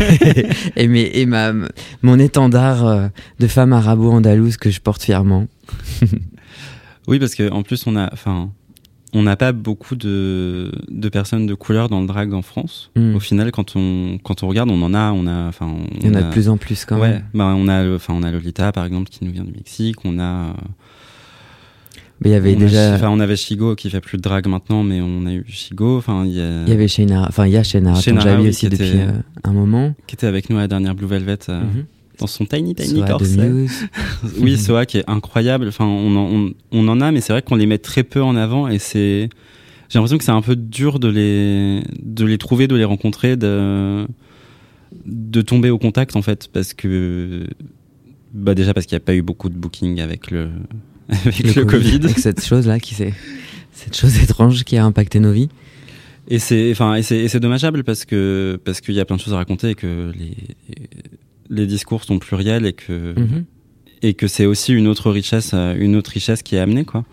et, 0.76 0.86
mes- 0.88 1.10
et 1.14 1.24
ma, 1.26 1.52
mon 2.02 2.18
étendard 2.18 2.86
euh, 2.86 3.08
de 3.40 3.46
femme 3.46 3.72
arabo-andalouse 3.72 4.58
que 4.58 4.70
je 4.70 4.80
porte 4.80 5.02
fièrement. 5.02 5.46
Oui, 7.08 7.18
parce 7.18 7.34
que 7.34 7.50
en 7.50 7.62
plus, 7.62 7.86
on 7.86 7.96
a. 7.96 8.10
Enfin. 8.12 8.50
On 9.14 9.22
n'a 9.24 9.36
pas 9.36 9.52
beaucoup 9.52 9.94
de, 9.94 10.72
de 10.90 11.08
personnes 11.10 11.46
de 11.46 11.52
couleur 11.54 11.88
dans 11.90 12.00
le 12.00 12.06
drag 12.06 12.32
en 12.32 12.40
France. 12.42 12.90
Mm. 12.96 13.14
Au 13.14 13.20
final, 13.20 13.52
quand 13.52 13.76
on, 13.76 14.18
quand 14.22 14.42
on 14.42 14.48
regarde, 14.48 14.70
on 14.70 14.80
en 14.82 14.94
a. 14.94 15.12
On 15.12 15.26
a 15.26 15.48
enfin, 15.48 15.74
Il 16.00 16.06
y 16.06 16.10
en 16.10 16.14
a 16.14 16.18
a 16.18 16.22
de 16.22 16.30
plus 16.30 16.48
en 16.48 16.56
plus 16.56 16.84
quand 16.86 16.98
ouais, 16.98 17.10
même. 17.10 17.24
bah, 17.34 17.54
on 17.56 17.68
a, 17.68 17.94
enfin, 17.94 18.14
on 18.16 18.22
a 18.22 18.30
Lolita 18.30 18.72
par 18.72 18.86
exemple 18.86 19.10
qui 19.10 19.24
nous 19.24 19.30
vient 19.32 19.44
du 19.44 19.52
Mexique. 19.52 19.96
On 20.06 20.18
a, 20.18 20.22
euh, 20.22 20.52
Mais 22.22 22.30
il 22.30 22.32
y 22.32 22.36
avait 22.36 22.54
on 22.56 22.58
déjà. 22.58 22.94
Enfin, 22.94 23.10
on 23.10 23.20
avait 23.20 23.36
Shigo 23.36 23.74
qui 23.74 23.90
fait 23.90 24.00
plus 24.00 24.16
de 24.16 24.22
drag 24.22 24.46
maintenant, 24.46 24.82
mais 24.82 25.00
on 25.02 25.26
a 25.26 25.32
eu 25.34 25.44
Shigo. 25.46 25.98
Enfin, 25.98 26.24
il 26.24 26.32
y 26.32 26.40
a, 26.40 26.64
y 26.66 26.72
avait 26.72 26.88
Shayna, 26.88 27.26
enfin 27.28 27.46
il 27.46 27.52
y 27.52 27.56
a 27.58 27.62
Shayna 27.62 27.94
Shayna 27.96 28.40
aussi 28.40 28.60
qui 28.60 28.68
depuis 28.70 28.88
était- 28.88 28.98
euh, 29.08 29.12
un 29.44 29.52
moment. 29.52 29.94
qui 30.06 30.14
était 30.14 30.26
avec 30.26 30.48
nous 30.48 30.56
à 30.56 30.60
la 30.60 30.68
dernière 30.68 30.94
Blue 30.94 31.06
Velvet 31.06 31.38
euh, 31.50 31.60
Mhm. 31.60 31.84
Dans 32.22 32.28
son 32.28 32.46
tiny 32.46 32.74
tiny 32.74 33.00
Soa 33.00 33.06
corset. 33.06 33.50
Oui, 34.38 34.56
Soa 34.56 34.86
qui 34.86 34.98
est 34.98 35.04
incroyable. 35.08 35.68
Enfin, 35.68 35.84
on 35.84 36.16
en, 36.16 36.30
on, 36.32 36.52
on 36.70 36.88
en 36.88 37.00
a, 37.00 37.10
mais 37.10 37.20
c'est 37.20 37.32
vrai 37.32 37.42
qu'on 37.42 37.56
les 37.56 37.66
met 37.66 37.78
très 37.78 38.04
peu 38.04 38.22
en 38.22 38.36
avant 38.36 38.68
et 38.68 38.78
c'est. 38.78 39.28
J'ai 39.88 39.98
l'impression 39.98 40.16
que 40.16 40.24
c'est 40.24 40.30
un 40.30 40.40
peu 40.40 40.56
dur 40.56 40.98
de 40.98 41.08
les, 41.08 41.82
de 42.02 42.24
les 42.24 42.38
trouver, 42.38 42.66
de 42.66 42.76
les 42.76 42.84
rencontrer, 42.84 43.36
de, 43.36 44.06
de 45.04 45.42
tomber 45.42 45.68
au 45.68 45.78
contact 45.78 46.16
en 46.16 46.22
fait, 46.22 46.48
parce 46.52 46.72
que. 46.72 47.46
Bah 48.32 48.54
déjà 48.54 48.72
parce 48.72 48.86
qu'il 48.86 48.96
n'y 48.96 49.02
a 49.02 49.04
pas 49.04 49.14
eu 49.14 49.20
beaucoup 49.20 49.50
de 49.50 49.54
booking 49.54 50.00
avec 50.00 50.30
le, 50.30 50.48
avec 51.08 51.54
le, 51.54 51.64
Covid. 51.64 52.00
Avec 52.04 52.18
cette 52.18 52.42
chose-là 52.42 52.80
qui 52.80 52.94
s'est. 52.94 53.12
Cette 53.72 53.96
chose 53.96 54.22
étrange 54.22 54.64
qui 54.64 54.76
a 54.76 54.84
impacté 54.84 55.18
nos 55.18 55.32
vies. 55.32 55.48
Et 56.28 56.38
c'est, 56.38 56.70
enfin, 56.70 56.94
et 56.94 57.02
c'est, 57.02 57.18
et 57.18 57.28
c'est 57.28 57.40
dommageable 57.40 57.82
parce 57.82 58.04
que 58.04 58.60
parce 58.64 58.80
qu'il 58.80 58.94
y 58.94 59.00
a 59.00 59.04
plein 59.04 59.16
de 59.16 59.20
choses 59.20 59.34
à 59.34 59.38
raconter 59.38 59.70
et 59.70 59.74
que 59.74 60.12
les, 60.16 60.36
les 61.50 61.66
discours 61.66 62.04
sont 62.04 62.18
pluriels 62.18 62.66
et 62.66 62.72
que 62.72 63.14
Mhm. 63.18 63.44
et 64.02 64.14
que 64.14 64.26
c'est 64.26 64.46
aussi 64.46 64.72
une 64.72 64.86
autre 64.88 65.10
richesse, 65.10 65.52
euh, 65.54 65.74
une 65.78 65.94
autre 65.96 66.10
richesse 66.10 66.42
qui 66.42 66.56
est 66.56 66.58
amenée 66.60 66.84
quoi. 66.84 67.04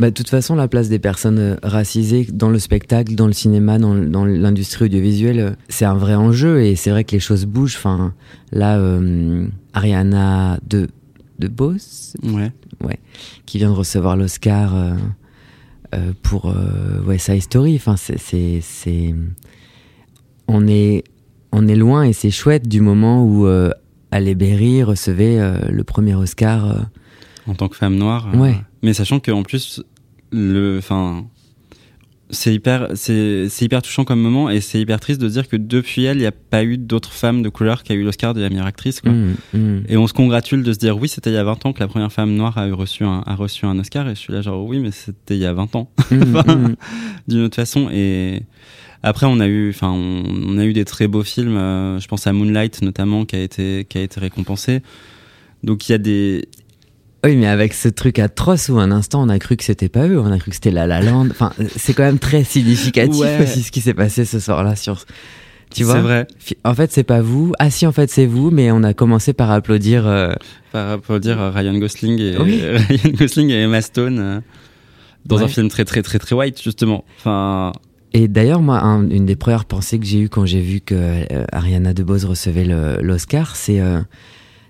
Bah, 0.00 0.10
de 0.10 0.14
toute 0.14 0.28
façon, 0.30 0.54
la 0.54 0.68
place 0.68 0.88
des 0.88 1.00
personnes 1.00 1.38
euh, 1.40 1.56
racisées 1.62 2.24
dans 2.32 2.50
le 2.50 2.60
spectacle, 2.60 3.14
dans 3.16 3.26
le 3.26 3.32
cinéma, 3.32 3.78
dans, 3.78 3.94
dans 3.96 4.24
l'industrie 4.24 4.84
audiovisuelle, 4.84 5.40
euh, 5.40 5.50
c'est 5.68 5.84
un 5.84 5.94
vrai 5.96 6.14
enjeu 6.14 6.62
et 6.62 6.76
c'est 6.76 6.90
vrai 6.90 7.02
que 7.02 7.12
les 7.12 7.18
choses 7.20 7.46
bougent. 7.46 7.74
Enfin, 7.76 8.14
là, 8.52 8.78
euh, 8.78 9.48
Ariana 9.74 10.58
de, 10.68 10.86
de 11.40 11.48
Bose, 11.48 12.14
Ouais. 12.22 12.52
qui 13.44 13.58
vient 13.58 13.70
de 13.70 13.74
recevoir 13.74 14.16
l'Oscar 14.16 14.76
euh, 14.76 14.92
euh, 15.96 16.12
pour 16.22 16.54
West 17.06 17.26
Side 17.26 17.42
Story. 17.42 17.74
Enfin, 17.74 17.96
c'est- 17.96 19.14
on 20.46 20.66
est, 20.68 21.04
on 21.52 21.66
est 21.68 21.76
loin 21.76 22.02
et 22.04 22.12
c'est 22.12 22.30
chouette 22.30 22.68
du 22.68 22.80
moment 22.80 23.24
où 23.24 23.46
euh, 23.46 23.70
Halle 24.10 24.34
Berry 24.34 24.82
recevait 24.82 25.38
euh, 25.38 25.58
le 25.70 25.84
premier 25.84 26.14
Oscar. 26.14 26.66
euh, 26.70 26.78
En 27.46 27.54
tant 27.54 27.68
que 27.68 27.76
femme 27.76 27.96
noire. 27.96 28.28
euh, 28.34 28.38
Ouais. 28.38 28.56
Mais 28.82 28.92
sachant 28.92 29.18
qu'en 29.20 29.42
plus, 29.42 29.82
le, 30.30 30.76
enfin, 30.78 31.24
c'est 32.30 32.52
hyper, 32.54 32.88
c'est, 32.94 33.48
c'est 33.48 33.64
hyper 33.64 33.80
touchant 33.80 34.04
comme 34.04 34.20
moment 34.20 34.50
et 34.50 34.60
c'est 34.60 34.78
hyper 34.78 35.00
triste 35.00 35.18
de 35.20 35.28
dire 35.28 35.48
que 35.48 35.56
depuis 35.56 36.04
elle, 36.04 36.18
il 36.18 36.20
n'y 36.20 36.26
a 36.26 36.32
pas 36.32 36.62
eu 36.62 36.76
d'autres 36.76 37.10
femmes 37.10 37.40
de 37.42 37.48
couleur 37.48 37.82
qui 37.82 37.92
a 37.92 37.94
eu 37.94 38.04
l'Oscar 38.04 38.34
de 38.34 38.42
la 38.42 38.50
meilleure 38.50 38.66
actrice. 38.66 39.00
Quoi. 39.00 39.10
mm, 39.12 39.34
mm. 39.54 39.82
Et 39.88 39.96
on 39.96 40.06
se 40.06 40.12
congratule 40.12 40.62
de 40.62 40.72
se 40.74 40.78
dire 40.78 40.98
oui, 40.98 41.08
c'était 41.08 41.30
il 41.30 41.34
y 41.34 41.38
a 41.38 41.44
20 41.44 41.64
ans 41.64 41.72
que 41.72 41.80
la 41.80 41.88
première 41.88 42.12
femme 42.12 42.34
noire 42.34 42.58
a 42.58 42.68
eu 42.68 42.72
reçu 42.74 43.04
un, 43.04 43.22
a 43.26 43.34
reçu 43.34 43.64
un 43.64 43.78
Oscar. 43.78 44.06
Et 44.08 44.14
je 44.14 44.20
suis 44.20 44.32
là 44.32 44.42
genre 44.42 44.62
oui, 44.66 44.78
mais 44.78 44.90
c'était 44.90 45.36
il 45.36 45.40
y 45.40 45.46
a 45.46 45.52
20 45.54 45.74
ans 45.76 45.90
Mm, 46.10 46.22
Enfin, 46.36 46.74
d'une 47.26 47.40
autre 47.44 47.56
façon. 47.56 47.88
Et 47.90 48.42
après, 49.02 49.26
on 49.26 49.40
a 49.40 49.46
eu, 49.46 49.70
enfin, 49.70 49.90
on, 49.90 50.22
on 50.46 50.58
a 50.58 50.64
eu 50.64 50.72
des 50.72 50.84
très 50.84 51.06
beaux 51.08 51.22
films. 51.22 51.56
euh, 51.56 51.98
je 52.00 52.08
pense 52.08 52.26
à 52.26 52.32
Moonlight 52.32 52.82
notamment 52.82 53.24
qui 53.24 53.36
a 53.36 53.42
été, 53.42 53.86
qui 53.88 53.98
a 53.98 54.02
été 54.02 54.18
récompensé. 54.20 54.82
Donc 55.64 55.88
il 55.88 55.92
y 55.92 55.94
a 55.94 55.98
des, 55.98 56.48
Oui, 57.24 57.36
mais 57.36 57.46
avec 57.46 57.74
ce 57.74 57.88
truc 57.88 58.18
atroce 58.18 58.68
où 58.68 58.78
un 58.78 58.90
instant 58.90 59.22
on 59.22 59.28
a 59.28 59.38
cru 59.38 59.56
que 59.56 59.64
c'était 59.64 59.88
pas 59.88 60.06
eux, 60.06 60.18
on 60.20 60.30
a 60.30 60.38
cru 60.38 60.50
que 60.50 60.54
c'était 60.54 60.70
La 60.70 60.86
La 60.86 61.00
Land. 61.00 61.28
Enfin, 61.30 61.52
c'est 61.76 61.94
quand 61.94 62.04
même 62.04 62.18
très 62.20 62.44
significatif 62.44 63.20
Ouais. 63.20 63.42
aussi 63.42 63.62
ce 63.62 63.70
qui 63.72 63.80
s'est 63.80 63.94
passé 63.94 64.24
ce 64.24 64.38
soir-là 64.40 64.76
sur. 64.76 65.04
Tu 65.70 65.84
vois 65.84 65.96
c'est 65.96 66.00
vrai. 66.00 66.26
En 66.64 66.74
fait, 66.74 66.90
c'est 66.92 67.02
pas 67.04 67.20
vous. 67.20 67.52
Ah 67.58 67.68
si, 67.70 67.86
en 67.86 67.92
fait, 67.92 68.08
c'est 68.10 68.24
vous, 68.24 68.50
mais 68.50 68.70
on 68.70 68.82
a 68.84 68.94
commencé 68.94 69.34
par 69.34 69.50
applaudir. 69.50 70.06
euh, 70.06 70.32
Par- 70.72 70.98
dire 71.20 71.38
euh, 71.40 71.50
Ryan 71.50 71.74
Gosling 71.76 72.18
et 72.20 72.38
Oui. 72.38 72.60
Ryan 72.88 73.10
Gosling 73.12 73.50
et 73.50 73.62
Emma 73.64 73.82
Stone 73.82 74.18
euh, 74.18 74.40
dans 75.26 75.36
Ouais. 75.36 75.42
un 75.44 75.48
film 75.48 75.68
très 75.68 75.84
très 75.84 76.00
très 76.02 76.18
très 76.18 76.34
white 76.34 76.62
justement. 76.62 77.04
Enfin, 77.18 77.72
Et 78.14 78.26
d'ailleurs, 78.28 78.62
moi, 78.62 78.80
un- 78.82 79.08
une 79.10 79.26
des 79.26 79.36
premières 79.36 79.64
pensées 79.66 79.98
que 79.98 80.06
j'ai 80.06 80.20
eues 80.20 80.28
quand 80.28 80.46
j'ai 80.46 80.60
vu 80.60 80.80
que 80.80 80.94
euh, 80.94 81.44
Ariana 81.52 81.92
DeBose 81.92 82.24
recevait 82.24 82.64
l'Oscar, 83.02 83.54
c'est 83.56 83.80
euh, 83.80 84.00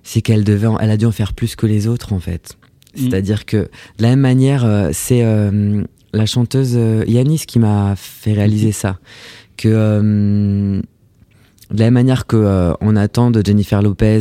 c'est 0.03 0.23
qu'elle 0.23 0.43
devait, 0.45 0.67
en- 0.67 0.79
elle 0.79 0.91
a 0.91 0.97
dû 0.97 1.07
en 1.07 1.13
faire 1.13 1.33
plus 1.35 1.55
que 1.55 1.67
les 1.67 1.87
autres, 1.87 2.13
en 2.13 2.19
fait. 2.21 2.57
Mm. 2.97 3.01
C'est-à-dire 3.01 3.47
que 3.47 3.57
de 3.59 4.03
la 4.03 4.09
même 4.11 4.21
manière, 4.21 4.65
euh, 4.65 4.91
c'est 4.93 5.23
la 6.13 6.27
chanteuse 6.27 6.79
Yanis 7.07 7.41
qui 7.47 7.59
m'a 7.59 7.95
fait 7.97 8.33
réaliser 8.33 8.73
ça, 8.73 8.99
que 9.59 10.81
de 11.71 11.79
la 11.79 11.85
même 11.87 11.95
manière 11.95 12.27
que 12.27 12.73
on 12.81 12.97
attend 12.97 13.31
de 13.31 13.43
Jennifer 13.45 13.83
Lopez 13.83 14.21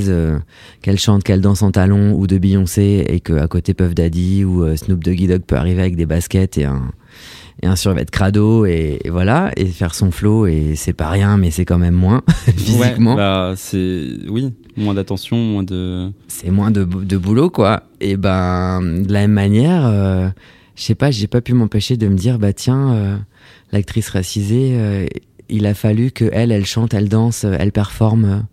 qu'elle 0.82 1.00
chante, 1.00 1.24
qu'elle 1.24 1.40
danse 1.42 1.62
en 1.64 1.72
talons, 1.72 2.14
ou 2.14 2.28
de 2.28 2.38
Beyoncé, 2.38 3.06
et 3.08 3.20
que 3.22 3.34
à 3.34 3.48
côté 3.48 3.74
Puff 3.74 3.96
Daddy 3.96 4.44
ou 4.44 4.76
Snoop 4.76 5.02
Doggy 5.04 5.28
Dogg 5.28 5.42
peut 5.44 5.56
arriver 5.56 5.80
avec 5.82 5.96
des 5.96 6.06
baskets 6.06 6.58
et 6.58 6.66
un 6.66 6.92
et 7.64 7.68
un 7.68 7.76
survêt 7.76 8.06
crado 8.06 8.66
et, 8.66 9.00
et 9.04 9.10
voilà 9.10 9.52
et 9.58 9.66
faire 9.66 9.96
son 9.96 10.12
flow 10.12 10.46
et 10.46 10.74
c'est 10.76 10.94
pas 10.94 11.10
rien 11.10 11.38
mais 11.38 11.50
c'est 11.52 11.66
quand 11.66 11.80
même 11.80 11.96
moins 11.96 12.22
physiquement 12.56 13.12
ouais, 13.12 13.18
bah, 13.18 13.54
c'est 13.58 14.10
oui, 14.30 14.54
moins 14.78 14.94
d'attention, 14.94 15.38
moins 15.38 15.64
de. 15.64 16.12
c'est 16.28 16.52
moins 16.52 16.70
de, 16.72 16.84
de 16.84 17.18
boulot 17.18 17.50
quoi 17.50 17.84
et 18.00 18.16
ben 18.18 18.82
de 19.04 19.12
la 19.12 19.22
même 19.22 19.32
manière 19.34 19.86
euh, 19.88 20.30
je 20.76 20.84
sais 20.84 20.96
pas 20.96 21.10
j'ai 21.12 21.28
pas 21.28 21.42
pu 21.42 21.54
m'empêcher 21.54 21.98
de 21.98 22.08
me 22.08 22.16
dire 22.16 22.38
bah 22.38 22.54
tiens 22.54 22.94
euh, 22.94 23.18
l'actrice 23.72 24.10
racisée 24.10 24.74
euh, 24.74 25.08
il 25.50 25.66
a 25.66 25.74
fallu 25.74 26.12
que 26.12 26.30
elle 26.34 26.52
elle 26.52 26.66
chante 26.66 26.94
elle 26.94 27.10
danse 27.10 27.44
elle 27.44 27.72
performe 27.72 28.46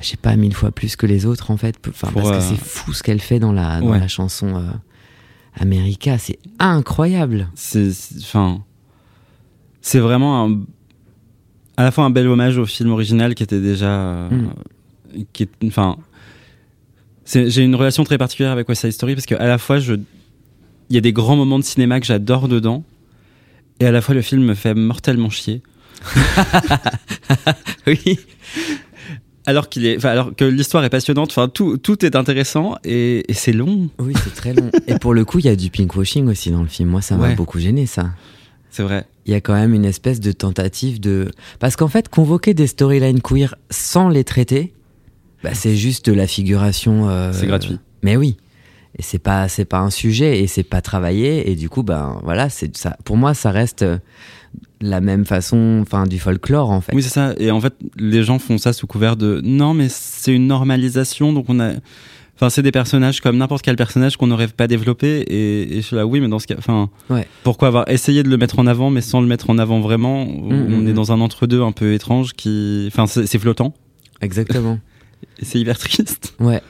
je 0.00 0.06
sais 0.06 0.16
pas 0.16 0.36
mille 0.36 0.54
fois 0.54 0.70
plus 0.70 0.96
que 0.96 1.06
les 1.06 1.26
autres 1.26 1.50
en 1.50 1.56
fait 1.56 1.74
enfin 1.88 2.08
Pour, 2.12 2.22
parce 2.22 2.36
que 2.38 2.54
c'est 2.56 2.62
fou 2.64 2.92
ce 2.94 3.02
qu'elle 3.02 3.20
fait 3.20 3.38
dans 3.40 3.52
la 3.52 3.80
dans 3.80 3.90
Ouais. 3.90 3.98
la 4.00 4.08
chanson 4.08 4.46
euh, 4.56 4.60
America 5.60 6.18
c'est 6.18 6.38
incroyable 6.58 7.48
C'est, 7.54 7.90
enfin, 8.20 8.62
c'est 9.80 9.98
vraiment 10.00 10.44
un, 10.46 10.60
à 11.76 11.84
la 11.84 11.90
fois 11.90 12.04
un 12.04 12.10
bel 12.10 12.26
hommage 12.28 12.58
au 12.58 12.66
film 12.66 12.90
original 12.90 13.34
qui 13.34 13.42
était 13.42 13.60
déjà, 13.60 13.90
euh, 13.90 14.28
Mm. 14.30 15.22
qui 15.32 15.48
enfin, 15.66 15.96
j'ai 17.24 17.62
une 17.62 17.74
relation 17.74 18.04
très 18.04 18.18
particulière 18.18 18.52
avec 18.52 18.68
West 18.68 18.82
Side 18.82 18.92
Story 18.92 19.14
parce 19.14 19.26
qu'à 19.26 19.46
la 19.46 19.58
fois 19.58 19.78
je, 19.78 19.94
il 19.94 20.94
y 20.94 20.98
a 20.98 21.00
des 21.00 21.12
grands 21.12 21.36
moments 21.36 21.58
de 21.58 21.64
cinéma 21.64 22.00
que 22.00 22.06
j'adore 22.06 22.48
dedans 22.48 22.84
et 23.80 23.86
à 23.86 23.92
la 23.92 24.00
fois 24.00 24.14
le 24.14 24.22
film 24.22 24.42
me 24.44 24.54
fait 24.54 24.74
mortellement 24.74 25.30
chier. 25.30 25.62
oui 27.86 28.18
alors 29.48 29.68
qu'il 29.68 29.86
est, 29.86 29.96
enfin, 29.96 30.10
alors 30.10 30.34
que 30.36 30.44
l'histoire 30.44 30.84
est 30.84 30.90
passionnante, 30.90 31.30
enfin 31.30 31.48
tout, 31.48 31.78
tout 31.78 32.04
est 32.04 32.14
intéressant 32.16 32.76
et, 32.84 33.24
et 33.30 33.34
c'est 33.34 33.52
long. 33.52 33.88
Oui, 33.98 34.12
c'est 34.22 34.34
très 34.34 34.52
long. 34.52 34.70
Et 34.86 34.98
pour 34.98 35.14
le 35.14 35.24
coup, 35.24 35.38
il 35.38 35.46
y 35.46 35.48
a 35.48 35.56
du 35.56 35.70
pinkwashing 35.70 36.28
aussi 36.28 36.50
dans 36.50 36.60
le 36.62 36.68
film. 36.68 36.90
Moi, 36.90 37.00
ça 37.00 37.16
m'a 37.16 37.28
Ouais. 37.28 37.34
beaucoup 37.34 37.58
gêné, 37.58 37.86
ça. 37.86 38.10
C'est 38.70 38.82
vrai. 38.82 39.06
Il 39.24 39.32
y 39.32 39.34
a 39.34 39.40
quand 39.40 39.54
même 39.54 39.72
une 39.74 39.86
espèce 39.86 40.20
de 40.20 40.32
tentative 40.32 41.00
de. 41.00 41.30
Parce 41.58 41.76
qu'en 41.76 41.88
fait, 41.88 42.08
convoquer 42.08 42.52
des 42.52 42.66
storylines 42.66 43.20
queer 43.22 43.54
sans 43.70 44.08
les 44.10 44.22
traiter, 44.24 44.74
bah, 45.42 45.54
c'est 45.54 45.74
juste 45.76 46.06
de 46.10 46.12
la 46.12 46.26
figuration. 46.26 47.08
euh, 47.08 47.32
C'est 47.32 47.46
gratuit. 47.46 47.78
Mais 48.02 48.16
oui. 48.16 48.36
Et 48.98 49.02
c'est 49.02 49.18
pas, 49.18 49.48
c'est 49.48 49.64
pas 49.64 49.78
un 49.78 49.90
sujet 49.90 50.40
et 50.40 50.46
c'est 50.46 50.62
pas 50.62 50.80
travaillé. 50.82 51.50
Et 51.50 51.54
du 51.56 51.68
coup, 51.70 51.82
ben 51.82 52.20
voilà, 52.24 52.48
c'est 52.50 52.76
ça. 52.76 52.96
Pour 53.04 53.16
moi, 53.16 53.32
ça 53.32 53.50
reste 53.50 53.84
la 54.80 55.00
même 55.00 55.24
façon, 55.24 55.80
enfin, 55.82 56.06
du 56.06 56.18
folklore 56.18 56.70
en 56.70 56.80
fait. 56.80 56.94
Oui, 56.94 57.02
c'est 57.02 57.08
ça. 57.08 57.34
Et 57.38 57.50
en 57.50 57.60
fait, 57.60 57.74
les 57.96 58.22
gens 58.22 58.38
font 58.38 58.58
ça 58.58 58.72
sous 58.72 58.86
couvert 58.86 59.16
de 59.16 59.40
non, 59.44 59.74
mais 59.74 59.88
c'est 59.88 60.34
une 60.34 60.46
normalisation, 60.46 61.32
donc 61.32 61.46
on 61.48 61.60
a. 61.60 61.72
Enfin, 62.36 62.50
c'est 62.50 62.62
des 62.62 62.70
personnages 62.70 63.20
comme 63.20 63.36
n'importe 63.36 63.62
quel 63.62 63.74
personnage 63.74 64.16
qu'on 64.16 64.28
n'aurait 64.28 64.46
pas 64.46 64.68
développé. 64.68 65.22
Et, 65.26 65.72
et 65.72 65.80
je 65.80 65.86
suis 65.86 65.96
là, 65.96 66.06
oui, 66.06 66.20
mais 66.20 66.28
dans 66.28 66.38
ce 66.38 66.46
cas. 66.46 66.54
Enfin, 66.56 66.88
Ouais. 67.10 67.26
pourquoi 67.42 67.66
avoir 67.66 67.88
essayé 67.90 68.22
de 68.22 68.28
le 68.28 68.36
mettre 68.36 68.60
en 68.60 68.68
avant, 68.68 68.90
mais 68.90 69.00
sans 69.00 69.20
le 69.20 69.26
mettre 69.26 69.50
en 69.50 69.58
avant 69.58 69.80
vraiment? 69.80 70.22
On 70.22 70.52
mm, 70.52 70.86
est 70.86 70.92
mm. 70.92 70.94
dans 70.94 71.10
un 71.10 71.20
entre-deux 71.20 71.62
un 71.62 71.72
peu 71.72 71.94
étrange 71.94 72.34
qui. 72.34 72.84
Enfin, 72.92 73.08
c'est 73.08 73.26
c'est 73.26 73.40
flottant. 73.40 73.74
Exactement. 74.20 74.78
Et 75.40 75.44
c'est 75.44 75.58
hyper 75.58 75.78
triste. 75.78 76.34
Ouais. 76.38 76.62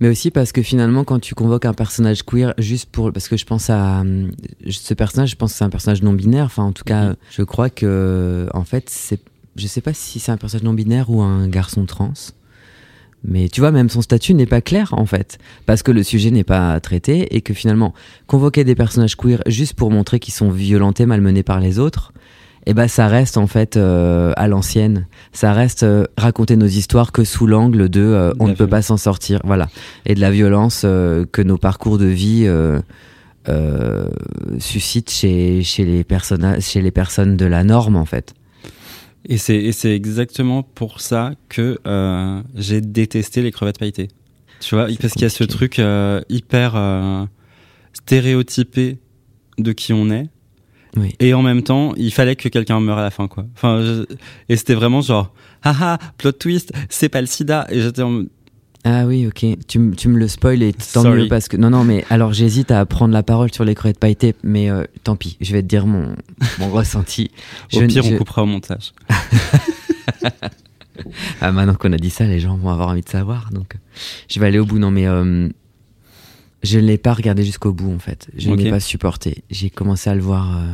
Mais 0.00 0.08
aussi 0.08 0.30
parce 0.30 0.52
que 0.52 0.62
finalement, 0.62 1.02
quand 1.04 1.18
tu 1.18 1.34
convoques 1.34 1.64
un 1.64 1.74
personnage 1.74 2.22
queer, 2.24 2.54
juste 2.58 2.88
pour. 2.90 3.12
Parce 3.12 3.28
que 3.28 3.36
je 3.36 3.44
pense 3.44 3.68
à. 3.70 4.00
hum, 4.00 4.30
Ce 4.70 4.94
personnage, 4.94 5.30
je 5.30 5.36
pense 5.36 5.52
que 5.52 5.58
c'est 5.58 5.64
un 5.64 5.70
personnage 5.70 6.02
non-binaire. 6.02 6.44
Enfin, 6.44 6.62
en 6.64 6.72
tout 6.72 6.84
cas, 6.84 7.10
Mhm. 7.10 7.16
je 7.30 7.42
crois 7.42 7.68
que. 7.70 8.48
En 8.54 8.64
fait, 8.64 8.88
c'est. 8.90 9.20
Je 9.56 9.66
sais 9.66 9.80
pas 9.80 9.92
si 9.92 10.20
c'est 10.20 10.30
un 10.30 10.36
personnage 10.36 10.62
non-binaire 10.64 11.10
ou 11.10 11.20
un 11.20 11.48
garçon 11.48 11.84
trans. 11.84 12.12
Mais 13.24 13.48
tu 13.48 13.60
vois, 13.60 13.72
même 13.72 13.88
son 13.88 14.00
statut 14.00 14.32
n'est 14.34 14.46
pas 14.46 14.60
clair, 14.60 14.94
en 14.96 15.04
fait. 15.04 15.38
Parce 15.66 15.82
que 15.82 15.90
le 15.90 16.04
sujet 16.04 16.30
n'est 16.30 16.44
pas 16.44 16.78
traité 16.78 17.34
et 17.34 17.40
que 17.40 17.52
finalement, 17.52 17.92
convoquer 18.28 18.62
des 18.62 18.76
personnages 18.76 19.16
queer 19.16 19.42
juste 19.46 19.74
pour 19.74 19.90
montrer 19.90 20.20
qu'ils 20.20 20.34
sont 20.34 20.50
violentés, 20.50 21.04
malmenés 21.04 21.42
par 21.42 21.58
les 21.58 21.80
autres, 21.80 22.12
eh 22.66 22.74
ben 22.74 22.88
ça 22.88 23.08
reste 23.08 23.36
en 23.36 23.46
fait 23.46 23.76
euh, 23.76 24.32
à 24.36 24.48
l'ancienne. 24.48 25.06
Ça 25.32 25.52
reste 25.52 25.82
euh, 25.82 26.04
raconter 26.16 26.56
nos 26.56 26.66
histoires 26.66 27.12
que 27.12 27.24
sous 27.24 27.46
l'angle 27.46 27.88
de 27.88 28.00
euh, 28.00 28.32
on 28.40 28.46
De 28.46 28.50
ne 28.50 28.56
peut 28.56 28.66
pas 28.66 28.82
s'en 28.82 28.96
sortir, 28.96 29.40
voilà, 29.44 29.68
et 30.06 30.14
de 30.14 30.20
la 30.20 30.30
violence 30.30 30.82
que 30.82 31.42
nos 31.42 31.58
parcours 31.58 31.98
de 31.98 32.06
vie 32.06 32.48
suscitent 34.58 35.10
chez 35.10 35.62
chez 35.62 35.84
les 35.84 36.04
chez 36.60 36.82
les 36.82 36.90
personnes 36.90 37.36
de 37.36 37.46
la 37.46 37.64
norme 37.64 37.96
en 37.96 38.04
fait. 38.04 38.34
Et 39.24 39.36
c'est 39.38 39.94
exactement 39.94 40.62
pour 40.62 41.00
ça 41.00 41.32
que 41.48 41.78
j'ai 42.54 42.80
détesté 42.80 43.42
les 43.42 43.50
crevettes 43.50 43.78
pailletées. 43.78 44.08
Tu 44.60 44.74
vois, 44.74 44.88
parce 45.00 45.12
qu'il 45.12 45.22
y 45.22 45.26
a 45.26 45.30
ce 45.30 45.44
truc 45.44 45.80
hyper 46.28 47.28
stéréotypé 47.92 48.98
de 49.58 49.72
qui 49.72 49.92
on 49.92 50.10
est. 50.10 50.28
Oui. 50.96 51.14
Et 51.20 51.34
en 51.34 51.42
même 51.42 51.62
temps, 51.62 51.92
il 51.96 52.12
fallait 52.12 52.36
que 52.36 52.48
quelqu'un 52.48 52.80
meure 52.80 52.98
à 52.98 53.02
la 53.02 53.10
fin, 53.10 53.28
quoi. 53.28 53.44
Enfin, 53.54 53.80
je- 53.82 54.04
et 54.48 54.56
c'était 54.56 54.74
vraiment 54.74 55.00
genre, 55.00 55.32
haha, 55.62 55.98
plot 56.16 56.32
twist, 56.32 56.72
c'est 56.88 57.08
pas 57.08 57.20
le 57.20 57.26
sida. 57.26 57.66
Et 57.70 57.80
j'étais 57.80 58.02
en 58.02 58.22
Ah 58.84 59.04
oui, 59.06 59.26
ok. 59.26 59.44
Tu, 59.66 59.90
tu 59.96 60.08
me 60.08 60.18
le 60.18 60.28
spoil 60.28 60.62
et 60.62 60.72
tant 60.72 61.02
Sorry. 61.02 61.22
mieux 61.22 61.28
parce 61.28 61.48
que 61.48 61.56
non, 61.56 61.70
non, 61.70 61.84
mais 61.84 62.04
alors 62.10 62.32
j'hésite 62.32 62.70
à 62.70 62.86
prendre 62.86 63.12
la 63.12 63.22
parole 63.22 63.52
sur 63.52 63.64
les 63.64 63.74
crevettes 63.74 63.98
pailletées, 63.98 64.34
mais 64.42 64.70
euh, 64.70 64.84
tant 65.04 65.16
pis, 65.16 65.36
je 65.40 65.52
vais 65.52 65.62
te 65.62 65.66
dire 65.66 65.86
mon 65.86 66.14
mon 66.58 66.70
ressenti. 66.72 67.30
au 67.74 67.80
Je- 67.80 67.86
pire, 67.86 68.02
je- 68.04 68.14
on 68.14 68.18
coupera 68.18 68.42
au 68.42 68.46
montage. 68.46 68.92
Ah, 71.40 71.52
maintenant 71.52 71.74
qu'on 71.74 71.92
a 71.92 71.96
dit 71.96 72.10
ça, 72.10 72.24
les 72.24 72.40
gens 72.40 72.56
vont 72.56 72.70
avoir 72.70 72.88
envie 72.88 73.02
de 73.02 73.08
savoir. 73.08 73.50
Donc, 73.52 73.76
je 74.28 74.40
vais 74.40 74.46
aller 74.46 74.58
au 74.58 74.64
bout. 74.66 74.78
Non, 74.80 74.90
mais 74.90 75.06
euh, 75.06 75.48
je 76.62 76.78
ne 76.78 76.84
l'ai 76.86 76.98
pas 76.98 77.12
regardé 77.14 77.44
jusqu'au 77.44 77.72
bout, 77.72 77.92
en 77.92 77.98
fait. 77.98 78.28
Je 78.36 78.48
ne 78.50 78.56
l'ai 78.56 78.70
pas 78.70 78.80
supporté. 78.80 79.44
J'ai 79.50 79.70
commencé 79.70 80.10
à 80.10 80.14
le 80.14 80.20
voir 80.20 80.56
euh, 80.58 80.72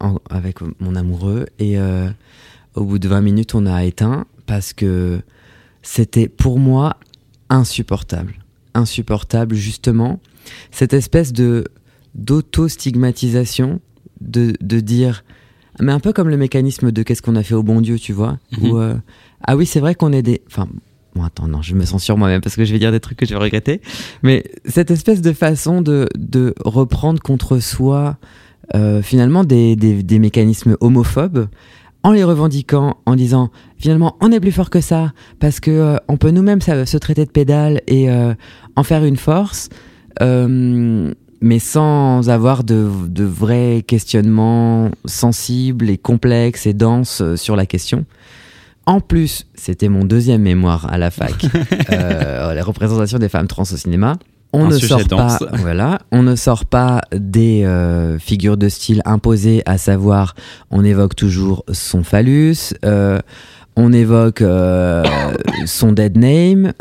en- 0.00 0.18
avec 0.30 0.58
mon 0.80 0.94
amoureux. 0.96 1.46
Et 1.58 1.78
euh, 1.78 2.08
au 2.74 2.84
bout 2.84 2.98
de 2.98 3.08
20 3.08 3.20
minutes, 3.22 3.54
on 3.54 3.66
a 3.66 3.84
éteint 3.84 4.26
parce 4.46 4.72
que 4.72 5.20
c'était 5.82 6.28
pour 6.28 6.58
moi 6.58 6.96
insupportable. 7.48 8.34
Insupportable, 8.74 9.54
justement. 9.54 10.20
Cette 10.70 10.92
espèce 10.92 11.32
de 11.32 11.64
d'auto-stigmatisation, 12.14 13.80
de, 14.20 14.54
de 14.60 14.80
dire, 14.80 15.24
mais 15.80 15.92
un 15.92 16.00
peu 16.00 16.12
comme 16.12 16.28
le 16.28 16.36
mécanisme 16.36 16.92
de 16.92 17.02
qu'est-ce 17.02 17.22
qu'on 17.22 17.36
a 17.36 17.42
fait 17.42 17.54
au 17.54 17.62
bon 17.62 17.80
Dieu, 17.80 17.98
tu 17.98 18.12
vois, 18.12 18.38
où, 18.60 18.76
euh, 18.76 18.94
ah 19.42 19.56
oui, 19.56 19.66
c'est 19.66 19.80
vrai 19.80 19.94
qu'on 19.94 20.12
est 20.12 20.22
des, 20.22 20.42
enfin, 20.46 20.68
bon, 21.14 21.22
attends, 21.22 21.46
non, 21.46 21.62
je 21.62 21.74
me 21.74 21.84
sens 21.84 22.02
sur 22.02 22.16
moi-même 22.16 22.40
parce 22.40 22.56
que 22.56 22.64
je 22.64 22.72
vais 22.72 22.78
dire 22.78 22.92
des 22.92 23.00
trucs 23.00 23.18
que 23.18 23.26
je 23.26 23.34
vais 23.34 23.40
regretter, 23.40 23.80
mais 24.22 24.44
cette 24.64 24.90
espèce 24.90 25.20
de 25.20 25.32
façon 25.32 25.80
de, 25.80 26.08
de 26.16 26.54
reprendre 26.64 27.20
contre 27.20 27.58
soi, 27.58 28.16
euh, 28.74 29.02
finalement, 29.02 29.44
des, 29.44 29.76
des, 29.76 30.02
des 30.02 30.18
mécanismes 30.18 30.76
homophobes, 30.80 31.48
en 32.02 32.12
les 32.12 32.22
revendiquant, 32.22 32.98
en 33.06 33.16
disant 33.16 33.50
finalement 33.78 34.16
on 34.20 34.30
est 34.30 34.38
plus 34.38 34.52
fort 34.52 34.68
que 34.70 34.82
ça 34.82 35.12
parce 35.40 35.58
que 35.58 35.70
euh, 35.70 35.96
on 36.08 36.18
peut 36.18 36.30
nous-mêmes 36.30 36.60
se 36.60 36.96
traiter 36.98 37.24
de 37.24 37.30
pédale 37.30 37.80
et 37.86 38.10
euh, 38.10 38.34
en 38.76 38.82
faire 38.82 39.04
une 39.04 39.16
force, 39.16 39.70
euh, 40.20 41.12
mais 41.40 41.58
sans 41.58 42.28
avoir 42.28 42.62
de, 42.62 42.88
de 43.08 43.24
vrais 43.24 43.82
questionnements 43.86 44.90
sensibles 45.06 45.88
et 45.88 45.96
complexes 45.98 46.66
et 46.66 46.74
denses 46.74 47.22
euh, 47.22 47.36
sur 47.36 47.56
la 47.56 47.66
question. 47.66 48.04
En 48.86 49.00
plus, 49.00 49.46
c'était 49.54 49.88
mon 49.88 50.04
deuxième 50.04 50.42
mémoire 50.42 50.86
à 50.92 50.98
la 50.98 51.10
fac, 51.10 51.46
euh, 51.90 52.52
la 52.54 52.62
représentation 52.64 53.18
des 53.18 53.28
femmes 53.28 53.46
trans 53.46 53.62
au 53.62 53.76
cinéma. 53.76 54.16
On 54.52 54.66
Un 54.66 54.68
ne 54.68 54.78
sort 54.78 54.98
pas, 55.08 55.38
dense. 55.38 55.38
voilà, 55.54 55.98
on 56.12 56.22
ne 56.22 56.36
sort 56.36 56.64
pas 56.64 57.00
des 57.12 57.64
euh, 57.64 58.18
figures 58.20 58.56
de 58.56 58.68
style 58.68 59.02
imposées, 59.04 59.62
à 59.66 59.78
savoir, 59.78 60.34
on 60.70 60.84
évoque 60.84 61.16
toujours 61.16 61.64
son 61.72 62.04
phallus, 62.04 62.72
euh, 62.84 63.18
on 63.74 63.92
évoque 63.92 64.42
euh, 64.42 65.02
son 65.66 65.90
dead 65.90 66.16
name, 66.16 66.72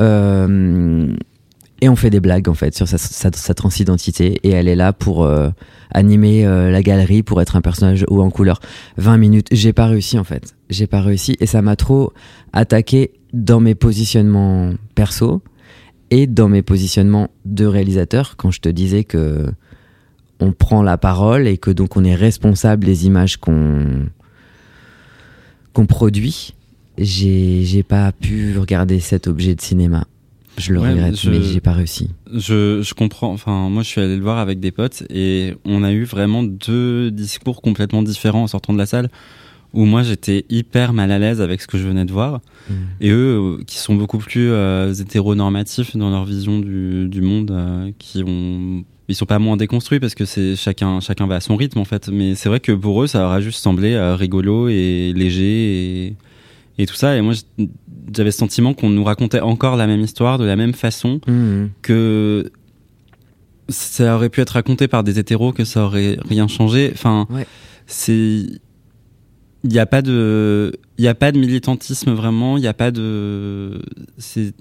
et 1.84 1.90
on 1.90 1.98
fait 1.98 2.10
des 2.10 2.22
blagues 2.22 2.48
en 2.48 2.54
fait 2.54 2.74
sur 2.74 2.88
sa, 2.88 3.54
transidentité, 3.54 4.40
et 4.44 4.52
elle 4.52 4.70
est 4.70 4.76
là 4.76 4.94
pour 4.94 5.26
euh, 5.26 5.50
animer 5.92 6.46
euh, 6.46 6.72
la 6.72 6.82
galerie, 6.82 7.24
pour 7.24 7.42
être 7.42 7.58
un 7.58 7.62
personnage 7.62 8.06
haut 8.08 8.22
en 8.22 8.30
couleur. 8.30 8.62
20 8.96 9.18
minutes, 9.18 9.48
j'ai 9.52 9.74
pas 9.74 9.88
réussi 9.88 10.18
en 10.18 10.24
fait, 10.24 10.56
j'ai 10.70 10.88
pas 10.88 11.02
réussi, 11.02 11.36
et 11.42 11.46
ça 11.46 11.62
m'a 11.62 11.76
trop 11.76 12.14
attaqué 12.54 13.12
dans 13.34 13.60
mes 13.60 13.76
positionnements 13.76 14.76
perso 14.96 15.42
et 16.10 16.26
dans 16.26 16.48
mes 16.48 16.62
positionnements 16.62 17.32
de 17.44 17.66
réalisateur 17.66 18.38
quand 18.38 18.50
je 18.50 18.62
te 18.62 18.70
disais 18.70 19.04
que 19.04 19.52
on 20.40 20.54
prend 20.54 20.84
la 20.84 20.98
parole 20.98 21.50
et 21.50 21.58
que 21.58 21.70
donc 21.70 21.98
on 21.98 22.06
est 22.06 22.16
responsable 22.16 22.86
des 22.86 23.08
images 23.08 23.36
qu'on 23.36 24.08
qu'on 25.74 25.86
produit. 25.86 26.56
J'ai 26.98 27.84
pas 27.84 28.14
pu 28.14 28.58
regarder 28.58 29.02
cet 29.02 29.28
objet 29.28 29.54
de 29.54 29.62
cinéma 29.62 30.06
je 30.58 30.74
le 30.74 30.80
Ouais, 30.80 30.90
regrette 30.92 31.20
je- 31.20 31.30
mais 31.30 31.42
j'ai 31.42 31.60
pas 31.62 31.74
réussi 31.74 32.10
Je, 32.34 32.82
je 32.82 32.94
comprends. 32.94 33.32
Enfin, 33.32 33.70
moi, 33.70 33.84
je 33.84 33.88
suis 33.88 34.02
allé 34.02 34.16
le 34.16 34.22
voir 34.22 34.38
avec 34.38 34.60
des 34.60 34.72
potes 34.72 35.04
et 35.10 35.56
on 35.66 35.84
a 35.84 35.92
eu 35.92 36.04
vraiment 36.04 36.44
deux 36.44 37.12
discours 37.12 37.62
complètement 37.62 38.04
différents 38.04 38.44
en 38.44 38.48
sortant 38.48 38.74
de 38.74 38.78
la 38.78 38.86
salle. 38.86 39.10
Où 39.74 39.86
moi, 39.86 40.04
j'étais 40.04 40.46
hyper 40.52 40.94
mal 40.94 41.12
à 41.12 41.18
l'aise 41.18 41.42
avec 41.42 41.60
ce 41.60 41.66
que 41.66 41.80
je 41.80 41.88
venais 41.88 42.06
de 42.06 42.12
voir. 42.12 42.42
Mm. 42.70 42.74
Et 43.02 43.10
eux, 43.10 43.58
euh, 43.60 43.64
qui 43.66 43.78
sont 43.80 43.96
beaucoup 43.96 44.20
plus 44.20 44.52
euh, 44.52 44.94
hétéronormatifs 44.94 45.98
dans 45.98 46.12
leur 46.12 46.26
vision 46.26 46.60
du, 46.60 47.08
du 47.10 47.22
monde, 47.22 47.50
euh, 47.50 47.92
qui 47.98 48.22
ont. 48.24 48.84
Ils 49.10 49.16
sont 49.16 49.26
pas 49.26 49.40
moins 49.40 49.58
déconstruits 49.58 50.00
parce 50.00 50.14
que 50.16 50.26
c'est 50.26 50.56
chacun, 50.56 51.00
chacun 51.02 51.26
va 51.28 51.36
à 51.38 51.40
son 51.42 51.56
rythme 51.56 51.80
en 51.80 51.86
fait. 51.86 52.08
Mais 52.10 52.36
c'est 52.36 52.50
vrai 52.50 52.60
que 52.60 52.72
pour 52.72 53.02
eux, 53.04 53.08
ça 53.08 53.20
leur 53.20 53.32
a 53.32 53.42
juste 53.42 53.62
semblé 53.64 53.94
euh, 53.94 54.16
rigolo 54.16 54.70
et 54.70 55.12
léger 55.16 56.06
et, 56.06 56.16
et 56.78 56.86
tout 56.86 56.94
ça. 56.96 57.18
Et 57.18 57.22
moi, 57.22 57.34
j'avais 58.16 58.32
ce 58.32 58.38
sentiment 58.40 58.74
qu'on 58.74 58.90
nous 58.90 59.04
racontait 59.04 59.40
encore 59.40 59.76
la 59.78 59.88
même 59.88 60.02
histoire 60.02 60.38
de 60.38 60.46
la 60.46 60.56
même 60.56 60.74
façon 60.74 61.20
Mhm. 61.28 61.70
que 61.82 62.52
ça 63.70 64.16
aurait 64.16 64.30
pu 64.30 64.42
être 64.42 64.52
raconté 64.52 64.88
par 64.88 65.04
des 65.04 65.20
hétéros, 65.20 65.54
que 65.54 65.64
ça 65.64 65.86
aurait 65.86 66.18
rien 66.28 66.48
changé. 66.48 66.92
Enfin, 66.94 67.28
Ouais. 67.30 67.48
c'est. 67.88 68.46
Il 69.66 69.70
n'y 69.70 69.80
a 69.80 69.86
pas 69.86 70.02
de. 70.02 70.74
Il 70.98 71.04
n'y 71.04 71.08
a 71.08 71.16
pas 71.16 71.32
de 71.32 71.40
militantisme 71.40 72.12
vraiment, 72.12 72.58
il 72.58 72.62
n'y 72.62 72.68
a 72.68 72.74
pas 72.74 72.92
de. 72.92 73.82
C'est. 74.18 74.54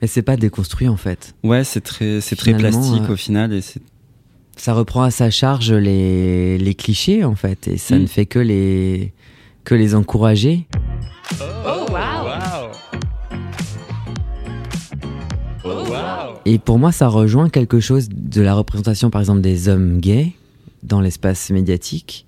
mais 0.00 0.06
c'est 0.06 0.22
pas 0.22 0.36
déconstruit 0.36 0.86
en 0.88 0.96
fait 0.96 1.34
Ouais, 1.42 1.64
c'est 1.64 1.80
très, 1.80 2.20
c'est 2.20 2.36
très 2.36 2.54
plastique 2.54 3.02
euh, 3.08 3.12
au 3.14 3.16
final 3.16 3.52
et 3.52 3.60
c'est. 3.60 3.82
ça 4.56 4.72
reprend 4.72 5.02
à 5.02 5.10
sa 5.10 5.30
charge 5.30 5.72
les, 5.72 6.58
les 6.58 6.74
clichés 6.74 7.24
en 7.24 7.34
fait 7.34 7.66
et 7.66 7.76
ça 7.76 7.96
Mm. 7.96 8.02
ne 8.02 8.06
fait 8.06 8.26
que 8.26 8.38
les 8.38 9.12
que 9.64 9.74
les 9.74 9.96
encourager 9.96 10.68
Oh, 11.40 11.44
Et 16.48 16.58
pour 16.58 16.78
moi, 16.78 16.92
ça 16.92 17.08
rejoint 17.08 17.48
quelque 17.48 17.80
chose 17.80 18.08
de 18.08 18.40
la 18.40 18.54
représentation, 18.54 19.10
par 19.10 19.20
exemple, 19.20 19.40
des 19.40 19.68
hommes 19.68 19.98
gays 19.98 20.32
dans 20.84 21.00
l'espace 21.00 21.50
médiatique, 21.50 22.24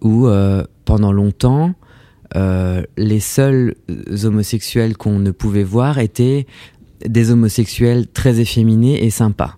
où 0.00 0.28
euh, 0.28 0.62
pendant 0.84 1.10
longtemps, 1.10 1.74
euh, 2.36 2.82
les 2.96 3.18
seuls 3.18 3.74
euh, 3.90 4.24
homosexuels 4.26 4.96
qu'on 4.96 5.18
ne 5.18 5.32
pouvait 5.32 5.64
voir 5.64 5.98
étaient 5.98 6.46
des 7.04 7.30
homosexuels 7.32 8.06
très 8.06 8.38
efféminés 8.38 9.04
et 9.04 9.10
sympas. 9.10 9.56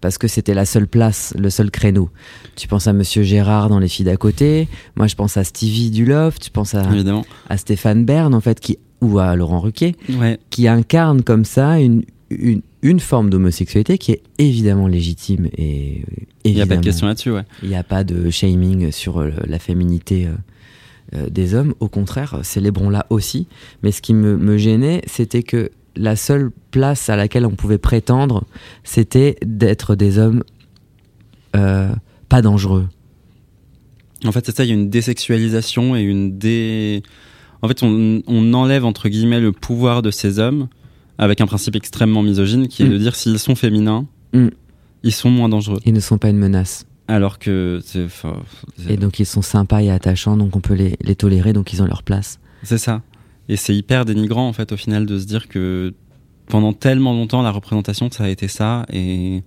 Parce 0.00 0.16
que 0.18 0.28
c'était 0.28 0.54
la 0.54 0.64
seule 0.64 0.88
place, 0.88 1.34
le 1.38 1.50
seul 1.50 1.70
créneau. 1.70 2.08
Tu 2.56 2.66
penses 2.68 2.86
à 2.86 2.92
Monsieur 2.94 3.22
Gérard 3.22 3.68
dans 3.68 3.78
Les 3.78 3.86
filles 3.88 4.06
d'à 4.06 4.16
côté, 4.16 4.66
moi 4.96 5.06
je 5.06 5.14
pense 5.14 5.36
à 5.36 5.44
Stevie 5.44 5.90
du 5.90 6.06
Loft, 6.06 6.42
tu 6.42 6.50
penses 6.50 6.74
à, 6.74 6.82
Évidemment. 6.92 7.24
à 7.50 7.56
Stéphane 7.58 8.04
Bern, 8.06 8.34
en 8.34 8.40
fait, 8.40 8.58
qui, 8.60 8.78
ou 9.02 9.18
à 9.18 9.36
Laurent 9.36 9.60
Ruquier, 9.60 9.94
Ouais. 10.18 10.40
qui 10.50 10.66
incarne 10.68 11.22
comme 11.22 11.44
ça 11.44 11.78
une, 11.78 12.02
une, 12.38 12.62
une 12.82 13.00
forme 13.00 13.30
d'homosexualité 13.30 13.98
qui 13.98 14.12
est 14.12 14.22
évidemment 14.38 14.88
légitime 14.88 15.48
et 15.56 16.02
euh, 16.10 16.24
Il 16.44 16.54
n'y 16.54 16.62
a 16.62 16.66
pas 16.66 16.76
de 16.76 16.82
question 16.82 17.06
là-dessus, 17.06 17.30
ouais. 17.30 17.44
il 17.62 17.68
n'y 17.68 17.76
a 17.76 17.84
pas 17.84 18.04
de 18.04 18.30
shaming 18.30 18.90
sur 18.90 19.18
euh, 19.20 19.30
la 19.46 19.58
féminité 19.58 20.26
euh, 20.26 20.30
euh, 21.14 21.28
des 21.28 21.54
hommes. 21.54 21.74
Au 21.80 21.88
contraire, 21.88 22.40
célébrons-la 22.42 23.06
aussi. 23.10 23.46
Mais 23.82 23.92
ce 23.92 24.02
qui 24.02 24.14
me, 24.14 24.36
me 24.36 24.56
gênait, 24.58 25.02
c'était 25.06 25.42
que 25.42 25.70
la 25.94 26.16
seule 26.16 26.50
place 26.70 27.10
à 27.10 27.16
laquelle 27.16 27.44
on 27.44 27.50
pouvait 27.50 27.78
prétendre, 27.78 28.44
c'était 28.82 29.36
d'être 29.44 29.94
des 29.94 30.18
hommes 30.18 30.42
euh, 31.54 31.92
pas 32.28 32.42
dangereux. 32.42 32.88
En 34.24 34.32
fait, 34.32 34.46
c'est 34.46 34.56
ça, 34.56 34.64
il 34.64 34.68
y 34.68 34.70
a 34.70 34.74
une 34.74 34.88
désexualisation 34.88 35.96
et 35.96 36.00
une 36.00 36.38
dé. 36.38 37.02
En 37.60 37.68
fait, 37.68 37.82
on, 37.82 38.22
on 38.26 38.54
enlève, 38.54 38.84
entre 38.84 39.08
guillemets, 39.08 39.40
le 39.40 39.52
pouvoir 39.52 40.00
de 40.00 40.10
ces 40.10 40.38
hommes 40.38 40.68
avec 41.18 41.40
un 41.40 41.46
principe 41.46 41.76
extrêmement 41.76 42.22
misogyne 42.22 42.68
qui 42.68 42.82
est 42.82 42.86
Mm. 42.86 42.92
de 42.92 42.98
dire 42.98 43.14
s'ils 43.16 43.38
sont 43.38 43.54
féminins, 43.54 44.06
Mm. 44.32 44.48
ils 45.02 45.12
sont 45.12 45.30
moins 45.30 45.48
dangereux. 45.48 45.78
Ils 45.84 45.92
ne 45.92 46.00
sont 46.00 46.18
pas 46.18 46.28
une 46.30 46.38
menace. 46.38 46.86
Alors 47.08 47.38
que. 47.38 47.80
c'est- 47.84 48.06
Et 48.88 48.96
donc 48.96 49.18
ils 49.18 49.26
sont 49.26 49.42
sympas 49.42 49.82
et 49.82 49.90
attachants, 49.90 50.36
donc 50.36 50.54
on 50.56 50.60
peut 50.60 50.74
les, 50.74 50.96
les 51.02 51.14
tolérer, 51.16 51.52
donc 51.52 51.72
ils 51.72 51.82
ont 51.82 51.86
leur 51.86 52.02
place. 52.02 52.38
C'est 52.62 52.78
ça. 52.78 53.02
Et 53.48 53.56
c'est 53.56 53.74
hyper 53.74 54.04
dénigrant, 54.04 54.46
en 54.48 54.52
fait, 54.52 54.70
au 54.72 54.76
final, 54.76 55.04
de 55.04 55.18
se 55.18 55.26
dire 55.26 55.48
que 55.48 55.92
pendant 56.46 56.72
tellement 56.72 57.12
longtemps, 57.12 57.42
la 57.42 57.50
représentation, 57.50 58.08
ça 58.10 58.24
a 58.24 58.28
été 58.28 58.46
ça. 58.48 58.86
Et, 58.92 59.36
et 59.38 59.42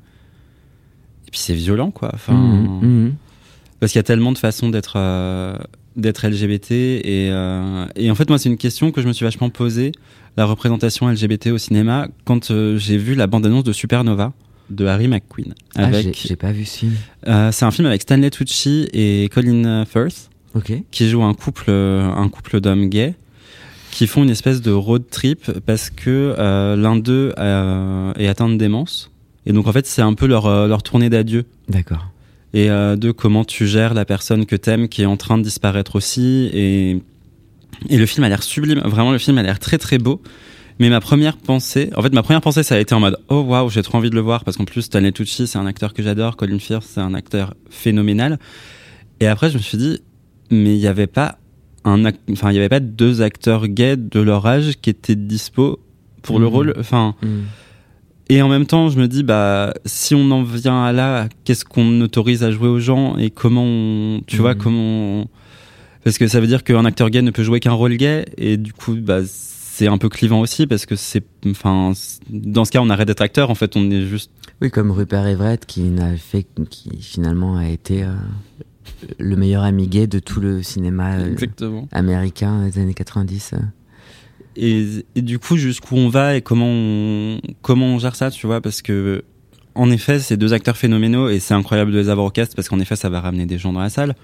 puis 1.31 1.39
c'est 1.39 1.53
violent, 1.55 1.91
quoi. 1.91 2.11
Enfin, 2.13 2.33
mhm. 2.33 3.13
Parce 3.79 3.91
qu'il 3.91 3.99
y 3.99 4.01
a 4.01 4.03
tellement 4.03 4.31
de 4.31 4.37
façons 4.37 4.69
d'être 4.69 4.93
euh, 4.97 5.57
d'être 5.95 6.27
LGBT. 6.27 6.71
Et, 6.71 7.29
euh, 7.31 7.85
et 7.95 8.09
en 8.11 8.15
fait, 8.15 8.29
moi, 8.29 8.37
c'est 8.37 8.49
une 8.49 8.57
question 8.57 8.91
que 8.91 9.01
je 9.01 9.07
me 9.07 9.13
suis 9.13 9.23
vachement 9.25 9.49
posée, 9.49 9.91
la 10.37 10.45
représentation 10.45 11.07
LGBT 11.09 11.47
au 11.47 11.57
cinéma, 11.57 12.07
quand 12.25 12.51
euh, 12.51 12.77
j'ai 12.77 12.97
vu 12.97 13.15
la 13.15 13.27
bande-annonce 13.27 13.63
de 13.63 13.73
Supernova 13.73 14.33
de 14.69 14.85
Harry 14.85 15.07
McQueen. 15.07 15.53
Ah, 15.75 15.91
j'ai 15.91 15.97
Avec, 15.99 16.21
j'ai 16.27 16.35
pas 16.35 16.51
vu 16.51 16.65
ce 16.65 16.79
film. 16.79 16.93
euh, 17.27 17.51
c'est 17.51 17.65
un 17.65 17.71
film 17.71 17.87
avec 17.87 18.01
Stanley 18.01 18.29
Tucci 18.31 18.87
et 18.93 19.29
Colin 19.31 19.85
Firth 19.85 20.29
Ok. 20.55 20.73
qui 20.91 21.07
jouent 21.09 21.23
un 21.23 21.33
couple, 21.35 21.65
euh, 21.69 22.09
un 22.11 22.27
couple 22.29 22.59
d'hommes 22.61 22.89
gays 22.89 23.13
qui 23.91 24.07
font 24.07 24.23
une 24.23 24.29
espèce 24.31 24.61
de 24.61 24.71
road 24.71 25.03
trip 25.09 25.51
parce 25.65 25.89
que 25.89 26.35
l'un 26.75 26.95
d'eux 26.97 27.31
est 27.37 28.27
atteint 28.27 28.49
de 28.49 28.57
démence. 28.57 29.09
Et 29.45 29.53
donc 29.53 29.67
en 29.67 29.71
fait 29.71 29.85
c'est 29.85 30.01
un 30.01 30.13
peu 30.15 30.25
leur, 30.25 30.67
leur 30.67 30.83
tournée 30.83 31.09
d'adieu. 31.09 31.45
D'accord. 31.69 32.09
Et 32.55 32.69
euh, 32.71 32.95
de 32.95 33.11
comment 33.11 33.43
tu 33.45 33.67
gères 33.67 33.93
la 33.93 34.05
personne 34.05 34.45
que 34.47 34.55
t'aimes 34.55 34.87
qui 34.87 35.01
est 35.03 35.05
en 35.05 35.17
train 35.17 35.37
de 35.37 35.43
disparaître 35.43 35.95
aussi. 35.95 36.49
Et, 36.53 37.01
et 37.89 37.97
le 37.97 38.05
film 38.05 38.23
a 38.23 38.29
l'air 38.29 38.41
sublime. 38.43 38.79
Vraiment 38.85 39.11
le 39.11 39.17
film 39.19 39.37
a 39.37 39.43
l'air 39.43 39.59
très 39.59 39.77
très 39.77 39.97
beau. 39.99 40.21
Mais 40.79 40.89
ma 40.89 40.99
première 41.01 41.37
pensée, 41.37 41.89
en 41.95 42.01
fait 42.01 42.13
ma 42.13 42.23
première 42.23 42.41
pensée 42.41 42.63
ça 42.63 42.75
a 42.75 42.79
été 42.79 42.93
en 42.95 42.99
mode 42.99 43.17
oh 43.29 43.41
waouh 43.47 43.69
j'ai 43.69 43.81
trop 43.81 43.97
envie 43.97 44.09
de 44.09 44.15
le 44.15 44.21
voir 44.21 44.43
parce 44.43 44.57
qu'en 44.57 44.65
plus 44.65 44.81
Stanley 44.81 45.11
Tucci 45.13 45.47
c'est 45.47 45.57
un 45.57 45.65
acteur 45.65 45.93
que 45.93 46.01
j'adore, 46.03 46.35
Colin 46.35 46.59
Firth 46.59 46.83
c'est 46.85 46.99
un 47.01 47.13
acteur 47.13 47.53
phénoménal. 47.69 48.39
Et 49.21 49.27
après 49.27 49.49
je 49.49 49.57
me 49.57 49.61
suis 49.61 49.77
dit 49.77 49.99
mais 50.51 50.75
il 50.75 50.79
n'y 50.79 50.87
avait 50.87 51.07
pas 51.07 51.37
un 51.85 52.03
enfin 52.31 52.51
il 52.51 52.55
y 52.55 52.59
avait 52.59 52.67
pas 52.67 52.81
deux 52.81 53.21
acteurs 53.21 53.67
gays 53.69 53.95
de 53.95 54.19
leur 54.19 54.45
âge 54.47 54.73
qui 54.81 54.89
étaient 54.89 55.15
dispo 55.15 55.79
pour 56.21 56.39
le 56.39 56.45
Mhm. 56.47 56.51
rôle 56.53 56.73
enfin 56.77 57.15
Mhm. 57.21 57.43
Et 58.29 58.41
en 58.41 58.49
même 58.49 58.65
temps 58.65 58.89
je 58.89 58.97
me 58.99 59.07
dis 59.07 59.23
bah 59.23 59.73
si 59.85 60.15
on 60.15 60.29
en 60.31 60.43
vient 60.43 60.83
à 60.83 60.91
là 60.91 61.27
qu'est-ce 61.43 61.65
qu'on 61.65 62.01
autorise 62.01 62.43
à 62.43 62.51
jouer 62.51 62.67
aux 62.69 62.79
gens 62.79 63.17
et 63.17 63.29
comment 63.29 63.63
on, 63.63 64.21
tu 64.27 64.37
vois 64.37 64.53
Mhm. 64.55 64.59
comment 64.61 64.81
on- 65.21 65.27
parce 66.03 66.17
que 66.17 66.27
ça 66.27 66.39
veut 66.39 66.47
dire 66.47 66.63
qu'un 66.63 66.85
acteur 66.85 67.09
gay 67.09 67.21
ne 67.21 67.31
peut 67.31 67.43
jouer 67.43 67.59
qu'un 67.59 67.71
rôle 67.73 67.95
gay 67.97 68.25
et 68.37 68.57
du 68.57 68.73
coup 68.73 68.95
bah 68.95 69.19
c'est 69.25 69.87
un 69.87 69.97
peu 69.97 70.07
clivant 70.07 70.39
aussi 70.39 70.67
parce 70.67 70.85
que 70.85 70.95
c'est, 70.95 71.25
enfin, 71.45 71.91
dans 72.29 72.63
ce 72.63 72.71
cas, 72.71 72.79
on 72.81 72.89
arrête 72.89 73.07
d'être 73.09 73.19
acteur. 73.19 73.49
En 73.49 73.55
fait, 73.55 73.75
on 73.75 73.91
est 73.91 74.03
juste. 74.03 74.31
Oui, 74.61 74.71
comme 74.71 74.89
Rupert 74.89 75.27
Everett 75.27 75.65
qui 75.65 75.81
n'a 75.81 76.15
fait, 76.15 76.47
qui 76.69 76.91
finalement 77.01 77.57
a 77.57 77.67
été 77.67 78.03
euh, 78.05 78.13
le 79.19 79.35
meilleur 79.35 79.63
ami 79.63 79.89
gay 79.89 80.07
de 80.07 80.19
tout 80.19 80.39
le 80.39 80.63
cinéma 80.63 81.17
euh, 81.17 81.35
américain 81.91 82.63
des 82.65 82.79
années 82.79 82.93
90. 82.93 83.51
euh. 83.53 83.57
Et, 84.57 85.03
du 85.15 85.39
coup, 85.39 85.57
jusqu'où 85.57 85.95
on 85.95 86.09
va 86.09 86.35
et 86.35 86.41
comment 86.41 86.69
on, 86.69 87.41
comment 87.61 87.87
on 87.87 87.99
gère 87.99 88.15
ça, 88.15 88.31
tu 88.31 88.47
vois, 88.47 88.61
parce 88.61 88.81
que 88.81 89.23
en 89.73 89.91
effet, 89.91 90.19
c'est 90.19 90.37
deux 90.37 90.53
acteurs 90.53 90.77
phénoménaux 90.77 91.27
et 91.27 91.39
c'est 91.39 91.53
incroyable 91.53 91.91
de 91.91 91.97
les 91.97 92.09
avoir 92.09 92.27
au 92.27 92.29
cast 92.29 92.55
parce 92.55 92.69
qu'en 92.69 92.79
effet, 92.79 92.95
ça 92.95 93.09
va 93.09 93.19
ramener 93.19 93.45
des 93.45 93.57
gens 93.57 93.73
dans 93.73 93.81
la 93.81 93.89
salle. 93.89 94.15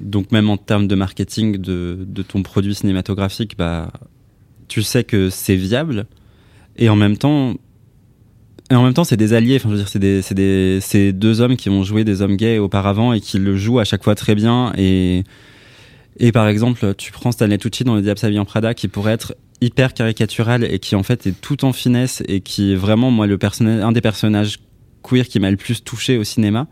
Donc 0.00 0.32
même 0.32 0.48
en 0.48 0.56
termes 0.56 0.88
de 0.88 0.94
marketing 0.94 1.58
de, 1.58 1.98
de 2.06 2.22
ton 2.22 2.42
produit 2.42 2.74
cinématographique, 2.74 3.56
bah, 3.58 3.90
tu 4.68 4.82
sais 4.82 5.04
que 5.04 5.28
c'est 5.28 5.56
viable. 5.56 6.06
Et 6.76 6.88
en 6.88 6.96
même 6.96 7.18
temps, 7.18 7.54
et 8.70 8.74
en 8.74 8.82
même 8.82 8.94
temps, 8.94 9.04
c'est 9.04 9.16
des 9.16 9.32
alliés. 9.32 9.56
Enfin, 9.56 9.68
je 9.68 9.74
veux 9.74 9.80
dire, 9.80 9.88
c'est 9.88 9.98
des, 9.98 10.22
c'est 10.22 10.34
des, 10.34 10.78
c'est 10.80 11.12
deux 11.12 11.40
hommes 11.40 11.56
qui 11.56 11.70
ont 11.70 11.82
joué 11.84 12.04
des 12.04 12.22
hommes 12.22 12.36
gays 12.36 12.58
auparavant 12.58 13.12
et 13.12 13.20
qui 13.20 13.38
le 13.38 13.56
jouent 13.56 13.78
à 13.78 13.84
chaque 13.84 14.02
fois 14.02 14.14
très 14.14 14.34
bien. 14.34 14.72
Et, 14.76 15.24
et 16.18 16.32
par 16.32 16.48
exemple, 16.48 16.94
tu 16.94 17.12
prends 17.12 17.32
Stanley 17.32 17.58
Tucci 17.58 17.84
dans 17.84 17.94
Le 17.94 18.02
Diable 18.02 18.18
s'habille 18.18 18.38
en 18.38 18.44
Prada, 18.44 18.74
qui 18.74 18.88
pourrait 18.88 19.12
être 19.12 19.36
hyper 19.60 19.94
caricatural 19.94 20.64
et 20.64 20.78
qui 20.78 20.94
en 20.96 21.02
fait 21.02 21.26
est 21.26 21.40
tout 21.40 21.64
en 21.64 21.72
finesse 21.72 22.22
et 22.28 22.40
qui 22.40 22.72
est 22.72 22.76
vraiment 22.76 23.10
moi 23.10 23.26
le 23.26 23.38
personnage, 23.38 23.82
un 23.82 23.92
des 23.92 24.00
personnages 24.00 24.58
queer 25.02 25.26
qui 25.26 25.40
m'a 25.40 25.50
le 25.50 25.56
plus 25.56 25.82
touché 25.82 26.18
au 26.18 26.24
cinéma. 26.24 26.66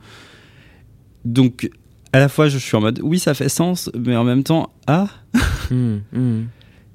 Donc 1.25 1.71
à 2.13 2.19
la 2.19 2.29
fois 2.29 2.49
je 2.49 2.59
suis 2.59 2.77
en 2.77 2.81
mode 2.81 3.01
oui 3.03 3.19
ça 3.19 3.35
fait 3.35 3.49
sens, 3.49 3.91
mais 3.99 4.17
en 4.17 4.25
même 4.25 4.43
temps 4.45 4.73
ah. 4.87 5.09
Hmm, 5.71 6.01
hmm. 6.13 6.43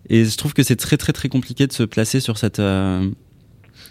Et 0.09 0.25
je 0.25 0.37
trouve 0.37 0.53
que 0.53 0.61
c'est 0.61 0.75
très 0.75 0.95
très 0.95 1.11
très 1.11 1.27
compliqué 1.27 1.65
de 1.65 1.73
se 1.73 1.81
placer 1.81 2.19
sur 2.19 2.37
cette 2.37 2.59
euh, 2.59 3.09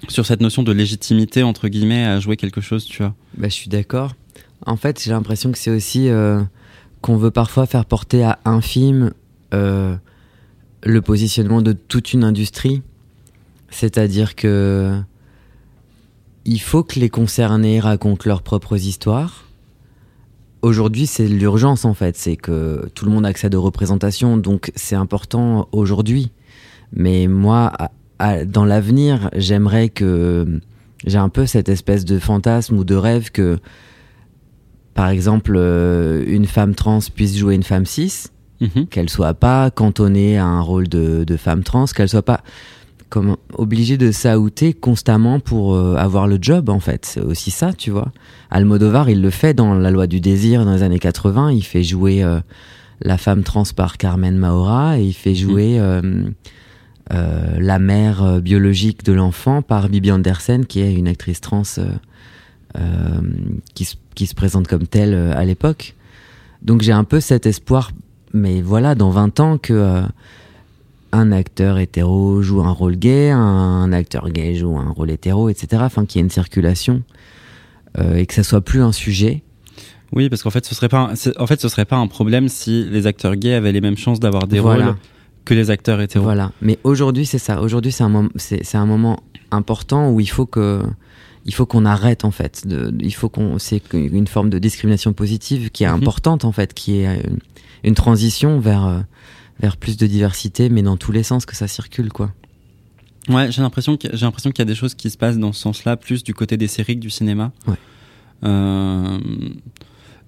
sur 0.06 0.24
cette 0.24 0.40
notion 0.40 0.62
de 0.62 0.70
légitimité 0.70 1.42
entre 1.42 1.66
guillemets 1.66 2.04
à 2.04 2.20
jouer 2.20 2.36
quelque 2.36 2.60
chose, 2.60 2.84
tu 2.84 3.02
vois. 3.02 3.14
Bah, 3.36 3.48
je 3.48 3.54
suis 3.54 3.68
d'accord. 3.68 4.14
En 4.66 4.76
fait, 4.76 5.02
j'ai 5.02 5.10
l'impression 5.10 5.50
que 5.50 5.58
c'est 5.58 5.70
aussi 5.70 6.08
euh, 6.08 6.40
qu'on 7.00 7.16
veut 7.16 7.30
parfois 7.30 7.66
faire 7.66 7.84
porter 7.84 8.24
à 8.24 8.38
un 8.44 8.60
film 8.60 9.12
euh, 9.54 9.96
le 10.84 11.02
positionnement 11.02 11.62
de 11.62 11.72
toute 11.72 12.12
une 12.12 12.24
industrie. 12.24 12.82
C'est-à-dire 13.70 14.34
que 14.34 15.00
il 16.44 16.60
faut 16.60 16.82
que 16.82 16.98
les 16.98 17.10
concernés 17.10 17.78
racontent 17.78 18.22
leurs 18.26 18.42
propres 18.42 18.76
histoires. 18.76 19.44
Aujourd'hui, 20.62 21.06
c'est 21.06 21.28
l'urgence 21.28 21.84
en 21.84 21.94
fait, 21.94 22.16
c'est 22.16 22.36
que 22.36 22.88
tout 22.94 23.04
le 23.04 23.10
monde 23.10 23.26
accède 23.26 23.54
aux 23.54 23.62
représentations, 23.62 24.36
donc 24.36 24.72
c'est 24.74 24.96
important 24.96 25.68
aujourd'hui. 25.72 26.32
Mais 26.92 27.26
moi, 27.26 27.72
dans 28.46 28.64
l'avenir, 28.64 29.30
j'aimerais 29.34 29.88
que 29.88 30.60
j'ai 31.06 31.18
un 31.18 31.28
peu 31.28 31.46
cette 31.46 31.68
espèce 31.68 32.04
de 32.04 32.18
fantasme 32.18 32.78
ou 32.78 32.84
de 32.84 32.94
rêve 32.94 33.30
que, 33.30 33.58
par 34.98 35.10
exemple, 35.10 35.54
euh, 35.54 36.24
une 36.26 36.46
femme 36.46 36.74
trans 36.74 36.98
puisse 37.14 37.36
jouer 37.36 37.54
une 37.54 37.62
femme 37.62 37.86
cis, 37.86 38.26
Mhm. 38.60 38.86
qu'elle 38.88 39.08
soit 39.08 39.34
pas 39.34 39.70
cantonnée 39.70 40.38
à 40.38 40.44
un 40.44 40.60
rôle 40.60 40.88
de, 40.88 41.22
de 41.22 41.36
femme 41.36 41.62
trans, 41.62 41.84
qu'elle 41.84 42.08
soit 42.08 42.22
pas 42.22 42.40
comme 43.08 43.36
obligée 43.54 43.96
de 43.96 44.10
s'outer 44.10 44.74
constamment 44.74 45.38
pour 45.38 45.76
euh, 45.76 45.94
avoir 45.94 46.26
le 46.26 46.38
job 46.42 46.68
en 46.68 46.80
fait. 46.80 47.06
C'est 47.06 47.20
aussi 47.20 47.52
ça, 47.52 47.72
tu 47.72 47.92
vois. 47.92 48.10
Almodovar, 48.50 49.08
il 49.08 49.22
le 49.22 49.30
fait 49.30 49.54
dans 49.54 49.72
La 49.74 49.92
loi 49.92 50.08
du 50.08 50.18
désir 50.20 50.64
dans 50.64 50.74
les 50.74 50.82
années 50.82 50.98
80, 50.98 51.52
il 51.52 51.62
fait 51.62 51.84
jouer 51.84 52.24
euh, 52.24 52.40
la 53.00 53.18
femme 53.18 53.44
trans 53.44 53.62
par 53.76 53.98
Carmen 53.98 54.36
Maura 54.36 54.98
et 54.98 55.04
il 55.04 55.14
fait 55.14 55.36
jouer 55.36 55.78
euh, 55.78 56.28
la 57.08 57.78
mère 57.78 58.40
biologique 58.42 59.04
de 59.04 59.12
l'enfant 59.12 59.62
par 59.62 59.88
Bibi 59.88 60.10
Andersen 60.10 60.66
qui 60.66 60.80
est 60.80 60.92
une 60.92 61.06
actrice 61.06 61.40
trans 61.40 61.62
qui, 63.74 63.84
se- 63.84 63.96
qui 64.14 64.26
se 64.26 64.34
présente 64.34 64.66
comme 64.68 64.86
telle 64.86 65.14
euh, 65.14 65.32
à 65.36 65.44
l'époque. 65.44 65.94
Donc 66.62 66.82
j'ai 66.82 66.92
un 66.92 67.04
peu 67.04 67.20
cet 67.20 67.46
espoir, 67.46 67.92
mais 68.34 68.60
voilà, 68.62 68.94
dans 68.94 69.10
20 69.10 69.40
ans, 69.40 69.58
que 69.58 69.72
euh, 69.72 70.02
un 71.12 71.32
acteur 71.32 71.78
hétéro 71.78 72.42
joue 72.42 72.60
un 72.62 72.70
rôle 72.72 72.96
gay, 72.96 73.30
un 73.30 73.92
acteur 73.92 74.28
gay 74.30 74.54
joue 74.54 74.76
un 74.78 74.90
rôle 74.90 75.10
hétéro, 75.10 75.48
etc. 75.48 75.82
Enfin, 75.84 76.04
qu'il 76.04 76.18
y 76.18 76.20
ait 76.20 76.24
une 76.24 76.30
circulation 76.30 77.02
euh, 77.98 78.16
et 78.16 78.26
que 78.26 78.34
ça 78.34 78.42
soit 78.42 78.60
plus 78.60 78.82
un 78.82 78.92
sujet. 78.92 79.42
Oui, 80.12 80.28
parce 80.28 80.42
qu'en 80.42 80.50
fait, 80.50 80.64
ce 80.66 80.74
serait 80.74 80.88
pas, 80.88 81.10
un- 81.12 81.42
en 81.42 81.46
fait, 81.46 81.60
ce 81.60 81.68
serait 81.68 81.84
pas 81.84 81.96
un 81.96 82.06
problème 82.06 82.48
si 82.48 82.84
les 82.90 83.06
acteurs 83.06 83.36
gays 83.36 83.54
avaient 83.54 83.72
les 83.72 83.80
mêmes 83.80 83.96
chances 83.96 84.20
d'avoir 84.20 84.46
des 84.46 84.58
Voilà. 84.60 84.86
rôles 84.86 84.96
que 85.44 85.54
les 85.54 85.70
acteurs 85.70 86.00
hétéros. 86.00 86.24
Voilà. 86.24 86.52
Mais 86.60 86.78
aujourd'hui, 86.84 87.24
c'est 87.24 87.38
ça. 87.38 87.62
Aujourd'hui, 87.62 87.92
c'est 87.92 88.04
un, 88.04 88.28
c'est 88.36 88.76
un 88.76 88.86
moment 88.86 89.20
important 89.50 90.10
où 90.10 90.20
il 90.20 90.28
faut 90.28 90.44
que, 90.46 90.82
il 91.48 91.54
faut 91.54 91.66
qu'on 91.66 91.84
arrête 91.86 92.24
en 92.24 92.30
fait. 92.30 92.66
De, 92.68 92.94
il 93.00 93.14
faut 93.14 93.28
qu'on, 93.30 93.58
c'est 93.58 93.82
une 93.94 94.26
forme 94.28 94.50
de 94.50 94.58
discrimination 94.60 95.12
positive 95.14 95.70
qui 95.70 95.82
est 95.84 95.88
Mhm. 95.88 95.94
importante 95.96 96.44
en 96.44 96.52
fait, 96.52 96.74
qui 96.74 96.98
est 97.00 97.08
euh, 97.08 97.22
une 97.84 97.94
transition 97.94 98.60
vers, 98.60 98.84
euh, 98.86 99.00
vers 99.58 99.76
plus 99.78 99.96
de 99.96 100.06
diversité, 100.06 100.68
mais 100.68 100.82
dans 100.82 100.96
tous 100.98 101.10
les 101.10 101.22
sens 101.24 101.46
que 101.46 101.56
ça 101.56 101.66
circule 101.66 102.12
quoi. 102.12 102.32
Ouais, 103.30 103.50
j'ai 103.50 103.62
l'impression 103.62 103.96
que 103.96 104.08
j'ai 104.12 104.24
l'impression 104.26 104.50
qu'il 104.52 104.60
y 104.60 104.68
a 104.68 104.70
des 104.72 104.74
choses 104.74 104.94
qui 104.94 105.10
se 105.10 105.16
passent 105.18 105.38
dans 105.38 105.52
ce 105.52 105.60
sens-là, 105.60 105.96
plus 105.96 106.22
du 106.22 106.32
côté 106.34 106.56
des 106.56 106.68
séries 106.68 106.94
que 106.96 107.00
du 107.00 107.10
cinéma. 107.10 107.50
Ouais. 107.66 107.74
Euh, 108.44 109.18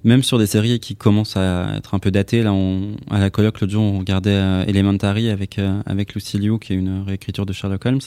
même 0.04 0.22
sur 0.22 0.38
des 0.38 0.46
séries 0.46 0.80
qui 0.80 0.96
commencent 0.96 1.36
à 1.36 1.76
être 1.76 1.94
un 1.94 1.98
peu 1.98 2.10
datées, 2.10 2.42
là, 2.42 2.52
on, 2.54 2.96
à 3.10 3.18
la 3.20 3.28
colloque 3.30 3.60
l'autre 3.60 3.72
jour, 3.72 3.82
on 3.82 3.98
regardait 3.98 4.30
euh, 4.30 4.64
Elementary 4.66 5.28
avec 5.28 5.58
euh, 5.58 5.82
avec 5.84 6.14
Lucy 6.14 6.38
Liu, 6.38 6.58
qui 6.58 6.72
est 6.72 6.76
une 6.76 7.02
réécriture 7.06 7.44
de 7.46 7.52
Sherlock 7.52 7.84
Holmes. 7.84 8.00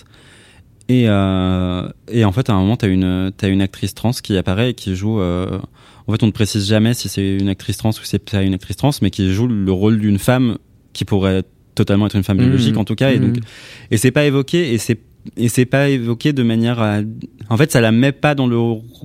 Et, 0.90 1.06
euh, 1.08 1.88
et 2.12 2.26
en 2.26 2.32
fait, 2.32 2.50
à 2.50 2.54
un 2.54 2.60
moment, 2.60 2.76
t'as 2.76 2.88
une 2.90 3.32
t'as 3.36 3.50
une 3.50 3.62
actrice 3.62 3.94
trans 3.94 4.12
qui 4.12 4.38
apparaît 4.38 4.72
et 4.72 4.74
qui 4.74 4.96
joue. 4.96 5.20
euh, 5.22 5.60
en 6.08 6.12
fait, 6.12 6.22
on 6.24 6.28
ne 6.28 6.32
précise 6.32 6.68
jamais 6.68 6.94
si 6.94 7.08
c'est 7.08 7.38
une 7.38 7.48
actrice 7.48 7.78
trans 7.78 7.90
ou 7.92 7.94
si 7.94 8.02
c'est 8.04 8.20
pas 8.20 8.44
une 8.44 8.54
actrice 8.54 8.76
trans, 8.76 8.92
mais 9.02 9.10
qui 9.10 9.32
joue 9.34 9.48
le 9.48 9.72
rôle 9.72 10.00
d'une 10.00 10.20
femme 10.20 10.58
qui 10.92 11.06
pourrait 11.06 11.44
totalement 11.76 12.08
être 12.08 12.16
une 12.16 12.24
femme 12.24 12.38
biologique 12.38 12.76
en 12.78 12.84
tout 12.84 12.96
cas. 12.96 13.12
Et 13.14 13.20
donc, 13.20 13.38
et 13.92 13.98
c'est 13.98 14.12
pas 14.12 14.26
évoqué 14.26 14.74
et 14.74 14.78
c'est 14.78 15.00
et 15.38 15.48
c'est 15.48 15.66
pas 15.66 15.88
évoqué 15.88 16.34
de 16.34 16.44
manière 16.44 16.82
à... 16.82 17.00
en 17.50 17.56
fait 17.56 17.72
ça 17.72 17.80
la 17.80 17.94
met 17.94 18.12
pas 18.12 18.36
dans 18.36 18.46
le 18.46 18.58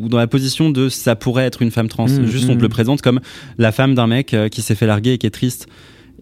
dans 0.08 0.18
la 0.18 0.26
position 0.26 0.68
de 0.68 0.88
ça 0.88 1.14
pourrait 1.14 1.44
être 1.44 1.62
une 1.62 1.70
femme 1.70 1.86
trans 1.86 2.06
Mhm, 2.08 2.26
juste 2.26 2.50
on 2.50 2.56
te 2.56 2.62
le 2.62 2.68
présente 2.68 3.02
comme 3.02 3.20
la 3.56 3.70
femme 3.70 3.94
d'un 3.94 4.08
mec 4.08 4.34
euh, 4.34 4.48
qui 4.48 4.60
s'est 4.60 4.74
fait 4.74 4.86
larguer 4.88 5.12
et 5.12 5.18
qui 5.18 5.28
est 5.28 5.30
triste 5.30 5.68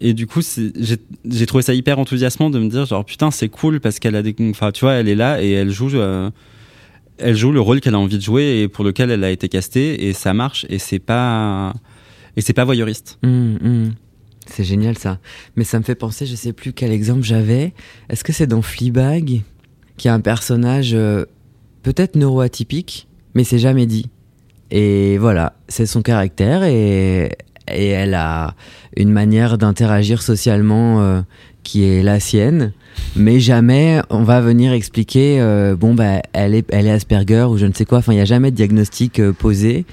et 0.01 0.15
du 0.15 0.27
coup 0.27 0.41
j'ai 0.43 1.47
trouvé 1.47 1.63
ça 1.63 1.75
hyper 1.75 1.99
enthousiasmant 1.99 2.51
de 2.51 2.59
me 2.59 2.69
dire 2.69 2.87
genre 2.87 3.05
putain 3.05 3.31
c'est 3.31 3.49
cool 3.49 3.81
parce 3.81 3.99
qu'elle 3.99 4.17
a 4.17 4.23
des 4.23 4.35
enfin 4.51 4.73
tu 4.73 4.85
vois 4.85 4.95
elle 4.95 5.09
est 5.09 5.15
là 5.15 5.43
et 5.43 5.51
elle 5.53 5.71
joue 5.71 5.91
euh, 5.95 6.31
elle 7.19 7.37
joue 7.37 7.53
le 7.53 7.61
rôle 7.61 7.81
qu'elle 7.81 7.95
a 7.95 7.99
envie 7.99 8.19
de 8.19 8.23
jouer 8.23 8.61
et 8.61 8.69
pour 8.69 8.85
lequel 8.85 9.11
elle 9.11 9.25
a 9.25 9.31
été 9.31 9.49
castée 9.49 10.09
et 10.09 10.13
ça 10.13 10.35
marche 10.35 10.67
et 10.69 10.79
c'est 10.79 10.99
pas 10.99 11.73
et 12.37 12.41
c'est 12.41 12.53
pas 12.53 12.65
voyeuriste 12.65 13.19
Hum, 13.23 13.59
hum. 13.63 13.93
C'est 14.49 14.65
génial 14.65 14.97
ça. 14.97 15.19
Mais 15.57 15.65
ça 15.65 15.79
me 15.79 15.85
fait 15.85 15.95
penser, 15.95 16.25
je 16.25 16.37
sais 16.37 16.53
plus 16.53 16.73
quel 16.73 16.93
exemple 16.93 17.23
j'avais. 17.23 17.75
Est-ce 18.09 18.23
que 18.23 18.33
c'est 18.33 18.47
dans 18.47 18.63
Fleabag 18.63 19.43
qui 19.97 20.09
a 20.09 20.15
un 20.15 20.21
personnage 20.21 20.95
euh, 20.95 21.25
peut-être 21.83 22.17
neuroatypique, 22.17 23.09
mais 23.35 23.45
c'est 23.45 23.59
jamais 23.59 23.87
dit. 23.87 24.09
Et 24.71 25.19
voilà, 25.19 25.55
c'est 25.69 25.87
son 25.87 26.03
caractère 26.03 26.65
et, 26.65 27.31
et 27.73 27.89
elle 27.89 28.15
a 28.15 28.55
une 28.97 29.11
manière 29.11 29.59
d'interagir 29.59 30.23
socialement 30.23 31.01
euh, 31.01 31.21
qui 31.63 31.85
est 31.85 32.03
la 32.03 32.21
sienne. 32.21 32.73
Mais 33.15 33.41
jamais 33.41 34.01
on 34.11 34.23
va 34.23 34.41
venir 34.41 34.73
expliquer, 34.73 35.41
euh, 35.41 35.77
bon, 35.77 35.95
bah, 35.95 36.23
elle 36.33 36.55
est, 36.55 36.67
elle 36.73 36.87
est 36.87 36.91
Asperger 36.91 37.47
ou 37.51 37.59
je 37.59 37.67
ne 37.67 37.73
sais 37.73 37.85
quoi. 37.85 37.99
Enfin, 37.99 38.13
il 38.13 38.17
n'y 38.17 38.23
a 38.23 38.27
jamais 38.27 38.51
de 38.51 38.57
diagnostic 38.57 39.21
euh, 39.21 39.33
posé. 39.33 39.85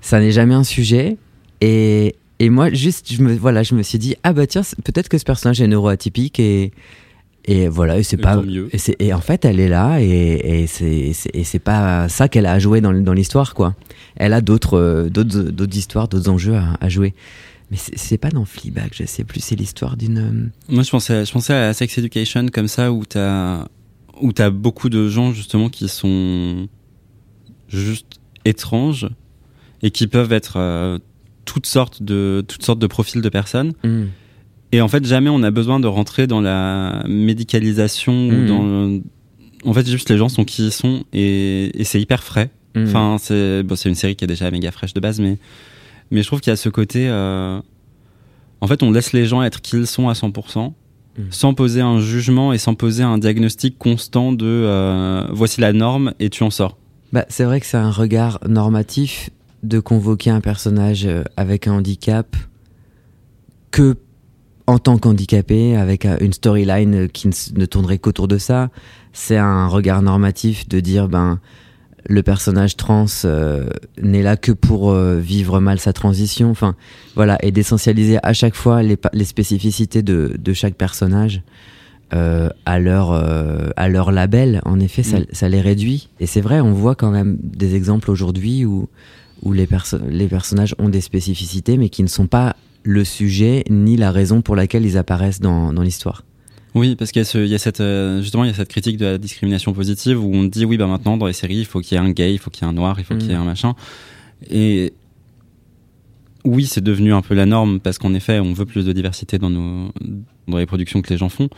Ça 0.00 0.20
n'est 0.20 0.32
jamais 0.32 0.54
un 0.54 0.64
sujet. 0.64 1.16
Et, 1.60 2.16
et 2.38 2.50
moi, 2.50 2.70
juste, 2.70 3.12
je 3.12 3.22
me, 3.22 3.34
voilà, 3.34 3.62
je 3.62 3.74
me 3.74 3.82
suis 3.82 3.98
dit, 3.98 4.16
ah 4.22 4.32
bah 4.32 4.46
tiens, 4.46 4.62
peut-être 4.84 5.08
que 5.08 5.18
ce 5.18 5.24
personnage 5.24 5.60
est 5.60 5.66
neuroatypique 5.66 6.40
et, 6.40 6.72
et 7.44 7.68
voilà, 7.68 7.98
et 7.98 8.02
c'est 8.02 8.16
pas. 8.16 8.36
mieux. 8.42 8.68
Et, 8.72 9.06
et 9.06 9.12
en 9.12 9.20
fait, 9.20 9.44
elle 9.44 9.60
est 9.60 9.68
là 9.68 9.98
et, 10.00 10.62
et 10.62 10.66
c'est, 10.66 11.58
pas 11.58 12.08
ça 12.08 12.28
qu'elle 12.28 12.46
a 12.46 12.52
à 12.52 12.58
jouer 12.58 12.80
dans, 12.80 12.92
dans 12.92 13.12
l'histoire, 13.12 13.54
quoi. 13.54 13.74
Elle 14.16 14.32
a 14.32 14.40
d'autres, 14.40 14.74
euh, 14.78 15.08
d'autres, 15.08 15.42
d'autres 15.50 15.76
histoires, 15.76 16.08
d'autres 16.08 16.30
enjeux 16.30 16.56
à, 16.56 16.76
à 16.80 16.88
jouer. 16.88 17.14
Mais 17.70 17.76
c'est, 17.76 18.18
pas 18.18 18.30
dans 18.30 18.44
Fleabag, 18.44 18.90
je 18.92 19.04
sais 19.04 19.22
plus, 19.24 19.38
c'est 19.40 19.54
l'histoire 19.54 19.96
d'une. 19.96 20.18
euh, 20.18 20.48
Moi, 20.74 20.82
je 20.82 20.90
pensais, 20.90 21.24
je 21.24 21.30
pensais 21.32 21.54
à 21.54 21.72
Sex 21.72 21.96
Education 21.98 22.46
comme 22.52 22.66
ça, 22.66 22.90
où 22.92 23.04
t'as, 23.04 23.66
où 24.20 24.32
t'as 24.32 24.50
beaucoup 24.50 24.88
de 24.88 25.08
gens 25.08 25.32
justement 25.32 25.68
qui 25.68 25.88
sont 25.88 26.66
juste 27.68 28.20
étranges 28.44 29.08
et 29.82 29.90
qui 29.90 30.06
peuvent 30.08 30.32
être 30.32 30.54
euh, 30.56 30.98
toutes 31.44 31.66
sortes 31.66 32.02
de 32.02 32.44
toutes 32.46 32.64
sortes 32.64 32.78
de 32.80 32.86
profils 32.86 33.22
de 33.22 33.28
personnes. 33.28 33.72
hmm. 33.84 34.06
Et 34.72 34.80
en 34.80 34.88
fait, 34.88 35.04
jamais 35.04 35.30
on 35.30 35.42
a 35.42 35.50
besoin 35.50 35.80
de 35.80 35.86
rentrer 35.88 36.26
dans 36.28 36.40
la 36.40 37.04
médicalisation 37.08 38.28
ou 38.28 38.32
Mhm. 38.32 38.46
dans. 38.46 39.00
En 39.68 39.74
fait, 39.74 39.86
juste 39.88 40.08
les 40.10 40.16
gens 40.16 40.28
sont 40.28 40.44
qui 40.44 40.66
ils 40.66 40.72
sont 40.72 41.04
et, 41.12 41.70
et 41.80 41.84
c'est 41.84 42.00
hyper 42.00 42.22
frais. 42.22 42.50
Hmm. 42.74 42.84
Enfin, 42.86 43.16
c'est 43.18 43.62
bon, 43.62 43.74
une 43.74 43.94
série 43.94 44.14
qui 44.16 44.24
est 44.24 44.28
déjà 44.28 44.50
méga 44.50 44.70
fraîche 44.70 44.94
de 44.94 45.00
base, 45.00 45.20
mais 45.20 45.38
mais 46.10 46.22
je 46.22 46.26
trouve 46.26 46.40
qu'il 46.40 46.50
y 46.50 46.54
a 46.54 46.56
ce 46.56 46.68
côté. 46.68 47.08
euh, 47.08 47.60
En 48.60 48.66
fait, 48.66 48.82
on 48.82 48.90
laisse 48.90 49.12
les 49.12 49.26
gens 49.26 49.42
être 49.42 49.60
qui 49.60 49.76
ils 49.76 49.86
sont 49.86 50.08
à 50.08 50.12
100%. 50.12 50.72
mm. 51.18 51.22
sans 51.30 51.54
poser 51.54 51.80
un 51.80 52.00
jugement 52.00 52.52
et 52.52 52.58
sans 52.58 52.74
poser 52.74 53.02
un 53.02 53.18
diagnostic 53.18 53.78
constant 53.78 54.32
de 54.32 54.46
euh, 54.46 55.26
voici 55.32 55.60
la 55.60 55.72
norme 55.72 56.12
et 56.20 56.30
tu 56.30 56.42
en 56.42 56.50
sors. 56.50 56.76
Bah, 57.12 57.24
c'est 57.28 57.44
vrai 57.44 57.60
que 57.60 57.66
c'est 57.66 57.76
un 57.76 57.90
regard 57.90 58.38
normatif 58.48 59.30
de 59.62 59.80
convoquer 59.80 60.30
un 60.30 60.40
personnage 60.40 61.06
euh, 61.06 61.22
avec 61.36 61.66
un 61.66 61.72
handicap 61.74 62.36
que 63.70 63.96
en 64.66 64.78
tant 64.78 64.98
qu'handicapé, 64.98 65.74
avec 65.76 66.04
une 66.20 66.32
storyline 66.32 67.08
qui 67.08 67.28
ne 67.28 67.66
tournerait 67.66 67.98
qu'autour 67.98 68.28
de 68.28 68.38
ça. 68.38 68.70
C'est 69.12 69.36
un 69.36 69.66
regard 69.66 70.00
normatif 70.02 70.68
de 70.68 70.78
dire 70.78 71.08
ben 71.08 71.40
le 72.08 72.22
personnage 72.22 72.76
trans 72.76 73.06
euh, 73.24 73.68
n'est 74.00 74.22
là 74.22 74.36
que 74.36 74.52
pour 74.52 74.94
vivre 74.94 75.60
mal 75.60 75.78
sa 75.78 75.92
transition. 75.92 76.50
Enfin, 76.50 76.74
voilà, 77.14 77.38
et 77.42 77.52
d'essentialiser 77.52 78.18
à 78.22 78.32
chaque 78.32 78.54
fois 78.54 78.82
les, 78.82 78.96
les 79.12 79.24
spécificités 79.24 80.02
de, 80.02 80.36
de, 80.38 80.52
chaque 80.52 80.74
personnage 80.74 81.42
euh, 82.14 82.48
à 82.64 82.78
leur 82.78 83.12
à 83.76 83.88
leur 83.88 84.12
label. 84.12 84.60
En 84.64 84.80
effet, 84.80 85.02
ça, 85.02 85.20
mm. 85.20 85.26
ça 85.32 85.48
les 85.48 85.60
réduit. 85.60 86.08
Et 86.20 86.26
c'est 86.26 86.40
vrai, 86.40 86.60
on 86.60 86.72
voit 86.72 86.94
quand 86.94 87.10
même 87.10 87.38
des 87.42 87.74
exemples 87.74 88.10
aujourd'hui 88.10 88.64
où 88.64 88.88
où 89.42 89.52
les, 89.52 89.68
les 90.08 90.28
personnages 90.28 90.74
ont 90.78 90.88
des 90.88 91.00
spécificités, 91.00 91.76
mais 91.76 91.88
qui 91.88 92.02
ne 92.02 92.08
sont 92.08 92.26
pas 92.26 92.56
le 92.82 93.04
sujet 93.04 93.64
ni 93.70 93.96
la 93.96 94.10
raison 94.10 94.42
pour 94.42 94.56
laquelle 94.56 94.84
ils 94.84 94.96
apparaissent 94.96 95.40
dans, 95.40 95.72
dans 95.72 95.82
l'histoire. 95.82 96.24
Oui, 96.74 96.94
parce 96.94 97.10
qu'il 97.10 97.22
y, 97.22 97.48
y, 97.48 97.54
a 97.54 97.58
cette 97.58 97.80
euh, 97.80 98.22
justement 98.22 98.44
il 98.44 98.48
y 98.48 98.50
a 98.50 98.54
cette 98.54 98.68
critique 98.68 98.96
de 98.96 99.06
la 99.06 99.18
discrimination 99.18 99.72
positive 99.72 100.22
où 100.22 100.32
on 100.32 100.44
dit 100.44 100.64
oui 100.64 100.76
bah 100.76 100.86
maintenant 100.86 101.16
dans 101.16 101.26
les 101.26 101.32
séries 101.32 101.56
il 101.56 101.64
faut 101.64 101.80
qu'il 101.80 101.98
y 101.98 102.00
ait 102.00 102.04
un 102.04 102.10
gay, 102.10 102.32
il 102.32 102.38
faut 102.38 102.50
qu'il 102.50 102.64
y 102.64 102.66
ait 102.66 102.70
un 102.70 102.74
noir, 102.74 102.96
il 102.98 103.04
faut 103.04 103.16
qu'il 103.16 103.28
y 103.28 103.32
ait 103.32 103.36
mm. 103.36 103.40
un 103.40 103.44
machin. 103.44 103.74
Et 104.48 104.92
oui, 106.44 106.66
c'est 106.66 106.80
devenu 106.80 107.12
un 107.12 107.22
peu 107.22 107.34
la 107.34 107.46
norme 107.46 107.80
parce 107.80 107.98
qu'en 107.98 108.14
effet 108.14 108.38
on 108.38 108.52
veut 108.52 108.66
plus 108.66 108.84
de 108.84 108.92
diversité 108.92 109.38
dans 109.38 109.50
nos 109.50 109.92
dans 110.46 110.58
les 110.58 110.66
productions 110.66 111.02
que 111.02 111.10
les 111.10 111.18
gens 111.18 111.28
font. 111.28 111.48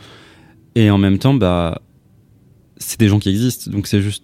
Et 0.75 0.89
en 0.89 0.97
même 0.97 1.19
temps 1.19 1.35
bah 1.35 1.81
c'est 2.77 2.99
des 2.99 3.07
gens 3.07 3.19
qui 3.19 3.29
existent 3.29 3.69
donc 3.69 3.85
c'est 3.85 4.01
juste 4.01 4.23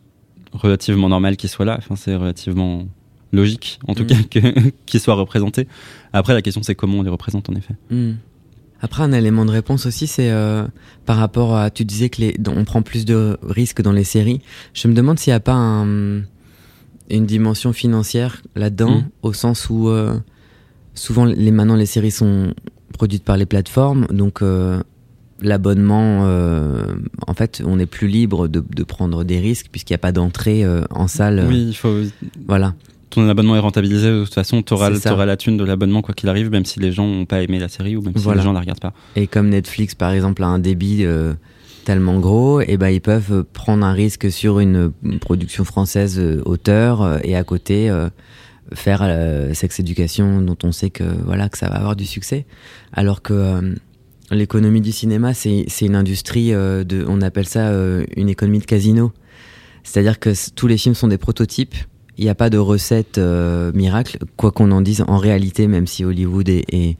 relativement 0.53 1.09
normal 1.09 1.37
qu'ils 1.37 1.49
soient 1.49 1.65
là. 1.65 1.75
Enfin 1.77 1.95
c'est 1.95 2.15
relativement 2.15 2.87
logique, 3.31 3.79
en 3.87 3.93
tout 3.93 4.03
mm. 4.03 4.25
cas, 4.29 4.41
qu'ils 4.85 4.99
soient 4.99 5.15
représentés. 5.15 5.67
Après, 6.13 6.33
la 6.33 6.41
question, 6.41 6.63
c'est 6.63 6.75
comment 6.75 6.99
on 6.99 7.03
les 7.03 7.09
représente, 7.09 7.49
en 7.49 7.55
effet. 7.55 7.75
Mm. 7.89 8.13
Après, 8.81 9.03
un 9.03 9.11
élément 9.11 9.45
de 9.45 9.51
réponse 9.51 9.85
aussi, 9.85 10.07
c'est 10.07 10.31
euh, 10.31 10.65
par 11.05 11.17
rapport 11.17 11.55
à. 11.55 11.69
Tu 11.69 11.83
disais 11.85 12.09
que 12.09 12.21
les, 12.21 12.35
on 12.47 12.63
prend 12.63 12.81
plus 12.81 13.05
de 13.05 13.37
risques 13.43 13.81
dans 13.81 13.91
les 13.91 14.03
séries. 14.03 14.41
Je 14.73 14.87
me 14.87 14.93
demande 14.93 15.19
s'il 15.19 15.31
n'y 15.31 15.35
a 15.35 15.41
pas 15.41 15.53
un, 15.53 16.21
une 17.09 17.25
dimension 17.25 17.73
financière 17.73 18.41
là-dedans, 18.55 18.99
mm. 18.99 19.09
au 19.23 19.33
sens 19.33 19.69
où 19.69 19.89
euh, 19.89 20.17
souvent, 20.93 21.25
les, 21.25 21.51
maintenant, 21.51 21.75
les 21.75 21.85
séries 21.85 22.11
sont 22.11 22.53
produites 22.93 23.23
par 23.23 23.37
les 23.37 23.45
plateformes, 23.45 24.07
donc. 24.07 24.41
Euh, 24.41 24.81
l'abonnement, 25.41 26.25
en 27.25 27.33
fait, 27.33 27.63
on 27.65 27.79
est 27.79 27.85
plus 27.85 28.09
libre 28.09 28.49
de, 28.49 28.59
de 28.59 28.83
prendre 28.83 29.23
des 29.23 29.39
risques 29.39 29.67
puisqu'il 29.71 29.93
n'y 29.93 29.95
a 29.95 29.99
pas 29.99 30.11
d'entrée 30.11 30.65
en 30.89 31.07
salle. 31.07 31.45
Oui, 31.47 31.67
il 31.69 31.73
faut. 31.77 31.95
Voilà 32.45 32.75
ton 33.09 33.27
abonnement 33.27 33.55
est 33.55 33.59
rentabilisé, 33.59 34.09
de 34.09 34.23
toute 34.23 34.33
façon, 34.33 34.61
tu 34.61 34.73
auras, 34.73 34.89
la 34.89 35.37
thune 35.37 35.57
de 35.57 35.63
l'abonnement 35.63 36.01
quoi 36.01 36.13
qu'il 36.13 36.29
arrive, 36.29 36.49
même 36.49 36.65
si 36.65 36.79
les 36.79 36.91
gens 36.91 37.07
n'ont 37.07 37.25
pas 37.25 37.41
aimé 37.41 37.59
la 37.59 37.67
série 37.67 37.95
ou 37.95 38.01
même 38.01 38.15
si 38.15 38.27
les 38.27 38.41
gens 38.41 38.49
ne 38.49 38.53
la 38.53 38.59
regardent 38.59 38.79
pas. 38.79 38.93
Et 39.15 39.27
comme 39.27 39.49
Netflix, 39.49 39.95
par 39.95 40.11
exemple, 40.11 40.43
a 40.43 40.47
un 40.47 40.59
débit 40.59 41.03
euh, 41.03 41.33
tellement 41.85 42.19
gros, 42.19 42.61
et 42.61 42.65
eh 42.69 42.77
ben, 42.77 42.89
ils 42.89 43.01
peuvent 43.01 43.43
prendre 43.53 43.85
un 43.85 43.93
risque 43.93 44.31
sur 44.31 44.59
une, 44.59 44.91
production 45.19 45.63
française 45.63 46.19
euh, 46.19 46.41
auteur 46.45 47.01
euh, 47.01 47.17
et 47.23 47.35
à 47.35 47.43
côté 47.43 47.91
faire 48.73 49.01
Sex 49.53 49.79
Education 49.79 50.41
dont 50.41 50.57
on 50.63 50.71
sait 50.71 50.91
que, 50.91 51.03
voilà, 51.25 51.49
que 51.49 51.57
ça 51.57 51.69
va 51.69 51.77
avoir 51.77 51.95
du 51.95 52.05
succès. 52.05 52.45
Alors 52.93 53.23
que 53.23 53.75
l'économie 54.29 54.81
du 54.81 54.91
cinéma, 54.91 55.33
c'est 55.33 55.65
une 55.81 55.95
industrie, 55.95 56.51
de, 56.51 57.03
on 57.07 57.21
appelle 57.23 57.47
ça 57.47 57.71
une 58.15 58.29
économie 58.29 58.59
de 58.59 58.65
casino. 58.65 59.11
C'est-à-dire 59.83 60.19
que 60.19 60.29
tous 60.51 60.67
les 60.67 60.77
films 60.77 60.93
sont 60.93 61.07
des 61.07 61.17
prototypes 61.17 61.73
il 62.19 62.23
n'y 62.23 62.29
a 62.29 62.35
pas 62.35 62.49
de 62.49 62.57
recette 62.57 63.17
euh, 63.17 63.71
miracle, 63.73 64.17
quoi 64.35 64.51
qu'on 64.51 64.71
en 64.71 64.81
dise. 64.81 65.05
En 65.07 65.17
réalité, 65.17 65.67
même 65.67 65.87
si 65.87 66.03
Hollywood 66.03 66.49
et, 66.49 66.97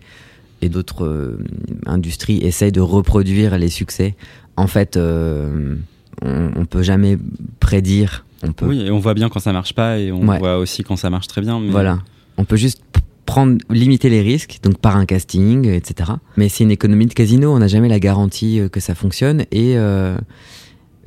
et, 0.62 0.70
d'autres 0.70 1.06
euh, 1.06 1.38
industries 1.86 2.38
essayent 2.38 2.72
de 2.72 2.80
reproduire 2.80 3.58
les 3.58 3.68
succès, 3.68 4.16
en 4.56 4.68
fait, 4.68 4.96
euh, 4.96 5.76
on, 6.22 6.60
ne 6.62 6.64
peut 6.64 6.84
jamais 6.84 7.18
prédire. 7.60 8.26
On 8.44 8.54
peut... 8.54 8.68
Oui, 8.68 8.80
et 8.80 8.92
on 8.92 9.00
voit 9.00 9.14
bien 9.14 9.28
quand 9.28 9.42
ça 9.42 9.52
marche 9.52 9.74
pas, 9.74 10.00
et 10.00 10.10
on 10.10 10.22
voit 10.22 10.58
aussi 10.58 10.84
quand 10.86 10.96
ça 10.96 11.10
marche 11.10 11.28
très 11.28 11.42
bien. 11.42 11.60
Voilà, 11.70 12.00
on 12.38 12.46
peut 12.46 12.56
juste 12.56 12.82
prendre, 13.26 13.58
limiter 13.70 14.10
les 14.10 14.22
risques, 14.22 14.60
donc 14.64 14.78
par 14.78 14.96
un 14.96 15.06
casting, 15.06 15.68
etc. 15.68 16.12
Mais 16.38 16.48
c'est 16.48 16.64
une 16.64 16.72
économie 16.72 17.08
de 17.08 17.14
casino, 17.14 17.54
on 17.54 17.60
n'a 17.60 17.68
jamais 17.68 17.90
la 17.90 18.00
garantie 18.00 18.62
que 18.72 18.80
ça 18.80 18.96
fonctionne, 18.96 19.44
et 19.52 19.76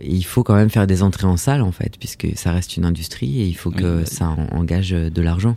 il 0.05 0.25
faut 0.25 0.43
quand 0.43 0.55
même 0.55 0.71
faire 0.71 0.87
des 0.87 1.03
entrées 1.03 1.27
en 1.27 1.37
salle 1.37 1.63
en 1.63 1.73
fait, 1.73 1.97
puisque 1.99 2.29
ça 2.35 2.53
reste 2.53 2.77
une 2.77 2.85
industrie 2.85 3.41
et 3.41 3.47
il 3.47 3.55
faut 3.55 3.71
que 3.71 4.05
ça 4.05 4.37
engage 4.53 4.91
de 4.91 5.23
l'argent. 5.23 5.57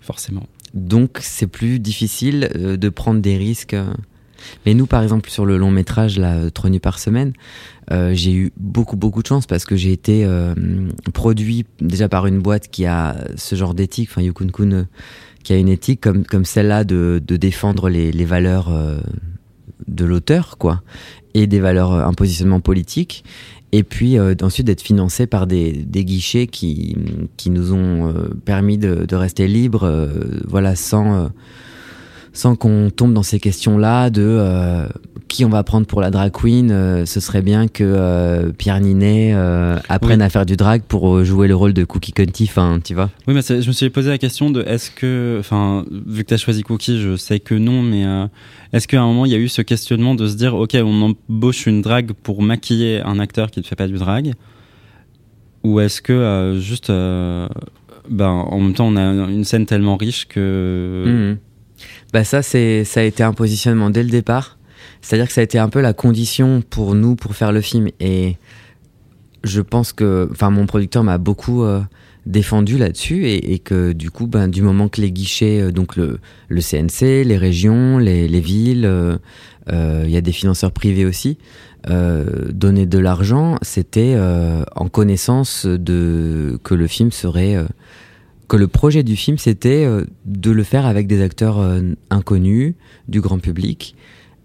Forcément. 0.00 0.46
Donc 0.74 1.18
c'est 1.20 1.46
plus 1.46 1.78
difficile 1.78 2.50
euh, 2.56 2.76
de 2.76 2.88
prendre 2.88 3.20
des 3.20 3.36
risques. 3.36 3.76
Mais 4.64 4.72
nous, 4.72 4.86
par 4.86 5.02
exemple, 5.02 5.28
sur 5.28 5.44
le 5.44 5.58
long 5.58 5.70
métrage, 5.70 6.18
là, 6.18 6.50
trois 6.50 6.70
nuits 6.70 6.80
par 6.80 6.98
semaine, 6.98 7.34
euh, 7.90 8.12
j'ai 8.14 8.32
eu 8.32 8.52
beaucoup, 8.56 8.96
beaucoup 8.96 9.20
de 9.20 9.26
chance 9.26 9.46
parce 9.46 9.66
que 9.66 9.76
j'ai 9.76 9.92
été 9.92 10.24
euh, 10.24 10.54
produit 11.12 11.66
déjà 11.80 12.08
par 12.08 12.26
une 12.26 12.38
boîte 12.38 12.68
qui 12.68 12.86
a 12.86 13.16
ce 13.36 13.54
genre 13.54 13.74
d'éthique, 13.74 14.08
enfin 14.10 14.22
Yukun 14.22 14.48
Kun, 14.48 14.86
qui 15.42 15.52
a 15.52 15.58
une 15.58 15.68
éthique 15.68 16.00
comme, 16.00 16.24
comme 16.24 16.46
celle-là 16.46 16.84
de, 16.84 17.20
de 17.24 17.36
défendre 17.36 17.90
les, 17.90 18.12
les 18.12 18.24
valeurs 18.24 18.72
de 19.86 20.04
l'auteur, 20.06 20.56
quoi, 20.56 20.82
et 21.34 21.46
des 21.46 21.60
valeurs, 21.60 21.92
un 21.92 22.14
positionnement 22.14 22.60
politique 22.60 23.24
et 23.72 23.82
puis 23.82 24.18
euh, 24.18 24.34
ensuite 24.42 24.66
d'être 24.66 24.82
financé 24.82 25.26
par 25.26 25.46
des, 25.46 25.72
des, 25.72 26.04
guichets 26.04 26.46
qui, 26.46 26.96
qui 27.36 27.50
nous 27.50 27.72
ont 27.72 28.08
euh, 28.08 28.28
permis 28.44 28.78
de, 28.78 29.04
de, 29.04 29.16
rester 29.16 29.46
libres, 29.46 29.84
euh, 29.84 30.08
voilà, 30.46 30.74
sans, 30.74 31.30
sans 32.32 32.56
qu'on 32.56 32.90
tombe 32.94 33.12
dans 33.12 33.22
ces 33.22 33.40
questions-là 33.40 34.10
de 34.10 34.86
qui 35.28 35.44
on 35.44 35.48
va 35.48 35.62
prendre 35.62 35.86
pour 35.86 36.00
la 36.00 36.10
drag 36.10 36.32
queen. 36.32 36.68
ce 37.06 37.20
serait 37.20 37.42
bien 37.42 37.68
que 37.68 38.52
Pierre 38.58 38.80
Ninet 38.80 39.34
apprenne 39.88 40.22
à 40.22 40.28
faire 40.28 40.46
du 40.46 40.56
drag 40.56 40.82
pour 40.82 41.24
jouer 41.24 41.48
le 41.48 41.54
rôle 41.54 41.72
de 41.72 41.84
Cookie 41.84 42.12
enfin, 42.44 42.80
tu 42.82 42.94
vois. 42.94 43.10
Oui, 43.28 43.34
mais 43.34 43.42
je 43.42 43.66
me 43.66 43.72
suis 43.72 43.90
posé 43.90 44.10
la 44.10 44.18
question 44.18 44.50
de 44.50 44.62
est-ce 44.62 44.90
que, 44.90 45.36
enfin, 45.38 45.84
vu 46.06 46.24
que 46.24 46.28
tu 46.28 46.34
as 46.34 46.38
choisi 46.38 46.62
Cookie, 46.62 47.00
je 47.00 47.16
sais 47.16 47.40
que 47.40 47.54
non, 47.54 47.82
mais 47.82 48.04
est-ce 48.72 48.86
qu'à 48.86 49.00
un 49.00 49.06
moment, 49.06 49.26
il 49.26 49.32
y 49.32 49.34
a 49.34 49.38
eu 49.38 49.48
ce 49.48 49.62
questionnement 49.62 50.14
de 50.14 50.26
se 50.28 50.36
dire, 50.36 50.54
OK, 50.54 50.76
on 50.76 51.02
embauche 51.02 51.66
une 51.66 51.82
drague 51.82 52.12
pour 52.12 52.42
maquiller 52.42 53.00
un 53.00 53.18
acteur 53.18 53.50
qui 53.50 53.60
ne 53.60 53.64
fait 53.64 53.76
pas 53.76 53.88
du 53.88 53.98
drag? 53.98 54.34
Ou 55.64 55.80
est-ce 55.80 56.00
que 56.00 56.12
euh, 56.12 56.58
juste, 56.58 56.90
euh, 56.90 57.48
ben, 58.08 58.28
en 58.28 58.60
même 58.60 58.74
temps, 58.74 58.86
on 58.86 58.96
a 58.96 59.02
une 59.02 59.44
scène 59.44 59.66
tellement 59.66 59.96
riche 59.96 60.26
que... 60.26 61.34
Mmh. 61.34 61.38
Bah 62.12 62.24
ça, 62.24 62.42
c'est, 62.42 62.84
ça 62.84 63.00
a 63.00 63.02
été 63.04 63.22
un 63.22 63.32
positionnement 63.32 63.90
dès 63.90 64.02
le 64.02 64.10
départ. 64.10 64.58
C'est-à-dire 65.02 65.26
que 65.26 65.32
ça 65.32 65.40
a 65.40 65.44
été 65.44 65.58
un 65.58 65.68
peu 65.68 65.80
la 65.80 65.92
condition 65.92 66.62
pour 66.68 66.94
nous 66.94 67.16
pour 67.16 67.34
faire 67.34 67.52
le 67.52 67.60
film. 67.60 67.88
Et 68.00 68.36
je 69.44 69.60
pense 69.60 69.92
que, 69.92 70.28
enfin, 70.30 70.50
mon 70.50 70.66
producteur 70.66 71.04
m'a 71.04 71.18
beaucoup 71.18 71.62
euh, 71.64 71.80
défendu 72.26 72.76
là-dessus 72.76 73.26
et, 73.26 73.58
que 73.58 73.92
du 73.92 74.10
coup, 74.10 74.26
ben, 74.26 74.48
du 74.48 74.62
moment 74.62 74.88
que 74.88 75.00
les 75.00 75.10
guichets, 75.10 75.60
euh, 75.60 75.72
donc 75.72 75.96
le, 75.96 76.18
le 76.48 76.60
CNC, 76.60 77.24
les 77.24 77.38
régions, 77.38 77.98
les, 77.98 78.28
les 78.28 78.40
villes, 78.40 78.84
euh, 78.84 79.18
il 80.04 80.10
y 80.10 80.16
a 80.16 80.20
des 80.20 80.32
financeurs 80.32 80.72
privés 80.72 81.06
aussi, 81.06 81.38
donner 81.88 82.86
de 82.86 82.98
l'argent, 82.98 83.56
c'était 83.62 84.18
en 84.74 84.88
connaissance 84.88 85.64
de 85.64 86.58
que 86.64 86.74
le 86.74 86.88
film 86.88 87.12
serait, 87.12 87.56
que 88.50 88.56
le 88.56 88.68
projet 88.68 89.02
du 89.02 89.16
film 89.16 89.38
c'était 89.38 89.88
de 90.26 90.50
le 90.50 90.62
faire 90.64 90.84
avec 90.84 91.06
des 91.06 91.22
acteurs 91.22 91.64
inconnus 92.10 92.74
du 93.08 93.20
grand 93.20 93.38
public. 93.38 93.94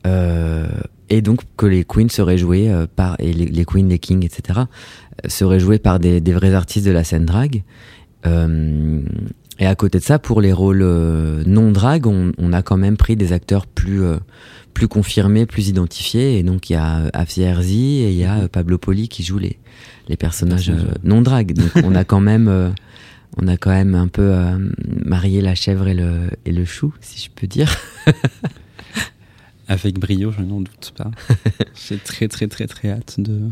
et 0.05 1.21
donc 1.21 1.41
que 1.57 1.65
les 1.65 1.83
queens 1.83 2.09
seraient 2.09 2.37
joués 2.37 2.71
par 2.95 3.15
et 3.19 3.33
les, 3.33 3.47
les 3.47 3.65
queens, 3.65 3.89
les 3.89 3.99
kings, 3.99 4.23
etc 4.23 4.61
serait 5.27 5.59
joué 5.59 5.79
par 5.79 5.99
des, 5.99 6.21
des, 6.21 6.33
vrais 6.33 6.53
artistes 6.53 6.85
de 6.85 6.91
la 6.91 7.03
scène 7.03 7.25
drag. 7.25 7.63
Euh, 8.25 9.01
et 9.59 9.65
à 9.65 9.75
côté 9.75 9.99
de 9.99 10.03
ça, 10.03 10.19
pour 10.19 10.41
les 10.41 10.51
rôles 10.51 10.81
euh, 10.81 11.43
non 11.45 11.71
drag, 11.71 12.07
on, 12.07 12.31
on, 12.37 12.53
a 12.53 12.61
quand 12.61 12.77
même 12.77 12.97
pris 12.97 13.15
des 13.15 13.31
acteurs 13.31 13.67
plus 13.67 14.03
euh, 14.03 14.17
plus 14.73 14.87
confirmés, 14.87 15.45
plus 15.45 15.69
identifiés. 15.69 16.37
Et 16.37 16.43
donc 16.43 16.69
il 16.69 16.73
y 16.73 16.75
a 16.75 17.09
Afzi 17.13 17.43
Herzi 17.43 18.01
et 18.01 18.11
il 18.11 18.17
y 18.17 18.25
a 18.25 18.49
Pablo 18.49 18.77
Poli 18.77 19.07
qui 19.07 19.23
joue 19.23 19.37
les 19.37 19.57
les 20.07 20.17
personnages 20.17 20.71
non 21.03 21.21
drag. 21.21 21.53
Donc 21.53 21.71
on 21.83 21.95
a 21.95 22.03
quand 22.03 22.19
même 22.19 22.73
on 23.37 23.47
a 23.47 23.57
quand 23.57 23.71
même 23.71 23.95
un 23.95 24.07
peu 24.07 24.33
marié 25.03 25.41
la 25.41 25.55
chèvre 25.55 25.87
et 25.87 25.93
le 25.93 26.29
et 26.45 26.51
le 26.51 26.65
chou, 26.65 26.93
si 27.01 27.23
je 27.23 27.29
peux 27.29 27.47
dire. 27.47 27.75
Avec 29.67 29.99
brio, 29.99 30.31
je 30.31 30.41
n'en 30.41 30.59
doute 30.61 30.93
pas. 30.95 31.11
J'ai 31.87 31.97
très 31.97 32.27
très 32.27 32.47
très 32.47 32.67
très 32.67 32.91
hâte 32.91 33.15
de 33.19 33.49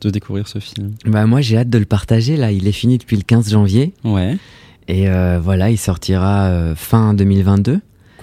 de 0.00 0.10
découvrir 0.10 0.48
ce 0.48 0.58
film 0.58 0.94
Bah 1.04 1.26
moi 1.26 1.42
j'ai 1.42 1.58
hâte 1.58 1.68
de 1.68 1.78
le 1.78 1.84
partager 1.84 2.36
là, 2.36 2.50
il 2.50 2.66
est 2.66 2.72
fini 2.72 2.98
depuis 2.98 3.16
le 3.16 3.22
15 3.22 3.50
janvier. 3.50 3.94
Ouais. 4.04 4.36
Et 4.88 5.08
euh, 5.08 5.38
voilà, 5.40 5.70
il 5.70 5.78
sortira 5.78 6.46
euh, 6.46 6.74
fin 6.74 7.14
2022. 7.14 7.80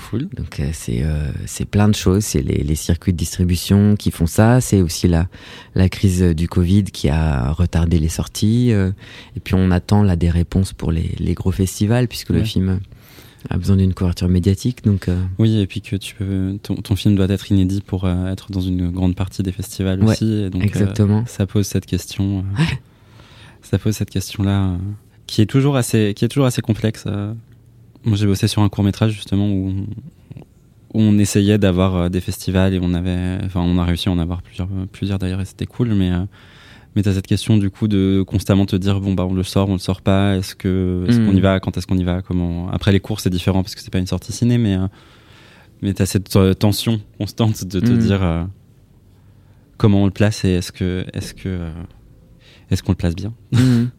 Cool. 0.10 0.28
Donc 0.36 0.60
euh, 0.60 0.70
c'est 0.74 1.04
euh, 1.04 1.32
c'est 1.46 1.66
plein 1.66 1.88
de 1.88 1.96
choses. 1.96 2.24
C'est 2.24 2.42
les, 2.42 2.64
les 2.64 2.76
circuits 2.76 3.12
de 3.14 3.18
distribution 3.18 3.96
qui 3.96 4.10
font 4.12 4.26
ça. 4.26 4.60
C'est 4.62 4.82
aussi 4.82 5.08
la 5.08 5.28
la 5.76 5.88
crise 5.90 6.22
du 6.22 6.48
Covid 6.48 6.86
qui 6.86 7.10
a 7.10 7.52
retardé 7.52 8.00
les 8.00 8.10
sorties. 8.10 8.72
euh, 8.72 8.92
et 9.36 9.40
puis 9.40 9.54
on 9.56 9.70
attend 9.72 10.02
là 10.04 10.16
des 10.16 10.30
réponses 10.30 10.74
pour 10.74 10.92
les, 10.92 11.16
les 11.20 11.34
gros 11.36 11.52
festivals 11.52 12.08
puisque 12.08 12.30
le 12.32 12.44
film 12.44 12.80
a 13.50 13.58
besoin 13.58 13.78
d'une 13.78 13.94
couverture 13.94 14.28
médiatique. 14.30 14.84
Donc 14.84 15.08
euh, 15.08 15.18
Oui, 15.38 15.60
et 15.60 15.68
puis 15.68 15.82
que 15.82 15.96
tu 15.96 16.16
peux, 16.16 16.58
ton, 16.64 16.76
ton 16.76 16.96
film 16.96 17.16
doit 17.16 17.28
être 17.30 17.52
inédit 17.52 17.82
pour 17.82 18.06
euh, 18.06 18.28
être 18.32 18.52
dans 18.52 18.60
une 18.62 18.90
grande 18.92 19.16
partie 19.16 19.44
des 19.44 19.52
festivals 19.54 20.04
Ouais, 20.04 20.12
aussi. 20.12 20.26
Et 20.44 20.50
donc, 20.50 20.62
euh, 20.62 20.66
exactement. 20.66 21.24
ça 21.28 21.46
pose 21.46 21.66
cette 21.68 21.86
question. 21.86 22.40
euh, 22.60 22.64
ça 23.62 23.78
pose 23.78 23.96
cette 23.96 24.10
question-là, 24.10 24.72
euh, 24.72 24.78
qui 25.28 25.42
est 25.42 25.46
toujours 25.46 25.78
assez, 25.78 26.14
qui 26.16 26.26
est 26.26 26.30
toujours 26.30 26.48
assez 26.48 26.62
complexe. 26.62 27.06
Moi, 28.06 28.16
j'ai 28.18 28.26
bossé 28.26 28.48
sur 28.48 28.62
un 28.62 28.70
court 28.70 28.84
métrage 28.84 29.12
justement 29.14 29.48
où 29.50 29.68
on, 29.70 29.86
où 30.94 31.02
on 31.02 31.18
essayait 31.18 31.58
d'avoir 31.58 31.96
euh, 31.96 32.10
des 32.10 32.22
festivals 32.22 32.74
et 32.74 32.80
on 32.82 32.94
avait, 32.94 33.38
enfin, 33.46 33.62
on 33.62 33.78
a 33.78 33.84
réussi 33.84 34.10
à 34.10 34.12
en 34.12 34.20
avoir 34.20 34.42
plusieurs, 34.42 34.68
euh, 34.72 34.86
plusieurs 34.92 35.20
d'ailleurs 35.20 35.42
et 35.42 35.46
c'était 35.46 35.66
cool, 35.68 35.94
mais. 35.94 36.12
euh, 36.12 36.26
mais 36.96 37.04
t'as 37.04 37.14
cette 37.14 37.28
question 37.28 37.56
du 37.58 37.70
coup 37.70 37.88
de 37.88 38.24
constamment 38.26 38.66
te 38.66 38.76
dire 38.76 39.00
bon 39.00 39.14
bah 39.14 39.24
on 39.24 39.36
le 39.36 39.44
sort, 39.44 39.70
on 39.70 39.74
le 39.74 39.78
sort 39.80 40.02
pas, 40.02 40.36
est-ce 40.38 40.56
que 40.56 41.06
est-ce 41.08 41.20
Mm. 41.20 41.26
qu'on 41.28 41.36
y 41.36 41.40
va, 41.40 41.60
quand 41.60 41.78
est-ce 41.78 41.86
qu'on 41.86 41.98
y 42.00 42.04
va, 42.04 42.24
comment. 42.24 42.68
Après 42.72 42.92
les 42.92 43.00
cours 43.00 43.20
c'est 43.20 43.30
différent 43.30 43.62
parce 43.62 43.76
que 43.76 43.82
c'est 43.82 43.92
pas 43.94 44.00
une 44.00 44.08
sortie 44.08 44.32
ciné, 44.32 44.58
mais 44.58 44.76
euh, 44.76 44.88
mais 45.84 45.94
t'as 45.94 46.08
cette 46.08 46.36
euh, 46.36 46.56
tension 46.56 47.00
constante 47.20 47.64
de 47.64 47.80
te 47.80 47.92
Mm. 47.94 47.98
dire 48.00 48.48
comment 49.78 50.02
on 50.02 50.06
le 50.06 50.12
place 50.12 50.44
et 50.46 50.50
est-ce 50.50 50.72
que 50.72 51.06
est-ce 51.14 51.36
que 51.36 51.70
est-ce 52.72 52.82
qu'on 52.82 52.94
le 52.94 52.98
place 52.98 53.16
bien? 53.16 53.34
Mhm. 53.52 53.90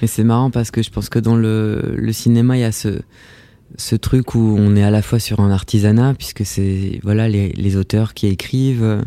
Mais 0.00 0.08
c'est 0.08 0.24
marrant 0.24 0.50
parce 0.50 0.70
que 0.70 0.82
je 0.82 0.90
pense 0.90 1.08
que 1.08 1.18
dans 1.18 1.36
le, 1.36 1.94
le 1.96 2.12
cinéma, 2.12 2.56
il 2.56 2.60
y 2.60 2.64
a 2.64 2.72
ce, 2.72 3.00
ce 3.76 3.96
truc 3.96 4.34
où 4.34 4.56
on 4.58 4.76
est 4.76 4.82
à 4.82 4.90
la 4.90 5.02
fois 5.02 5.18
sur 5.18 5.40
un 5.40 5.50
artisanat, 5.50 6.14
puisque 6.14 6.44
c'est 6.44 7.00
voilà 7.02 7.28
les, 7.28 7.48
les 7.50 7.76
auteurs 7.76 8.14
qui 8.14 8.26
écrivent, 8.26 9.02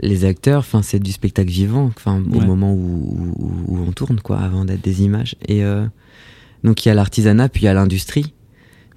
les 0.00 0.24
acteurs, 0.24 0.60
enfin 0.60 0.82
c'est 0.82 0.98
du 0.98 1.12
spectacle 1.12 1.50
vivant, 1.50 1.90
enfin 1.96 2.22
au 2.32 2.38
Ouais. 2.38 2.46
moment 2.46 2.72
où, 2.72 3.34
où, 3.38 3.52
où 3.68 3.78
on 3.86 3.92
tourne 3.92 4.20
quoi, 4.20 4.38
avant 4.38 4.64
d'être 4.64 4.82
des 4.82 5.02
images. 5.02 5.36
Et 5.46 5.62
euh, 5.64 5.86
donc 6.64 6.84
il 6.84 6.88
y 6.88 6.90
a 6.90 6.94
l'artisanat, 6.94 7.48
puis 7.48 7.62
il 7.62 7.64
y 7.66 7.68
a 7.68 7.74
l'industrie, 7.74 8.32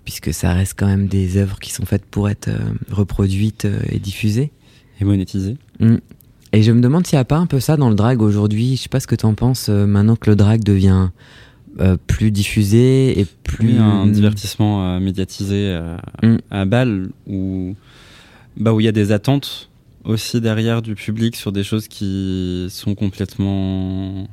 puisque 0.05 0.33
ça 0.33 0.53
reste 0.53 0.73
quand 0.77 0.87
même 0.87 1.07
des 1.07 1.37
œuvres 1.37 1.59
qui 1.59 1.71
sont 1.71 1.85
faites 1.85 2.05
pour 2.05 2.29
être 2.29 2.47
euh, 2.47 2.57
reproduites 2.89 3.65
euh, 3.65 3.79
et 3.89 3.99
diffusées. 3.99 4.51
Et 4.99 5.05
monétiser. 5.05 5.57
Mm. 5.79 5.97
Et 6.53 6.63
je 6.63 6.71
me 6.71 6.81
demande 6.81 7.05
s'il 7.05 7.17
n'y 7.17 7.21
a 7.21 7.25
pas 7.25 7.37
un 7.37 7.45
peu 7.45 7.59
ça 7.59 7.77
dans 7.77 7.89
le 7.89 7.95
drag 7.95 8.21
aujourd'hui. 8.21 8.75
Je 8.75 8.83
sais 8.83 8.89
pas 8.89 8.99
ce 8.99 9.07
que 9.07 9.15
t'en 9.15 9.33
penses 9.33 9.67
euh, 9.69 9.85
maintenant 9.85 10.15
que 10.15 10.29
le 10.29 10.35
drag 10.35 10.63
devient 10.63 11.09
euh, 11.79 11.97
plus 12.07 12.31
diffusé 12.31 13.19
et 13.19 13.25
plus 13.43 13.73
Oui, 13.73 13.77
un 13.77 14.07
divertissement 14.07 14.83
euh, 14.95 14.99
médiatisé 14.99 15.79
Mm. 16.23 16.37
à 16.49 16.65
où 17.27 17.75
bah 18.55 18.73
où 18.73 18.79
il 18.79 18.85
y 18.85 18.87
a 18.87 18.91
des 18.91 19.11
attentes 19.11 19.69
aussi 20.03 20.41
derrière 20.41 20.81
du 20.81 20.95
public 20.95 21.35
sur 21.35 21.51
des 21.51 21.63
choses 21.63 21.87
qui 21.87 22.67
sont 22.71 22.95
complètement 22.95 24.27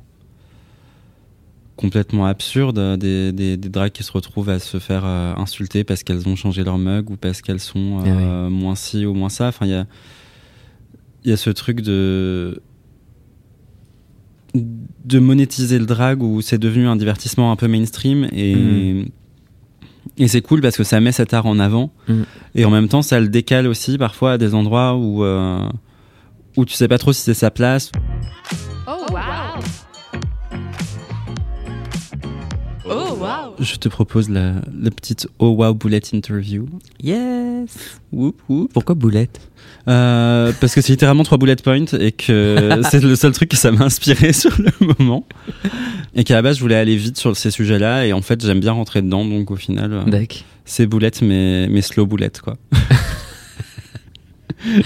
complètement 1.77 2.25
absurdes 2.27 2.97
des, 2.99 3.33
des, 3.33 3.57
des 3.57 3.69
drags 3.69 3.91
qui 3.91 4.05
se 4.05 4.13
retrouvent 4.13 4.49
à 4.49 4.61
se 4.61 4.79
faire 4.79 5.05
insulter 5.05 5.85
parce 5.85 6.05
qu'elles 6.05 6.27
ont 6.29 6.37
changé 6.37 6.63
leur 6.65 6.79
mug 6.79 7.11
ou 7.11 7.17
parce 7.17 7.43
qu'elles 7.43 7.61
sont 7.61 8.01
euh, 8.07 8.49
moins 8.49 8.77
ci 8.77 9.05
ou 9.05 9.13
moins 9.13 9.29
ça 9.29 9.49
enfin 9.49 9.67
il 9.67 9.73
y 9.73 9.75
a 9.75 9.87
il 11.25 11.31
y 11.31 11.33
a 11.33 11.37
ce 11.37 11.51
truc 11.51 11.81
de 11.81 12.61
de 14.55 15.19
monétiser 15.19 15.79
le 15.81 15.87
drag 15.87 16.23
où 16.23 16.41
c'est 16.41 16.59
devenu 16.59 16.87
un 16.87 16.97
divertissement 16.97 17.51
un 17.51 17.57
peu 17.57 17.67
mainstream 17.67 18.29
et 18.33 18.55
Mhm. 18.55 19.09
et 20.19 20.29
c'est 20.29 20.43
cool 20.43 20.61
parce 20.61 20.77
que 20.77 20.85
ça 20.85 21.01
met 21.01 21.11
cet 21.13 21.35
art 21.35 21.47
en 21.47 21.59
avant 21.59 21.93
Mhm. 22.09 22.25
et 22.55 22.65
en 22.65 22.71
même 22.71 22.89
temps 22.89 23.03
ça 23.03 23.19
le 23.21 23.29
décale 23.29 23.67
aussi 23.67 23.99
parfois 23.99 24.33
à 24.33 24.39
des 24.39 24.55
endroits 24.55 24.95
où 24.97 25.25
euh, 25.25 25.69
où 26.57 26.65
tu 26.65 26.75
sais 26.75 26.87
pas 26.89 26.99
trop 26.99 27.13
si 27.13 27.21
c'est 27.23 27.35
sa 27.35 27.51
place 27.51 27.91
Oh 28.87 29.07
wow. 29.11 29.61
Oh 32.87 33.17
wow. 33.19 33.55
je 33.59 33.77
te 33.77 33.89
propose 33.89 34.29
la, 34.29 34.53
la 34.79 34.91
petite 34.91 35.27
oh 35.39 35.49
wow 35.51 35.73
bullet 35.75 36.03
interview 36.13 36.67
Yes. 37.03 37.99
Whoop, 38.13 38.41
whoop. 38.49 38.73
Pourquoi 38.73 38.95
boulette? 38.95 39.41
Euh, 39.87 40.53
parce 40.61 40.75
que 40.75 40.81
c'est 40.81 40.93
littéralement 40.93 41.25
trois 41.25 41.37
bullet 41.37 41.57
points 41.57 41.85
et 41.99 42.13
que 42.13 42.81
c'est 42.91 43.03
le 43.03 43.17
seul 43.17 43.33
truc 43.33 43.51
que 43.51 43.57
ça 43.57 43.71
m'a 43.71 43.85
inspiré 43.85 44.33
sur 44.33 44.53
le 44.59 44.73
moment. 44.97 45.27
Et 46.15 46.25
qu'à 46.25 46.35
la 46.35 46.43
base, 46.43 46.57
je 46.57 46.63
voulais 46.63 46.77
aller 46.77 46.97
vite 46.97 47.19
sur 47.19 47.37
ces 47.37 47.51
sujets-là 47.51 48.07
et 48.07 48.13
en 48.13 48.23
fait, 48.23 48.45
j'aime 48.45 48.61
bien 48.61 48.73
rentrer 48.73 49.03
dedans. 49.03 49.25
Donc 49.25 49.51
au 49.51 49.57
final, 49.57 49.93
euh, 49.93 50.25
c'est 50.65 50.87
boulette, 50.87 51.23
mais, 51.23 51.69
mais 51.69 51.83
slow 51.83 52.07
boulette, 52.07 52.41
quoi. 52.41 52.57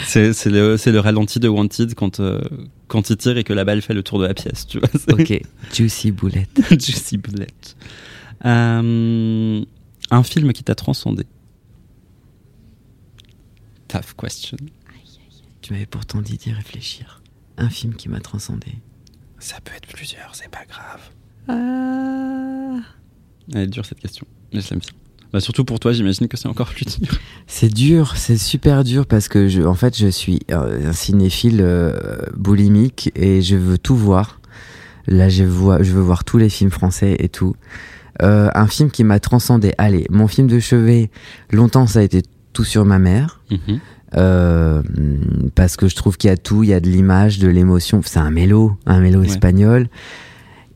c'est 0.05 0.47
le, 0.47 0.77
le 0.85 0.99
ralenti 0.99 1.39
de 1.39 1.49
Wanted 1.49 1.95
quand, 1.95 2.21
euh, 2.21 2.41
quand 2.89 3.11
il 3.11 3.17
tire 3.17 3.39
et 3.39 3.45
que 3.45 3.53
la 3.53 3.65
balle 3.65 3.83
fait 3.83 3.95
le 3.95 4.03
tour 4.03 4.19
de 4.19 4.27
la 4.27 4.35
pièce, 4.35 4.67
tu 4.67 4.81
vois. 4.81 4.89
Ok. 5.13 5.41
Juicy 5.73 6.11
boulette. 6.11 6.61
Juicy 6.71 7.19
boulette. 7.19 7.77
Euh, 8.45 9.63
un 10.11 10.23
film 10.23 10.53
qui 10.53 10.65
t'a 10.65 10.75
transcendé. 10.75 11.25
Tough 13.89 14.15
question. 14.21 14.57
Tu 15.69 15.75
m'avais 15.75 15.85
pourtant 15.85 16.23
dit 16.23 16.39
d'y 16.39 16.51
réfléchir. 16.51 17.21
Un 17.59 17.69
film 17.69 17.93
qui 17.93 18.09
m'a 18.09 18.21
transcendé. 18.21 18.79
Ça 19.39 19.57
peut 19.63 19.75
être 19.77 19.87
plusieurs, 19.87 20.35
c'est 20.35 20.49
pas 20.49 20.65
grave. 20.67 21.11
Ah. 21.47 22.81
Elle 23.53 23.65
est 23.65 23.67
dure 23.67 23.85
cette 23.85 24.01
question, 24.01 24.27
mais 24.55 24.63
je 24.63 24.71
l'aime 24.71 24.79
bien. 24.79 24.89
Bah, 25.31 25.41
surtout 25.41 25.67
pour 25.67 25.79
toi, 25.79 25.93
j'imagine 25.93 26.27
que 26.27 26.39
c'est 26.39 26.49
encore 26.49 26.71
plus 26.71 26.87
dur. 26.87 27.13
C'est 27.47 27.69
dur, 27.69 28.17
c'est 28.17 28.39
super 28.39 28.83
dur 28.83 29.05
parce 29.05 29.29
que 29.29 29.49
je, 29.49 29.61
en 29.61 29.75
fait, 29.75 29.95
je 29.99 30.07
suis 30.07 30.41
un 30.49 30.95
cinéphile 30.95 31.61
euh, 31.61 32.17
boulimique 32.35 33.13
et 33.15 33.43
je 33.43 33.57
veux 33.57 33.77
tout 33.77 33.97
voir. 33.97 34.41
Là, 35.07 35.29
je 35.29 35.45
vois, 35.45 35.83
je 35.83 35.93
veux 35.93 36.01
voir 36.01 36.25
tous 36.25 36.39
les 36.39 36.49
films 36.49 36.71
français 36.71 37.15
et 37.19 37.29
tout. 37.29 37.57
Euh, 38.23 38.49
un 38.55 38.69
film 38.69 38.91
qui 38.91 39.05
m'a 39.05 39.21
transcendé. 39.21 39.75
Allez, 39.77 40.07
mon 40.09 40.29
film 40.29 40.47
de 40.47 40.61
chevet, 40.61 41.11
longtemps 41.51 41.87
ça 41.87 41.99
a 41.99 42.03
été 42.03 42.23
Tout 42.55 42.65
sur 42.65 42.87
ma 42.87 42.99
mère. 42.99 43.43
Mhm. 43.51 43.81
Euh, 44.17 44.83
parce 45.55 45.77
que 45.77 45.89
je 45.89 45.95
trouve 45.97 46.17
qu'il 46.17 46.29
y 46.29 46.33
a 46.33 46.37
tout, 46.37 46.63
il 46.63 46.71
y 46.71 46.75
a 46.75 46.81
de 46.81 46.89
l'image, 46.89 47.39
de 47.39 47.49
l'émotion. 47.49 48.01
C'est 48.05 48.19
un 48.19 48.31
mélo, 48.31 48.77
un 48.87 49.01
mélo 49.01 49.21
Ouais. 49.21 49.27
espagnol. 49.27 49.89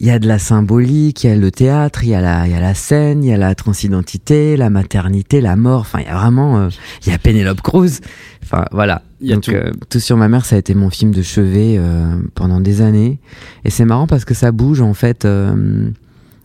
Il 0.00 0.06
y 0.08 0.10
a 0.10 0.18
de 0.18 0.26
la 0.26 0.40
symbolique, 0.40 1.22
il 1.22 1.28
y 1.28 1.32
a 1.32 1.36
le 1.36 1.50
théâtre, 1.52 2.02
il 2.02 2.10
y 2.10 2.14
a 2.14 2.20
la, 2.20 2.46
il 2.48 2.52
y 2.52 2.56
a 2.56 2.60
la 2.60 2.74
scène, 2.74 3.22
il 3.22 3.28
y 3.28 3.32
a 3.32 3.36
la 3.36 3.54
transidentité, 3.54 4.56
la 4.56 4.68
maternité, 4.68 5.40
la 5.40 5.54
mort. 5.54 5.82
Enfin, 5.82 6.00
il 6.00 6.06
y 6.06 6.08
a 6.08 6.18
vraiment, 6.18 6.58
euh, 6.58 6.68
il 7.06 7.12
y 7.12 7.14
a 7.14 7.18
Penelope 7.18 7.60
Cruz. 7.60 8.00
Enfin, 8.42 8.64
voilà. 8.72 9.02
Il 9.20 9.28
y 9.28 9.32
a 9.32 9.36
Donc, 9.36 9.44
tout. 9.44 9.52
euh, 9.52 9.70
tout 9.88 10.00
sur 10.00 10.16
ma 10.16 10.28
mère, 10.28 10.44
ça 10.44 10.56
a 10.56 10.58
été 10.58 10.74
mon 10.74 10.90
film 10.90 11.12
de 11.12 11.22
chevet 11.22 11.76
euh, 11.78 12.16
pendant 12.34 12.58
des 12.60 12.80
années. 12.80 13.20
Et 13.64 13.70
c'est 13.70 13.84
marrant 13.84 14.08
parce 14.08 14.24
que 14.24 14.34
ça 14.34 14.50
bouge 14.50 14.80
en 14.80 14.92
fait. 14.94 15.24
euh, 15.24 15.88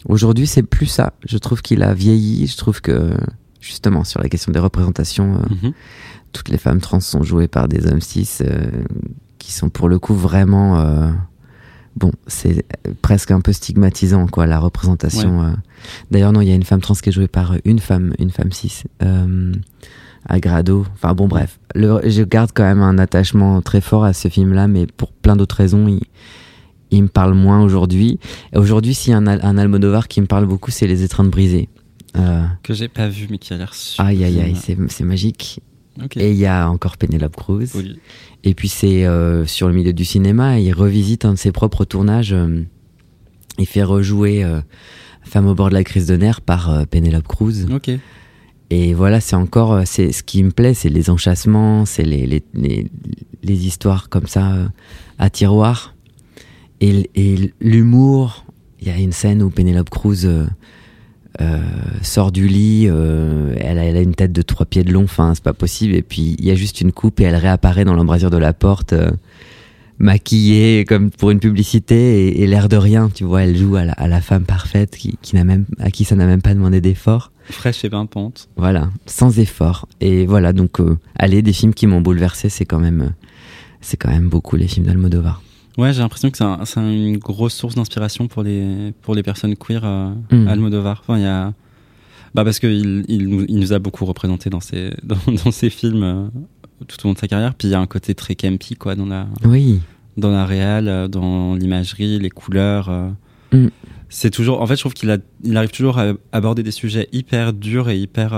Aujourd'hui, 0.07 0.45
c'est 0.45 0.61
plus 0.63 0.85
ça. 0.85 1.13
Je 1.27 1.37
trouve 1.39 1.63
qu'il 1.63 1.81
a 1.81 1.93
vieilli. 1.95 2.45
Je 2.45 2.55
trouve 2.57 2.79
que 2.81 3.09
justement 3.59 4.03
sur 4.03 4.21
la 4.21 4.29
question 4.29 4.51
des 4.51 4.59
représentations. 4.59 5.33
euh, 5.35 5.55
Mhm. 5.67 5.73
Toutes 6.37 6.49
les 6.49 6.57
femmes 6.57 6.79
trans 6.81 6.99
sont 6.99 7.23
jouées 7.23 7.47
par 7.47 7.67
des 7.67 7.85
hommes 7.87 8.01
cis 8.01 8.27
euh, 8.41 8.67
qui 9.39 9.51
sont 9.51 9.69
pour 9.69 9.89
le 9.89 9.99
coup 9.99 10.13
vraiment 10.15 10.79
euh, 10.79 11.09
bon 11.95 12.11
c'est 12.27 12.65
presque 13.01 13.31
un 13.31 13.41
peu 13.41 13.51
stigmatisant 13.53 14.27
quoi 14.27 14.45
la 14.45 14.59
représentation 14.59 15.43
euh. 15.43 15.51
d'ailleurs 16.11 16.31
non 16.31 16.41
il 16.41 16.47
y 16.47 16.51
a 16.51 16.55
une 16.55 16.63
femme 16.63 16.81
trans 16.81 16.93
qui 16.95 17.09
est 17.09 17.11
jouée 17.11 17.27
par 17.27 17.55
une 17.65 17.79
femme 17.79 18.13
une 18.19 18.29
femme 18.31 18.51
cis 18.51 18.83
euh, 19.03 19.51
à 20.29 20.39
Grado. 20.41 20.85
Enfin 20.95 21.13
bon 21.13 21.29
bref. 21.29 21.57
Le, 21.73 22.01
je 22.09 22.21
garde 22.21 22.51
quand 22.53 22.63
même 22.63 22.81
un 22.81 22.97
attachement 22.97 23.61
très 23.61 23.79
fort 23.79 24.03
à 24.03 24.11
ce 24.11 24.27
film 24.27 24.51
là 24.51 24.67
mais 24.67 24.85
pour 24.85 25.13
plein 25.13 25.37
d'autres 25.37 25.55
raisons 25.55 25.87
il, 25.87 26.01
il 26.91 27.03
me 27.03 27.07
parle 27.07 27.33
moins 27.33 27.61
aujourd'hui. 27.63 28.19
Aujourd'hui 28.53 28.93
s'il 28.93 29.11
y 29.11 29.13
a 29.13 29.17
un, 29.19 29.27
Al- 29.27 29.39
un 29.43 29.57
Almodovar 29.57 30.09
qui 30.09 30.19
me 30.19 30.25
parle 30.25 30.45
beaucoup 30.45 30.69
c'est 30.69 30.87
les 30.87 31.03
étreintes 31.03 31.29
brisées 31.29 31.69
euh, 32.17 32.43
Que 32.63 32.73
j'ai 32.73 32.89
pas 32.89 33.07
vu, 33.07 33.27
mais 33.29 33.37
qui 33.37 33.53
a 33.53 33.57
l'air 33.57 33.73
super. 33.73 34.05
aïe 34.05 34.23
aïe 34.25 34.41
aïe 34.41 34.55
c'est 34.89 35.03
magique 35.05 35.61
Et 36.15 36.31
il 36.31 36.37
y 36.37 36.45
a 36.45 36.69
encore 36.69 36.97
Penelope 36.97 37.35
Cruz. 37.35 37.71
Oui. 37.75 37.99
Et 38.43 38.53
puis 38.53 38.67
c'est 38.69 39.05
euh, 39.05 39.45
sur 39.45 39.67
le 39.67 39.73
milieu 39.73 39.93
du 39.93 40.05
cinéma, 40.05 40.59
il 40.59 40.71
revisite 40.73 41.25
un 41.25 41.33
de 41.33 41.37
ses 41.37 41.51
propres 41.51 41.85
tournages. 41.85 42.33
euh, 42.33 42.63
il 43.57 43.65
fait 43.65 43.83
rejouer 43.83 44.43
euh, 44.43 44.61
Femme 45.23 45.47
au 45.47 45.55
bord 45.55 45.69
de 45.69 45.73
la 45.73 45.83
crise 45.83 46.05
de 46.05 46.15
nerfs 46.15 46.41
par 46.41 46.85
Penelope 46.87 47.27
Cruz. 47.27 47.65
Et 48.69 48.93
voilà, 48.93 49.19
c'est 49.19 49.35
encore, 49.35 49.81
c'est 49.85 50.11
ce 50.11 50.23
qui 50.23 50.43
me 50.43 50.51
plaît, 50.51 50.73
c'est 50.73 50.89
les 50.89 51.09
enchâssements, 51.09 51.85
c'est 51.85 52.03
les, 52.03 52.25
les, 52.25 52.43
les, 52.53 52.87
les 53.43 53.67
histoires 53.67 54.09
comme 54.09 54.27
ça 54.27 54.71
à 55.19 55.29
tiroir. 55.29 55.95
Et, 56.79 57.09
et 57.15 57.53
l'humour, 57.59 58.45
il 58.79 58.87
y 58.87 58.91
a 58.91 58.97
une 58.97 59.11
scène 59.11 59.41
où 59.41 59.49
Penelope 59.49 59.89
Cruz 59.89 60.25
euh, 61.41 61.61
sort 62.01 62.31
du 62.31 62.47
lit, 62.47 62.87
euh, 62.87 63.55
elle, 63.59 63.77
a, 63.79 63.83
elle 63.85 63.97
a 63.97 64.01
une 64.01 64.15
tête 64.15 64.31
de 64.31 64.41
trois 64.41 64.65
pieds 64.65 64.83
de 64.83 64.91
long, 64.91 65.03
enfin 65.03 65.33
c'est 65.35 65.43
pas 65.43 65.53
possible. 65.53 65.93
Et 65.93 66.01
puis 66.01 66.35
il 66.39 66.45
y 66.45 66.51
a 66.51 66.55
juste 66.55 66.81
une 66.81 66.91
coupe 66.91 67.19
et 67.19 67.23
elle 67.23 67.35
réapparaît 67.35 67.85
dans 67.85 67.93
l'embrasure 67.93 68.29
de 68.29 68.37
la 68.37 68.53
porte, 68.53 68.93
euh, 68.93 69.11
maquillée 69.99 70.85
comme 70.85 71.09
pour 71.09 71.31
une 71.31 71.39
publicité 71.39 72.27
et, 72.27 72.43
et 72.43 72.47
l'air 72.47 72.69
de 72.69 72.77
rien, 72.77 73.09
tu 73.13 73.23
vois, 73.23 73.43
elle 73.43 73.57
joue 73.57 73.75
à 73.75 73.85
la, 73.85 73.93
à 73.93 74.07
la 74.07 74.21
femme 74.21 74.43
parfaite 74.43 74.95
qui, 74.95 75.17
qui 75.21 75.35
n'a 75.35 75.43
même, 75.43 75.65
à 75.79 75.89
qui 75.89 76.03
ça 76.05 76.15
n'a 76.15 76.25
même 76.27 76.41
pas 76.41 76.53
demandé 76.53 76.81
d'effort. 76.81 77.31
Fraîche 77.49 77.85
et 77.85 77.89
pimpante. 77.89 78.49
Voilà, 78.57 78.89
sans 79.05 79.39
effort. 79.39 79.87
Et 80.01 80.25
voilà, 80.25 80.51
donc, 80.51 80.81
euh, 80.81 80.97
allez, 81.15 81.41
des 81.41 81.53
films 81.53 81.73
qui 81.73 81.87
m'ont 81.87 82.01
bouleversé, 82.01 82.49
c'est 82.49 82.65
quand 82.65 82.79
même, 82.79 83.01
euh, 83.01 83.09
c'est 83.79 83.95
quand 83.95 84.09
même 84.09 84.27
beaucoup 84.27 84.57
les 84.57 84.67
films 84.67 84.85
d'Almodovar. 84.85 85.41
Ouais, 85.77 85.93
j'ai 85.93 85.99
l'impression 86.01 86.31
que 86.31 86.37
c'est 86.37 86.43
un- 86.43 86.65
c'est 86.65 86.79
une 86.79 87.17
grosse 87.17 87.53
source 87.53 87.75
d'inspiration 87.75 88.27
pour 88.27 88.41
les, 88.43 88.93
pour 89.01 89.13
les 89.15 89.23
personnes 89.23 89.55
queer 89.55 89.81
euh, 89.83 90.11
Mm. 90.31 90.47
Almodovar. 90.47 90.99
Enfin, 91.01 91.17
il 91.17 91.23
y 91.23 91.27
a... 91.27 91.53
bah 92.33 92.43
parce 92.43 92.59
qu'il 92.59 93.05
il 93.07 93.27
nous, 93.29 93.45
il 93.47 93.59
nous 93.59 93.73
a 93.73 93.79
beaucoup 93.79 94.05
représenté 94.05 94.49
dans 94.49 94.59
ses, 94.59 94.91
dans, 95.03 95.17
dans 95.45 95.51
ses 95.51 95.69
films 95.69 96.03
euh, 96.03 96.27
tout 96.87 96.97
au 97.03 97.07
long 97.09 97.13
de 97.13 97.19
sa 97.19 97.27
carrière. 97.27 97.53
Puis 97.53 97.67
il 97.67 97.71
y 97.71 97.75
a 97.75 97.79
un 97.79 97.85
côté 97.87 98.15
très 98.15 98.33
campy 98.35 98.75
quoi, 98.75 98.95
dans 98.95 99.05
la, 99.05 99.27
Oui, 99.45 99.79
dans 100.17 100.31
la 100.31 100.45
réal, 100.45 100.87
euh, 100.87 101.07
dans 101.07 101.53
l'imagerie, 101.55 102.17
les 102.19 102.29
couleurs. 102.31 102.89
euh. 102.89 103.09
Mm. 103.53 103.67
C'est 104.09 104.31
toujours. 104.31 104.61
En 104.61 104.65
fait, 104.67 104.75
je 104.77 104.79
trouve 104.81 104.93
qu'il 104.93 105.15
il 105.43 105.57
arrive 105.57 105.69
toujours 105.71 105.99
à 105.99 106.13
aborder 106.31 106.63
des 106.63 106.71
sujets 106.71 107.07
hyper 107.11 107.51
durs 107.53 107.89
et 107.89 107.99
hyper. 107.99 108.33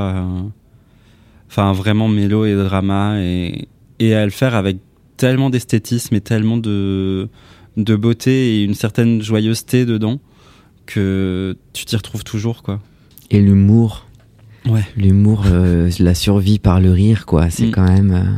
Enfin, 1.47 1.73
vraiment 1.73 2.07
mélo 2.07 2.45
et 2.45 2.55
drama 2.55 3.21
et, 3.21 3.67
et 3.99 4.13
à 4.13 4.23
le 4.25 4.31
faire 4.31 4.55
avec 4.55 4.77
tellement 5.19 5.49
d'esthétisme 5.49 6.15
et 6.15 6.21
tellement 6.21 6.57
de, 6.57 7.29
de 7.77 7.95
beauté 7.95 8.55
et 8.55 8.63
une 8.63 8.73
certaine 8.73 9.21
joyeuseté 9.21 9.85
dedans 9.85 10.19
que 10.85 11.55
tu 11.73 11.85
t'y 11.85 11.95
retrouves 11.95 12.23
toujours, 12.23 12.63
quoi. 12.63 12.79
et 13.29 13.39
l'humour. 13.39 14.07
Ouais. 14.67 14.83
L'humour, 14.97 15.43
euh, 15.45 15.89
la 15.99 16.15
survie 16.15 16.57
par 16.59 16.79
le 16.81 16.91
rire, 16.91 17.25
quoi. 17.25 17.49
C'est 17.49 17.67
Mm. 17.67 17.71
quand 17.71 17.87
même. 17.87 18.11
euh, 18.11 18.37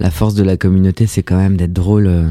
la 0.00 0.10
force 0.10 0.34
de 0.34 0.42
la 0.42 0.56
communauté, 0.56 1.06
c'est 1.06 1.22
quand 1.22 1.36
même 1.36 1.56
d'être 1.56 1.72
drôle. 1.72 2.06
euh, 2.08 2.28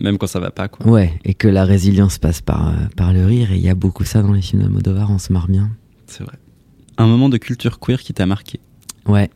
Même 0.00 0.18
quand 0.18 0.26
ça 0.26 0.40
va 0.40 0.50
pas, 0.50 0.66
quoi. 0.68 0.86
ouais, 0.90 1.12
et 1.24 1.34
que 1.34 1.46
la 1.46 1.64
résilience 1.64 2.18
passe 2.18 2.40
par, 2.40 2.74
par 2.96 3.12
le 3.12 3.24
rire. 3.24 3.52
Et 3.52 3.56
il 3.56 3.62
y 3.62 3.68
a 3.68 3.74
beaucoup 3.76 4.04
ça 4.04 4.22
dans 4.22 4.32
les 4.32 4.42
films 4.42 4.62
d'Almodovar, 4.62 5.10
on 5.10 5.18
se 5.18 5.32
marre 5.32 5.46
bien. 5.48 5.70
C'est 6.06 6.24
vrai. 6.24 6.36
Un 6.98 7.06
moment 7.06 7.28
de 7.28 7.36
culture 7.38 7.78
queer 7.78 8.00
qui 8.02 8.12
t'a 8.12 8.26
marqué. 8.26 8.58
Ouais. 9.06 9.30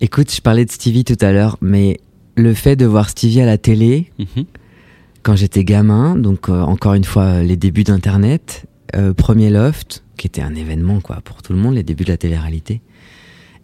Écoute, 0.00 0.32
je 0.32 0.40
parlais 0.40 0.64
de 0.64 0.70
Stevie 0.70 1.04
tout 1.04 1.16
à 1.20 1.32
l'heure, 1.32 1.56
mais 1.60 1.98
le 2.38 2.54
fait 2.54 2.76
de 2.76 2.86
voir 2.86 3.08
Stevie 3.10 3.40
à 3.40 3.46
la 3.46 3.58
télé, 3.58 4.10
Mhm. 4.18 4.44
quand 5.22 5.36
j'étais 5.36 5.64
gamin, 5.64 6.16
donc 6.16 6.48
euh, 6.48 6.60
encore 6.62 6.94
une 6.94 7.04
fois 7.04 7.42
les 7.42 7.56
débuts 7.56 7.84
d'Internet, 7.84 8.64
euh, 8.96 9.12
premier 9.12 9.50
loft, 9.50 10.04
qui 10.16 10.26
était 10.26 10.40
un 10.42 10.54
événement 10.54 11.00
quoi 11.00 11.20
pour 11.24 11.42
tout 11.42 11.52
le 11.52 11.58
monde, 11.58 11.74
les 11.74 11.82
débuts 11.82 12.04
de 12.04 12.10
la 12.10 12.16
télé-réalité. 12.16 12.80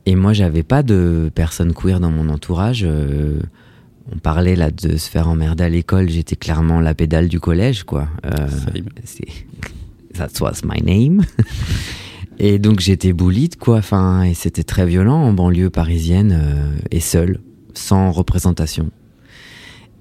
Et 0.07 0.17
moi, 0.17 0.35
j'avais 0.35 0.63
pas 0.63 0.83
de 0.83 1.31
personnes 1.35 1.73
queer 1.73 1.99
dans 1.99 2.11
mon 2.11 2.29
entourage. 2.29 2.83
euh, 2.87 3.41
on 4.15 4.19
parlait 4.19 4.55
là 4.55 4.71
de 4.71 4.99
se 4.99 5.09
faire 5.09 5.29
emmerder 5.31 5.65
à 5.65 5.69
l'école. 5.71 6.11
J'étais 6.11 6.37
clairement 6.37 6.79
la 6.81 6.95
pédale 6.95 7.27
du 7.29 7.41
collège, 7.41 7.85
quoi. 7.85 8.07
C'est 9.05 9.25
That 10.13 10.29
was 10.43 10.61
my 10.63 10.83
name. 10.83 11.23
et 12.39 12.59
donc 12.59 12.81
j'étais 12.81 13.15
bullied, 13.15 13.57
quoi. 13.57 13.79
Enfin, 13.79 14.25
et 14.25 14.35
c'était 14.35 14.63
très 14.63 14.85
violent 14.85 15.23
en 15.23 15.33
banlieue 15.33 15.71
parisienne 15.71 16.39
et 16.91 17.01
seule, 17.01 17.41
sans 17.75 18.11
représentation. 18.11 18.91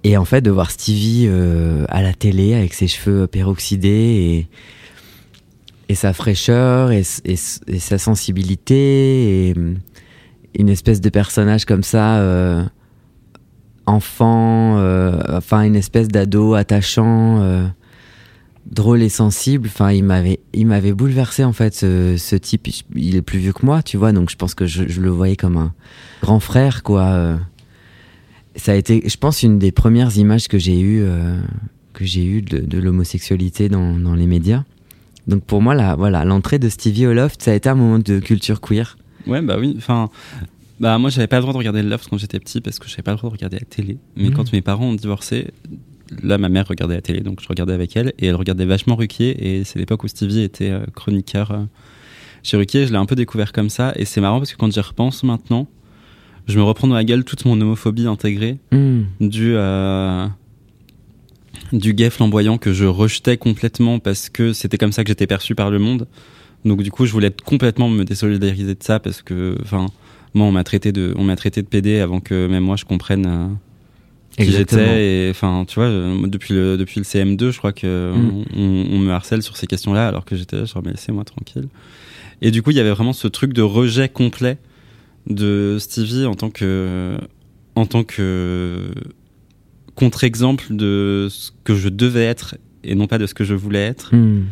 Et 0.03 0.17
en 0.17 0.25
fait, 0.25 0.41
de 0.41 0.51
voir 0.51 0.69
Stevie 0.69 1.25
euh, 1.27 1.85
à 1.87 2.01
la 2.01 2.13
télé 2.13 2.53
avec 2.53 2.73
ses 2.73 2.87
cheveux 2.87 3.27
peroxydés 3.27 4.47
et, 5.89 5.95
sa 5.95 6.11
fraîcheur 6.11 6.91
et, 6.91 7.03
sa 7.03 7.99
sensibilité 7.99 9.49
et 9.49 9.53
hum, 9.55 9.77
une 10.55 10.69
espèce 10.69 11.01
de 11.01 11.09
personnage 11.09 11.65
comme 11.65 11.83
ça, 11.83 12.17
euh, 12.17 12.63
enfant, 13.85 14.77
euh, 14.77 15.21
enfin 15.29 15.61
une 15.61 15.75
espèce 15.75 16.07
d'ado 16.07 16.55
attachant, 16.55 17.41
euh, 17.41 17.67
drôle 18.65 19.01
et 19.03 19.09
sensible. 19.09 19.69
Enfin, 19.71 19.91
il 19.91 20.03
m'avait, 20.03 20.39
il 20.53 20.67
m'avait 20.67 20.93
bouleversé 20.93 21.43
en 21.43 21.53
fait 21.53 21.73
ce, 21.75 22.35
type. 22.35 22.67
Il 22.95 23.15
est 23.15 23.21
plus 23.21 23.39
vieux 23.39 23.53
que 23.53 23.65
moi, 23.65 23.83
tu 23.83 23.97
vois, 23.97 24.11
donc 24.11 24.29
je 24.29 24.35
pense 24.35 24.55
que 24.55 24.65
je 24.65 24.99
le 24.99 25.09
voyais 25.09 25.35
comme 25.35 25.57
un 25.57 25.73
grand 26.21 26.39
frère, 26.39 26.83
quoi. 26.83 27.37
Ça 28.55 28.73
a 28.73 28.75
été, 28.75 29.03
je 29.07 29.17
pense, 29.17 29.43
une 29.43 29.57
des 29.59 29.71
premières 29.71 30.15
images 30.17 30.47
que 30.47 30.57
j'ai 30.59 30.79
eues, 30.79 31.01
euh, 31.03 31.39
que 31.93 32.05
j'ai 32.05 32.23
eues 32.23 32.41
de, 32.41 32.59
de 32.59 32.77
l'homosexualité 32.79 33.67
dans, 33.69 33.97
dans 33.97 34.13
les 34.15 34.27
médias. 34.27 34.63
Donc 35.27 35.43
pour 35.43 35.61
moi, 35.61 35.73
la, 35.73 35.95
voilà, 35.95 36.23
l'entrée 36.25 36.59
de 36.59 36.69
Stevie 36.69 37.07
au 37.07 37.13
Loft, 37.13 37.41
ça 37.41 37.51
a 37.51 37.53
été 37.55 37.69
un 37.69 37.75
moment 37.75 37.99
de 37.99 38.19
culture 38.19 38.61
queer. 38.61 38.97
Ouais, 39.25 39.41
bah 39.41 39.55
oui. 39.59 39.73
Enfin, 39.77 40.09
bah 40.79 40.97
moi, 40.97 41.09
j'avais 41.09 41.27
pas 41.27 41.37
le 41.37 41.41
droit 41.43 41.53
de 41.53 41.57
regarder 41.57 41.81
le 41.81 41.89
Loft 41.89 42.07
quand 42.09 42.17
j'étais 42.17 42.39
petit 42.39 42.61
parce 42.61 42.77
que 42.77 42.87
j'avais 42.87 43.03
pas 43.03 43.11
le 43.11 43.17
droit 43.17 43.29
de 43.29 43.35
regarder 43.35 43.57
la 43.57 43.65
télé. 43.65 43.97
Mais 44.17 44.25
Mhm. 44.29 44.33
quand 44.33 44.51
mes 44.53 44.61
parents 44.61 44.87
ont 44.87 44.93
divorcé, 44.93 45.47
là, 46.21 46.37
ma 46.37 46.49
mère 46.49 46.67
regardait 46.67 46.95
la 46.95 47.01
télé, 47.01 47.21
donc 47.21 47.41
je 47.41 47.47
regardais 47.47 47.73
avec 47.73 47.95
elle 47.95 48.13
et 48.19 48.27
elle 48.27 48.35
regardait 48.35 48.65
vachement 48.65 48.95
Ruquier. 48.95 49.35
Et 49.57 49.63
c'est 49.63 49.79
l'époque 49.79 50.03
où 50.03 50.07
Stevie 50.07 50.41
était 50.41 50.69
euh, 50.71 50.85
chroniqueur 50.93 51.51
euh, 51.51 51.63
chez 52.43 52.57
Ruquier. 52.57 52.85
Je 52.85 52.91
l'ai 52.91 52.97
un 52.97 53.05
peu 53.05 53.15
découvert 53.15 53.51
comme 53.53 53.69
ça. 53.69 53.93
Et 53.95 54.05
c'est 54.05 54.19
marrant 54.21 54.39
parce 54.39 54.51
que 54.51 54.57
quand 54.57 54.71
j'y 54.71 54.81
repense 54.81 55.23
maintenant, 55.23 55.67
je 56.47 56.57
me 56.57 56.63
reprends 56.63 56.87
dans 56.87 56.95
la 56.95 57.03
gueule 57.03 57.23
toute 57.23 57.45
mon 57.45 57.59
homophobie 57.59 58.07
intégrée 58.07 58.57
Hmm. 58.71 59.03
du 59.21 59.53
euh, 59.55 60.27
du 61.71 61.93
gay 61.93 62.09
flamboyant 62.09 62.57
que 62.57 62.73
je 62.73 62.85
rejetais 62.85 63.37
complètement 63.37 63.99
parce 63.99 64.29
que 64.29 64.53
c'était 64.53 64.77
comme 64.77 64.91
ça 64.91 65.03
que 65.03 65.07
j'étais 65.09 65.27
perçu 65.27 65.55
par 65.55 65.71
le 65.71 65.79
monde. 65.79 66.07
Donc 66.65 66.81
du 66.83 66.91
coup, 66.91 67.05
je 67.05 67.11
voulais 67.11 67.31
complètement 67.43 67.89
me 67.89 68.03
désolidariser 68.05 68.75
de 68.75 68.83
ça 68.83 68.99
parce 68.99 69.21
que, 69.21 69.57
enfin, 69.63 69.87
moi, 70.33 70.45
on 70.47 70.51
m'a 70.51 70.63
traité 70.63 70.91
de, 70.91 71.13
on 71.17 71.23
m'a 71.23 71.35
traité 71.35 71.61
de 71.61 71.67
PD 71.67 71.99
avant 71.99 72.19
que 72.19 72.47
même 72.47 72.63
moi 72.63 72.75
je 72.75 72.85
comprenne 72.85 73.25
euh, 73.25 73.47
qui 74.43 74.51
j'étais. 74.51 75.27
Et 75.27 75.29
enfin, 75.31 75.65
tu 75.67 75.75
vois, 75.75 75.85
euh, 75.89 76.27
depuis 76.27 76.53
le 76.53 76.77
depuis 76.77 76.99
le 76.99 77.03
CM2, 77.05 77.51
je 77.51 77.57
crois 77.57 77.73
que 77.73 78.13
Mm. 78.15 78.43
on, 78.55 78.85
on 78.91 78.99
me 78.99 79.11
harcèle 79.11 79.41
sur 79.41 79.57
ces 79.57 79.67
questions-là 79.67 80.07
alors 80.07 80.25
que 80.25 80.35
j'étais 80.35 80.57
là, 80.57 80.65
genre 80.65 80.81
mais 80.85 80.91
laissez-moi 80.91 81.23
tranquille. 81.23 81.67
Et 82.41 82.51
du 82.51 82.61
coup, 82.61 82.71
il 82.71 82.77
y 82.77 82.79
avait 82.79 82.91
vraiment 82.91 83.13
ce 83.13 83.27
truc 83.27 83.53
de 83.53 83.61
rejet 83.61 84.09
complet 84.09 84.57
de 85.27 85.77
Stevie 85.79 86.25
en 86.25 86.35
tant 86.35 86.49
que 86.49 87.17
en 87.75 87.85
tant 87.85 88.03
que 88.03 88.91
contre-exemple 89.95 90.65
de 90.69 91.27
ce 91.29 91.51
que 91.63 91.75
je 91.75 91.89
devais 91.89 92.23
être 92.23 92.55
et 92.83 92.95
non 92.95 93.07
pas 93.07 93.17
de 93.17 93.27
ce 93.27 93.33
que 93.33 93.43
je 93.43 93.53
voulais 93.53 93.83
être. 93.83 94.13
Hmm. 94.15 94.43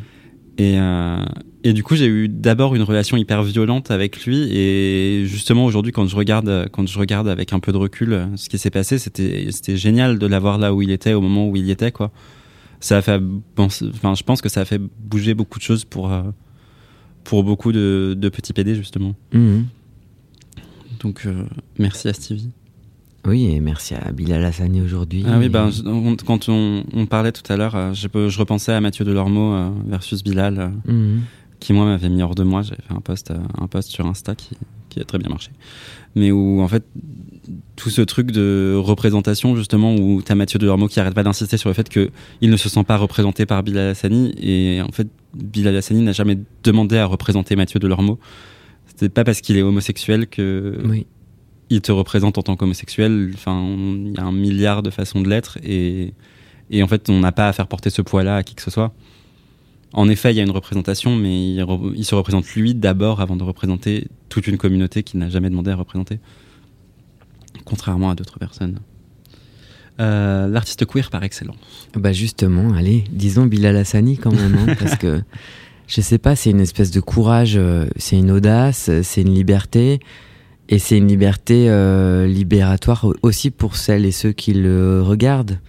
Et, 0.58 0.80
euh, 0.80 1.24
et 1.64 1.74
du 1.74 1.84
coup, 1.84 1.96
j'ai 1.96 2.08
eu 2.08 2.28
d'abord 2.28 2.76
une 2.76 2.84
relation 2.84 3.18
hyper 3.18 3.44
violente 3.44 3.92
avec 3.92 4.26
lui. 4.26 4.50
Et 4.56 5.26
justement, 5.26 5.66
aujourd'hui, 5.66 5.92
quand 5.92 6.08
je 6.08 6.16
regarde, 6.16 6.68
quand 6.72 6.88
je 6.88 7.00
regarde 7.00 7.28
avec 7.28 7.54
un 7.54 7.60
peu 7.60 7.72
de 7.72 7.78
recul 7.78 8.14
euh, 8.14 8.26
ce 8.36 8.50
qui 8.50 8.58
s'est 8.58 8.70
passé, 8.70 9.00
c'était, 9.00 9.48
c'était 9.52 9.78
génial 9.78 10.20
de 10.20 10.28
l'avoir 10.28 10.58
là 10.58 10.74
où 10.74 10.82
il 10.82 10.92
était, 10.92 11.14
au 11.14 11.22
moment 11.22 11.48
où 11.48 11.56
il 11.56 11.66
y 11.66 11.72
était, 11.72 11.92
quoi. 11.92 12.12
Ça 12.80 12.98
a 12.98 13.02
fait, 13.02 13.20
enfin, 13.58 14.16
je 14.16 14.24
pense 14.24 14.42
que 14.42 14.50
ça 14.50 14.62
a 14.62 14.66
fait 14.66 14.80
bouger 14.80 15.36
beaucoup 15.36 15.60
de 15.60 15.64
choses 15.64 15.86
pour, 15.86 16.12
euh, 16.12 16.24
pour 17.24 17.44
beaucoup 17.44 17.72
de, 17.72 18.16
de 18.18 18.30
petits 18.30 18.54
PD, 18.54 18.76
justement. 18.76 19.16
Hmm. 19.34 19.62
Donc, 21.04 21.24
euh, 21.26 21.44
merci 21.80 22.08
à 22.08 22.14
Stevie. 22.14 22.50
Oui, 23.26 23.46
et 23.54 23.60
merci 23.60 23.94
à 23.94 24.12
Bilal 24.12 24.44
Hassani 24.44 24.82
aujourd'hui. 24.82 25.24
Ah 25.28 25.38
oui, 25.38 25.46
Et- 25.46 25.50
ben, 25.50 25.70
je- 25.70 25.84
on- 25.86 26.16
quand 26.16 26.50
on, 26.50 26.84
on 26.94 27.06
parlait 27.06 27.32
tout 27.32 27.44
à 27.52 27.56
l'heure, 27.58 27.76
euh, 27.76 27.94
je, 27.94 28.08
repensais 28.40 28.72
à 28.74 28.82
Mathieu 28.82 29.06
Delormeau 29.06 29.54
euh, 29.54 29.70
versus 29.88 30.24
Bilal, 30.24 30.72
Mhm. 30.88 31.22
qui 31.60 31.74
moi 31.74 31.86
m'avait 31.86 32.10
mis 32.10 32.24
hors 32.24 32.34
de 32.36 32.44
moi. 32.44 32.64
J'avais 32.64 32.82
fait 32.82 32.94
un 32.94 33.00
post, 33.02 33.32
un 33.60 33.68
post 33.68 33.90
sur 33.90 34.06
Insta 34.08 34.34
qui, 34.36 34.50
qui 34.90 35.00
a 35.00 35.04
très 35.04 35.20
bien 35.20 35.30
marché. 35.30 35.52
Mais 36.16 36.32
où 36.32 36.62
en 36.62 36.68
fait, 36.68 36.84
tout 37.76 37.90
ce 37.92 38.02
truc 38.02 38.32
de 38.32 38.76
représentation, 38.78 39.56
justement, 39.56 39.96
où 39.96 40.22
t'as 40.24 40.36
Mathieu 40.36 40.58
Delormeau 40.58 40.88
qui 40.88 41.00
arrête 41.00 41.14
pas 41.14 41.24
d'insister 41.24 41.58
sur 41.58 41.70
le 41.70 41.74
fait 41.76 41.90
qu'il 41.90 42.50
ne 42.50 42.58
se 42.58 42.70
sent 42.70 42.84
pas 42.84 42.98
représenté 42.98 43.46
par 43.46 43.62
Bilal 43.62 43.90
Hassani. 43.90 44.34
Et 44.42 44.82
en 44.82 44.92
fait, 44.92 45.08
Bilal 45.36 45.76
Hassani 45.76 46.02
n'a 46.02 46.12
jamais 46.12 46.38
demandé 46.64 46.98
à 46.98 47.06
représenter 47.06 47.56
Mathieu 47.56 47.80
Delormeau. 47.80 48.20
C'était 49.02 49.10
pas 49.14 49.24
parce 49.24 49.42
qu'il 49.42 49.58
est 49.58 49.64
homosexuel 49.64 50.28
que 50.28 50.80
Oui. 50.86 51.08
il 51.72 51.82
te 51.82 51.92
représente 51.92 52.38
en 52.38 52.44
tant 52.44 52.56
qu'homosexuel. 52.56 53.32
Enfin, 53.34 53.60
il 53.68 54.14
y 54.16 54.20
a 54.20 54.24
un 54.24 54.32
milliard 54.32 54.84
de 54.84 54.92
façons 54.92 55.22
de 55.22 55.28
l'être 55.30 55.58
et, 55.64 56.14
et 56.70 56.84
en 56.84 56.88
fait, 56.88 57.10
on 57.10 57.20
n'a 57.20 57.32
pas 57.32 57.48
à 57.48 57.54
faire 57.54 57.66
porter 57.66 57.90
ce 57.90 58.04
poids-là 58.04 58.36
à 58.36 58.44
qui 58.44 58.54
que 58.54 58.62
ce 58.62 58.70
soit. 58.70 58.94
En 59.94 60.08
effet, 60.08 60.32
il 60.32 60.38
y 60.38 60.40
a 60.40 60.44
une 60.44 60.52
représentation, 60.52 61.16
mais 61.16 61.52
il, 61.56 61.60
re- 61.64 61.94
il 61.96 62.06
se 62.06 62.14
représente 62.14 62.48
lui 62.54 62.76
d'abord 62.76 63.22
avant 63.22 63.36
de 63.36 63.44
représenter 63.44 64.08
toute 64.30 64.46
une 64.46 64.58
communauté 64.60 65.02
qui 65.02 65.18
n'a 65.18 65.30
jamais 65.30 65.50
demandé 65.50 65.72
à 65.72 65.76
représenter. 65.76 66.20
Contrairement 67.66 68.12
à 68.12 68.16
d'autres 68.16 68.38
personnes. 68.38 68.80
Euh, 70.00 70.48
L'artiste 70.48 70.86
queer 70.86 71.10
par 71.10 71.24
excellence. 71.24 71.90
Bah 71.96 72.14
justement, 72.14 72.72
allez, 72.74 73.04
disons 73.12 73.48
Bilal 73.48 73.76
Hassani 73.78 74.18
quand 74.18 74.32
même, 74.32 74.58
hein, 74.60 74.76
parce 74.80 74.96
que 74.96 75.22
je 75.94 76.00
sais 76.00 76.18
pas, 76.18 76.38
c'est 76.38 76.52
une 76.52 76.62
espèce 76.62 76.90
de 76.92 77.02
courage, 77.02 77.56
euh, 77.58 77.86
c'est 77.98 78.18
une 78.18 78.32
audace, 78.32 78.88
euh, 78.88 79.02
c'est 79.04 79.24
une 79.24 79.34
liberté, 79.34 80.00
et 80.70 80.80
c'est 80.80 80.98
une 80.98 81.08
liberté 81.08 81.66
euh, 81.70 82.26
libératoire 82.28 83.04
au- 83.04 83.14
aussi 83.24 83.52
pour 83.52 83.76
celles 83.76 84.06
et 84.06 84.12
ceux 84.14 84.32
qui 84.32 84.54
le 84.54 85.02
regardent, 85.02 85.60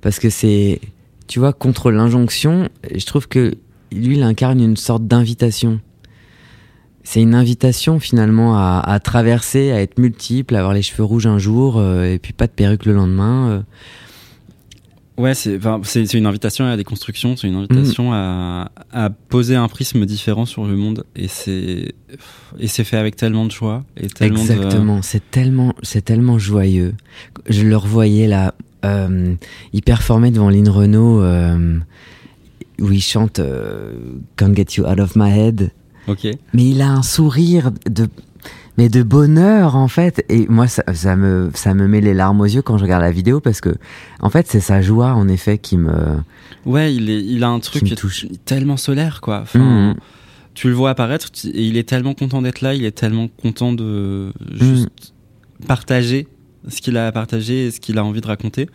parce 0.00 0.20
que 0.20 0.30
c'est, 0.30 0.80
tu 1.26 1.40
vois, 1.40 1.52
contre 1.52 1.90
l'injonction, 1.90 2.68
je 2.94 3.04
trouve 3.04 3.26
que 3.26 3.54
lui, 3.90 4.16
il 4.16 4.22
incarne 4.22 4.60
une 4.60 4.76
sorte 4.76 5.08
d'invitation. 5.08 5.80
C'est 7.02 7.20
une 7.20 7.34
invitation 7.34 7.98
finalement 7.98 8.56
à, 8.56 8.98
traverser, 9.02 9.72
à 9.72 9.80
être 9.82 9.98
multiple, 9.98 10.54
à 10.54 10.60
avoir 10.60 10.72
les 10.72 10.82
cheveux 10.82 11.04
rouges 11.04 11.26
un 11.26 11.38
jour, 11.38 11.82
et 11.82 12.18
puis 12.18 12.32
pas 12.32 12.46
de 12.46 12.52
perruque 12.52 12.86
le 12.86 12.94
lendemain. 12.94 13.62
Ouais, 15.16 15.34
c'est 15.34 16.14
une 16.14 16.26
invitation 16.26 16.64
à 16.64 16.70
la 16.70 16.76
déconstruction, 16.76 17.36
c'est 17.36 17.46
une 17.46 17.54
invitation 17.54 18.12
à, 18.12 18.72
à 18.92 19.10
poser 19.10 19.54
un 19.54 19.68
prisme 19.68 20.04
différent 20.06 20.44
sur 20.44 20.64
le 20.66 20.74
monde 20.76 21.04
et 21.14 21.28
c'est 21.28 21.94
et 22.58 22.66
c'est 22.66 22.82
fait 22.82 22.96
avec 22.96 23.14
tellement 23.14 23.46
de 23.46 23.52
choix 23.52 23.84
et 23.96 24.08
tellement 24.08 24.44
de- 24.44 24.50
Exactement, 24.50 25.00
c'est 25.02 25.30
tellement, 26.04 26.38
joyeux. 26.38 26.94
Je 27.48 27.62
le 27.62 27.76
revoyais 27.76 28.26
là, 28.26 28.54
euh, 28.84 29.34
il 29.72 29.82
performait 29.82 30.32
devant 30.32 30.50
Lynn 30.50 30.68
Renault, 30.68 31.22
euh, 31.22 31.78
où 32.80 32.90
il 32.90 33.00
chante 33.00 33.38
euh, 33.38 33.92
Can't 34.36 34.54
Get 34.56 34.66
You 34.78 34.84
Out 34.84 34.98
of 34.98 35.14
My 35.14 35.30
Head. 35.30 35.70
Ok. 36.08 36.26
Mais 36.52 36.64
il 36.70 36.82
a 36.82 36.90
un 36.90 37.02
sourire 37.02 37.70
de, 37.88 38.08
mais 38.76 38.88
de 38.88 39.02
bonheur 39.02 39.76
en 39.76 39.88
fait. 39.88 40.24
Et 40.28 40.46
moi, 40.48 40.66
ça, 40.68 40.82
ça 40.94 41.16
me, 41.16 41.50
ça 41.54 41.74
me 41.74 41.86
met 41.88 42.00
les 42.00 42.14
larmes 42.14 42.40
aux 42.40 42.44
yeux 42.46 42.62
quand 42.62 42.78
je 42.78 42.82
regarde 42.84 43.02
la 43.02 43.10
vidéo 43.12 43.40
parce 43.40 43.60
que, 43.60 43.74
en 44.20 44.30
fait, 44.30 44.46
c'est 44.48 44.60
sa 44.60 44.82
joie 44.82 45.12
en 45.14 45.28
effet 45.28 45.58
qui 45.58 45.76
me. 45.78 45.92
Ouais, 46.66 46.94
il 46.94 47.10
est 47.10 47.22
il 47.22 47.44
a 47.44 47.48
un 47.48 47.60
truc 47.60 47.84
Qui 47.84 47.94
touche. 47.94 48.26
tellement 48.44 48.76
solaire 48.76 49.20
quoi. 49.20 49.40
Enfin, 49.42 49.58
Mhm. 49.58 49.94
tu 50.54 50.68
le 50.68 50.74
vois 50.74 50.90
apparaître 50.90 51.28
et 51.52 51.62
il 51.64 51.76
est 51.76 51.88
tellement 51.88 52.14
content 52.14 52.40
d'être 52.42 52.60
là, 52.60 52.74
il 52.74 52.84
est 52.84 52.92
tellement 52.96 53.28
content 53.28 53.72
de 53.72 54.32
juste 54.54 54.88
partager 55.66 56.26
ce 56.68 56.80
qu'il 56.80 56.96
a 56.96 57.06
à 57.06 57.12
partager 57.12 57.66
et 57.66 57.70
ce 57.70 57.80
qu'il 57.80 57.98
a 57.98 58.04
envie 58.04 58.20
de 58.20 58.26
raconter. 58.26 58.68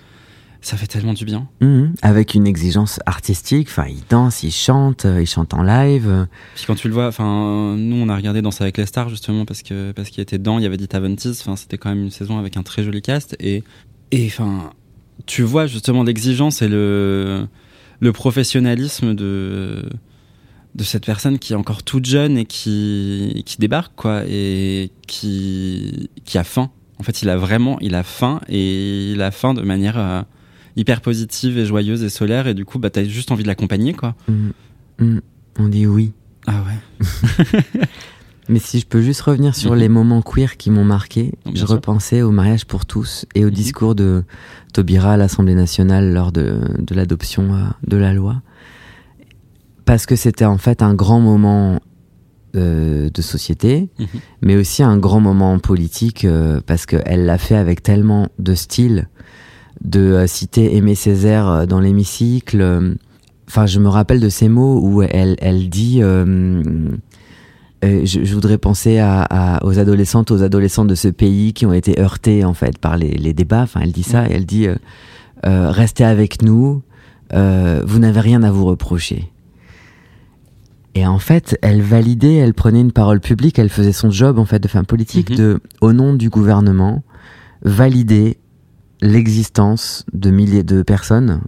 Ça 0.61 0.75
fait 0.75 0.87
tellement 0.87 1.13
du 1.13 1.23
bien. 1.23 1.47
Mhm. 1.61 1.93
Avec 2.01 2.33
une 2.33 2.45
exigence 2.45 2.99
artistique. 3.05 3.67
Enfin, 3.69 3.85
il 3.87 4.01
danse, 4.09 4.43
il 4.43 4.51
chante, 4.51 5.05
euh, 5.05 5.21
il 5.21 5.27
chante 5.27 5.53
en 5.53 5.63
live. 5.63 6.27
Puis 6.55 6.65
quand 6.67 6.75
tu 6.75 6.89
le 6.89 6.93
vois, 6.93 7.07
enfin, 7.07 7.75
nous 7.77 7.95
on 7.95 8.09
a 8.09 8.15
regardé 8.15 8.41
Danser 8.41 8.63
avec 8.63 8.77
les 8.77 8.85
stars 8.85 9.09
justement 9.09 9.45
parce 9.45 9.61
que 9.63 9.93
parce 9.93 10.09
qu'il 10.09 10.21
était 10.21 10.37
dedans, 10.37 10.59
il 10.59 10.63
y 10.63 10.65
avait 10.65 10.77
Dita 10.77 10.99
Von 10.99 11.15
Teese, 11.15 11.41
enfin 11.41 11.55
c'était 11.55 11.77
quand 11.77 11.89
même 11.89 12.03
une 12.03 12.11
saison 12.11 12.37
avec 12.37 12.57
un 12.57 12.63
très 12.63 12.83
joli 12.83 13.01
cast 13.01 13.35
et 13.39 13.63
et 14.11 14.25
enfin 14.27 14.71
tu 15.25 15.43
vois 15.43 15.65
justement 15.67 16.03
l'exigence 16.03 16.61
et 16.61 16.67
le 16.67 17.47
le 17.99 18.11
professionnalisme 18.11 19.13
de 19.15 19.85
de 20.75 20.83
cette 20.83 21.05
personne 21.05 21.39
qui 21.39 21.53
est 21.53 21.55
encore 21.55 21.83
toute 21.83 22.05
jeune 22.05 22.37
et 22.37 22.45
qui 22.45 23.43
qui 23.45 23.57
débarque 23.59 23.93
quoi 23.95 24.23
et 24.27 24.91
qui 25.07 26.09
qui 26.25 26.37
a 26.37 26.43
faim. 26.43 26.69
En 26.99 27.03
fait, 27.03 27.21
il 27.21 27.29
a 27.29 27.37
vraiment 27.37 27.77
il 27.79 27.95
a 27.95 28.03
faim 28.03 28.41
et 28.49 29.11
il 29.11 29.21
a 29.21 29.31
faim 29.31 29.53
de 29.53 29.61
manière 29.61 29.97
euh, 29.97 30.21
hyper 30.79 31.01
positive 31.01 31.57
et 31.57 31.65
joyeuse 31.65 32.03
et 32.03 32.09
solaire 32.09 32.47
et 32.47 32.53
du 32.53 32.65
coup 32.65 32.79
bah 32.79 32.89
t'as 32.89 33.03
juste 33.03 33.31
envie 33.31 33.43
de 33.43 33.47
l'accompagner 33.47 33.93
quoi. 33.93 34.15
Mhm. 34.27 34.51
Mhm. 34.99 35.21
On 35.59 35.67
dit 35.67 35.85
oui. 35.87 36.13
Ah 36.47 36.63
ouais. 36.65 37.05
Mais 38.49 38.57
si 38.59 38.79
je 38.79 38.87
peux 38.87 39.01
juste 39.01 39.21
revenir 39.21 39.55
sur 39.55 39.73
Mhm. 39.73 39.77
les 39.79 39.89
moments 39.89 40.21
queer 40.23 40.57
qui 40.57 40.71
m'ont 40.71 40.83
marqué, 40.85 41.33
Bien 41.45 41.53
je 41.53 41.59
sûr. 41.59 41.69
repensais 41.69 42.23
au 42.23 42.31
mariage 42.31 42.65
pour 42.65 42.85
tous 42.87 43.25
et 43.35 43.43
au 43.45 43.49
Mhm. 43.49 43.53
discours 43.53 43.93
de 43.95 44.23
Taubira 44.73 45.13
à 45.13 45.17
l'Assemblée 45.17 45.53
nationale 45.53 46.11
lors 46.13 46.31
de, 46.31 46.59
de 46.79 46.95
l'adoption 46.95 47.53
euh, 47.53 47.65
de 47.85 47.97
la 47.97 48.13
loi. 48.13 48.41
Parce 49.85 50.05
que 50.05 50.15
c'était 50.15 50.45
en 50.45 50.57
fait 50.57 50.81
un 50.81 50.93
grand 50.95 51.19
moment 51.19 51.79
euh, 52.55 53.11
de 53.13 53.21
société, 53.21 53.89
Mhm. 53.99 54.07
mais 54.41 54.55
aussi 54.55 54.81
un 54.81 54.97
grand 54.97 55.19
moment 55.19 55.59
politique 55.59 56.25
euh, 56.25 56.61
parce 56.65 56.87
qu'elle 56.87 57.25
l'a 57.27 57.37
fait 57.37 57.55
avec 57.55 57.83
tellement 57.83 58.29
de 58.39 58.55
style, 58.55 59.07
de 59.83 59.99
euh, 59.99 60.27
citer 60.27 60.75
Aimé 60.75 60.95
Césaire 60.95 61.47
euh, 61.47 61.65
dans 61.65 61.79
l'hémicycle. 61.79 62.95
Enfin, 63.47 63.65
je 63.65 63.79
me 63.79 63.87
rappelle 63.87 64.19
de 64.19 64.29
ces 64.29 64.47
mots 64.49 64.79
où 64.81 65.01
elle, 65.01 65.35
elle 65.39 65.69
dit 65.69 65.99
euh, 66.01 66.61
euh, 67.83 68.01
je, 68.05 68.23
je 68.23 68.33
voudrais 68.33 68.57
penser 68.57 68.99
à, 68.99 69.21
à- 69.23 69.65
aux 69.65 69.79
adolescentes, 69.79 70.31
aux 70.31 70.43
adolescents 70.43 70.85
de 70.85 70.95
ce 70.95 71.07
pays 71.07 71.53
qui 71.53 71.65
ont 71.65 71.73
été 71.73 71.99
heurtés 71.99 72.43
en 72.45 72.53
fait 72.53 72.77
par 72.77 72.97
les, 72.97 73.11
les 73.11 73.33
débats. 73.33 73.61
Enfin, 73.63 73.79
elle 73.83 73.91
dit 73.91 74.03
ça 74.03 74.27
et 74.29 74.33
elle 74.33 74.45
dit 74.45 74.67
euh, 74.67 74.75
euh, 75.45 75.71
restez 75.71 76.03
avec 76.03 76.41
nous, 76.41 76.81
vous 77.31 77.99
n'avez 77.99 78.19
rien 78.19 78.41
à 78.43 78.51
vous 78.51 78.65
reprocher. 78.65 79.31
Et 80.95 81.05
en 81.05 81.19
fait, 81.19 81.57
elle 81.61 81.81
validait, 81.83 82.33
elle 82.37 82.55
prenait 82.55 82.81
une 82.81 82.91
parole 82.91 83.19
publique, 83.19 83.59
elle 83.59 83.69
faisait 83.69 83.91
son 83.93 84.09
job 84.09 84.39
en 84.39 84.45
fait 84.45 84.59
de 84.59 84.67
femme 84.67 84.87
politique 84.87 85.29
Mhm. 85.29 85.35
de, 85.37 85.59
au 85.81 85.93
nom 85.93 86.15
du 86.15 86.29
gouvernement, 86.29 87.03
valider 87.61 88.38
l'existence 89.01 90.05
de 90.13 90.29
milliers 90.29 90.63
de 90.63 90.81
personnes. 90.81 91.41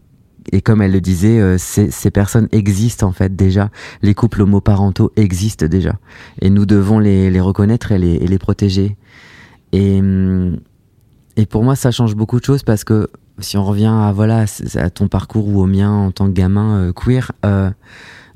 Et 0.52 0.62
comme 0.62 0.82
elle 0.82 0.92
le 0.92 1.02
disait, 1.02 1.40
euh, 1.40 1.58
ces, 1.58 2.12
personnes 2.12 2.48
existent 2.52 3.08
en 3.08 3.12
fait 3.12 3.36
déjà. 3.36 3.70
Les 4.02 4.14
couples 4.14 4.42
homoparentaux 4.42 5.12
existent 5.16 5.68
déjà. 5.68 5.94
Et 6.42 6.50
nous 6.50 6.66
devons 6.66 7.00
les, 7.00 7.40
reconnaître 7.40 7.92
et 7.92 8.00
les, 8.00 8.16
et 8.16 8.28
les 8.28 8.40
protéger. 8.40 8.98
Et, 9.72 10.00
hum, 10.00 10.58
et 11.38 11.46
pour 11.46 11.64
moi, 11.64 11.76
ça 11.76 11.92
change 11.92 12.16
beaucoup 12.16 12.40
de 12.40 12.46
choses 12.46 12.64
parce 12.64 12.84
que 12.84 13.10
si 13.40 13.58
on 13.58 13.64
revient 13.64 13.94
à, 13.94 14.12
voilà, 14.12 14.46
à 14.76 14.90
ton 14.90 15.08
parcours 15.08 15.48
ou 15.48 15.62
au 15.62 15.68
mien 15.68 15.92
en 15.92 16.12
tant 16.12 16.28
que 16.28 16.34
gamin 16.34 16.78
euh, 16.78 16.94
queer, 16.94 17.32
euh, 17.46 17.70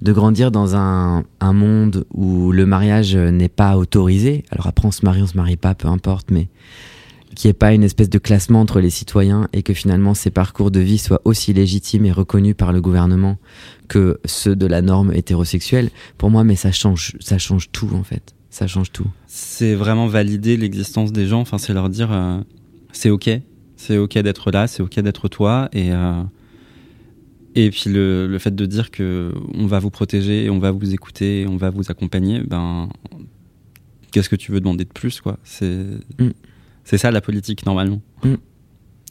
de 0.01 0.13
grandir 0.13 0.51
dans 0.51 0.75
un, 0.75 1.23
un 1.39 1.53
monde 1.53 2.05
où 2.13 2.51
le 2.51 2.65
mariage 2.65 3.15
n'est 3.15 3.49
pas 3.49 3.77
autorisé. 3.77 4.43
Alors 4.51 4.67
après, 4.67 4.87
on 4.87 4.91
se 4.91 5.03
marie, 5.03 5.23
on 5.23 5.27
se 5.27 5.37
marie 5.37 5.57
pas, 5.57 5.73
peu 5.73 5.87
importe, 5.87 6.31
mais 6.31 6.49
qu'il 7.35 7.47
n'y 7.49 7.51
ait 7.51 7.53
pas 7.53 7.73
une 7.73 7.83
espèce 7.83 8.09
de 8.09 8.17
classement 8.17 8.61
entre 8.61 8.79
les 8.79 8.89
citoyens 8.89 9.47
et 9.53 9.61
que 9.61 9.73
finalement 9.73 10.13
ces 10.13 10.31
parcours 10.31 10.71
de 10.71 10.79
vie 10.79 10.97
soient 10.97 11.21
aussi 11.25 11.53
légitimes 11.53 12.05
et 12.05 12.11
reconnus 12.11 12.55
par 12.57 12.73
le 12.73 12.81
gouvernement 12.81 13.37
que 13.87 14.19
ceux 14.25 14.55
de 14.55 14.65
la 14.65 14.81
norme 14.81 15.13
hétérosexuelle. 15.13 15.89
Pour 16.17 16.31
moi, 16.31 16.43
mais 16.43 16.55
ça 16.55 16.71
change, 16.71 17.15
ça 17.19 17.37
change 17.37 17.69
tout 17.71 17.89
en 17.93 18.03
fait. 18.03 18.33
Ça 18.49 18.67
change 18.67 18.91
tout. 18.91 19.07
c'est 19.27 19.75
vraiment 19.75 20.07
valider 20.07 20.55
l'existence 20.55 21.11
des 21.11 21.27
gens. 21.27 21.41
Enfin, 21.41 21.57
c'est 21.57 21.73
leur 21.73 21.89
dire 21.89 22.11
euh, 22.11 22.39
c'est 22.93 23.09
ok, 23.09 23.29
c'est 23.75 23.97
ok 23.97 24.17
d'être 24.19 24.49
là, 24.51 24.67
c'est 24.67 24.81
ok 24.81 24.99
d'être 25.01 25.27
toi. 25.27 25.67
Et 25.73 25.91
euh, 25.91 26.23
et 27.55 27.69
puis 27.69 27.89
le, 27.89 28.27
le 28.27 28.39
fait 28.39 28.55
de 28.55 28.65
dire 28.65 28.91
que 28.91 29.33
on 29.53 29.65
va 29.67 29.79
vous 29.79 29.89
protéger, 29.89 30.49
on 30.49 30.59
va 30.59 30.71
vous 30.71 30.93
écouter, 30.93 31.45
on 31.49 31.57
va 31.57 31.69
vous 31.69 31.91
accompagner. 31.91 32.41
Ben 32.47 32.89
qu'est-ce 34.11 34.29
que 34.29 34.37
tu 34.37 34.53
veux 34.53 34.61
demander 34.61 34.85
de 34.85 34.89
plus 34.93 35.19
quoi? 35.19 35.37
C'est 35.43 35.83
Mm. 36.19 36.29
C'est 36.85 36.97
ça 36.97 37.11
la 37.11 37.19
politique 37.21 37.65
normalement. 37.65 38.01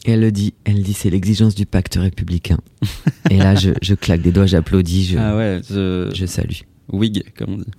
Et 0.07 0.11
elle 0.11 0.21
le 0.21 0.31
dit, 0.31 0.53
elle 0.63 0.81
dit 0.83 0.93
c'est 0.93 1.09
l'exigence 1.09 1.53
du 1.55 1.65
pacte 1.67 1.95
républicain. 1.95 2.57
et 3.29 3.37
là, 3.37 3.55
je, 3.55 3.71
je 3.81 3.93
claque 3.95 4.21
des 4.21 4.31
doigts, 4.31 4.45
j'applaudis, 4.47 5.05
je, 5.05 5.17
Ah 5.17 5.35
ouais, 5.35 5.61
je, 5.69 6.11
je 6.13 6.25
salue. 6.25 6.61
wig 6.91 7.23
comme 7.37 7.53
on 7.53 7.57
dit. 7.57 7.71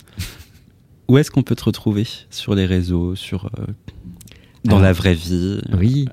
Où 1.09 1.17
est-ce 1.17 1.31
qu'on 1.31 1.43
peut 1.43 1.55
te 1.55 1.63
retrouver 1.63 2.05
sur 2.29 2.53
les 2.55 2.65
réseaux, 2.65 3.15
sur 3.15 3.45
euh, 3.45 3.65
dans 4.65 4.71
Alors, 4.71 4.81
la 4.81 4.93
vraie 4.93 5.13
vie? 5.13 5.59
Oui. 5.77 6.05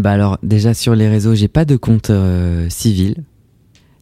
Bah 0.00 0.12
alors 0.12 0.38
déjà 0.42 0.74
sur 0.74 0.94
les 0.94 1.08
réseaux, 1.08 1.34
j'ai 1.34 1.48
pas 1.48 1.64
de 1.64 1.76
compte 1.76 2.10
euh, 2.10 2.68
civil. 2.68 3.24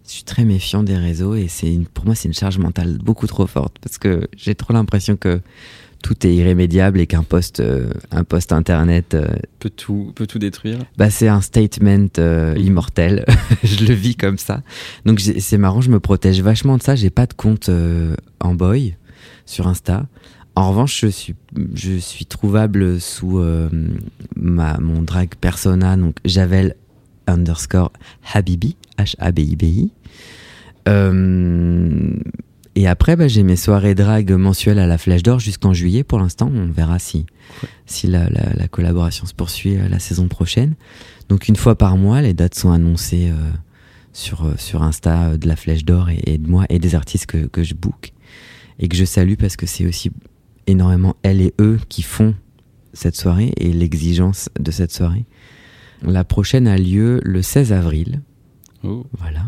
Je 0.07 0.13
suis 0.13 0.25
très 0.25 0.45
méfiant 0.45 0.83
des 0.83 0.97
réseaux 0.97 1.35
et 1.35 1.49
c'est 1.49 1.79
pour 1.93 2.05
moi 2.07 2.15
c'est 2.15 2.29
une 2.29 2.35
charge 2.35 2.59
mentale 2.59 2.99
beaucoup 2.99 3.27
trop 3.27 3.47
forte 3.47 3.77
parce 3.81 3.99
que 3.99 4.29
j'ai 4.37 4.55
trop 4.55 4.73
l'impression 4.73 5.17
que 5.17 5.41
tout 6.07 6.25
est 6.25 6.33
irrémédiable 6.33 7.01
et 7.01 7.09
qu'un 7.09 7.25
post 7.25 7.59
euh, 7.59 7.89
un 8.13 8.23
internet 8.51 9.15
euh, 9.15 9.27
peut 9.59 9.71
tout 9.71 10.13
peut 10.15 10.29
tout 10.29 10.39
détruire. 10.39 10.79
bah 10.97 11.11
c'est 11.11 11.27
un 11.27 11.41
statement 11.41 12.07
euh, 12.19 12.55
immortel. 12.57 13.25
je 13.65 13.85
le 13.85 13.95
vis 13.95 14.15
comme 14.15 14.39
ça. 14.39 14.63
Donc 15.05 15.19
c'est 15.19 15.59
marrant, 15.59 15.81
je 15.81 15.91
me 15.91 15.99
protège 15.99 16.41
vachement 16.43 16.79
de 16.79 16.83
ça. 16.85 16.95
J'ai 16.95 17.11
pas 17.11 17.27
de 17.27 17.33
compte 17.33 17.69
en 18.39 18.55
boy 18.55 18.95
sur 19.47 19.67
Insta. 19.67 20.07
En 20.55 20.71
revanche, 20.71 21.01
je 21.01 21.09
suis 21.09 21.35
je 21.75 21.97
suis 21.97 22.25
trouvable 22.25 23.01
sous 23.01 23.43
ma 24.37 24.79
mon 24.79 25.03
drag 25.03 25.35
persona 25.41 25.97
donc 25.97 26.15
Javel 26.25 26.77
underscore 27.27 27.91
Habibi 28.33 28.77
H 28.97 29.17
A 29.19 29.33
B 29.33 29.41
I 29.41 29.57
B 29.57 29.63
I. 29.65 29.91
et 32.77 32.87
après, 32.87 33.17
bah, 33.17 33.27
j'ai 33.27 33.43
mes 33.43 33.57
soirées 33.57 33.95
drag 33.95 34.31
mensuelles 34.31 34.79
à 34.79 34.87
la 34.87 34.99
Flèche 34.99 35.23
d'Or 35.25 35.41
jusqu'en 35.41 35.73
juillet 35.73 36.05
pour 36.05 36.19
l'instant. 36.21 36.51
On 36.55 36.71
verra 36.71 36.99
si, 36.99 37.27
si 37.87 38.07
la, 38.07 38.29
la- 38.31 38.53
la 38.55 38.69
collaboration 38.69 39.27
se 39.27 39.35
poursuit 39.35 39.77
euh, 39.77 39.89
la 39.89 39.99
saison 39.99 40.29
prochaine. 40.29 40.75
Donc 41.29 41.49
une 41.49 41.57
fois 41.57 41.77
par 41.77 41.97
mois, 41.97 42.23
les 42.23 42.35
dates 42.35 42.55
sont 42.55 42.71
annoncées 42.71 43.31
euh, 43.31 43.51
sur, 44.13 44.45
euh, 44.45 44.55
sur 44.59 44.83
Insta 44.83 45.37
de 45.37 45.49
la 45.49 45.57
Flèche 45.57 45.85
d'Or 45.85 46.11
et, 46.11 46.21
et 46.27 46.39
de 46.39 46.49
moi 46.49 46.67
et 46.69 46.79
des 46.79 46.95
artistes 46.95 47.27
que, 47.27 47.47
que 47.47 47.65
je 47.65 47.75
book 47.75 48.13
et 48.79 48.89
que 48.89 48.97
je 48.97 49.05
salue 49.05 49.35
parce 49.39 49.57
que 49.57 49.67
c'est 49.67 49.87
aussi 49.87 50.11
énormément 50.67 51.17
elles 51.23 51.41
et 51.41 51.55
eux 51.61 51.81
qui 51.89 52.03
font 52.03 52.35
cette 52.93 53.17
soirée 53.17 53.53
et 53.57 53.73
l'exigence 53.73 54.49
de 54.61 54.71
cette 54.71 54.93
soirée. 54.93 55.25
La 56.03 56.25
prochaine 56.25 56.69
a 56.69 56.77
lieu 56.77 57.21
le 57.25 57.41
16 57.43 57.73
avril. 57.73 58.21
Oh. 58.85 59.05
Voilà. 59.19 59.41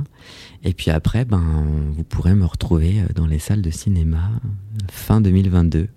Et 0.64 0.74
puis 0.74 0.90
après, 0.90 1.24
ben, 1.24 1.64
vous 1.96 2.04
pourrez 2.04 2.34
me 2.34 2.44
retrouver 2.44 3.00
euh, 3.00 3.12
dans 3.14 3.26
les 3.26 3.38
salles 3.38 3.62
de 3.62 3.70
cinéma 3.70 4.30
fin 4.90 5.20
2022. 5.20 5.88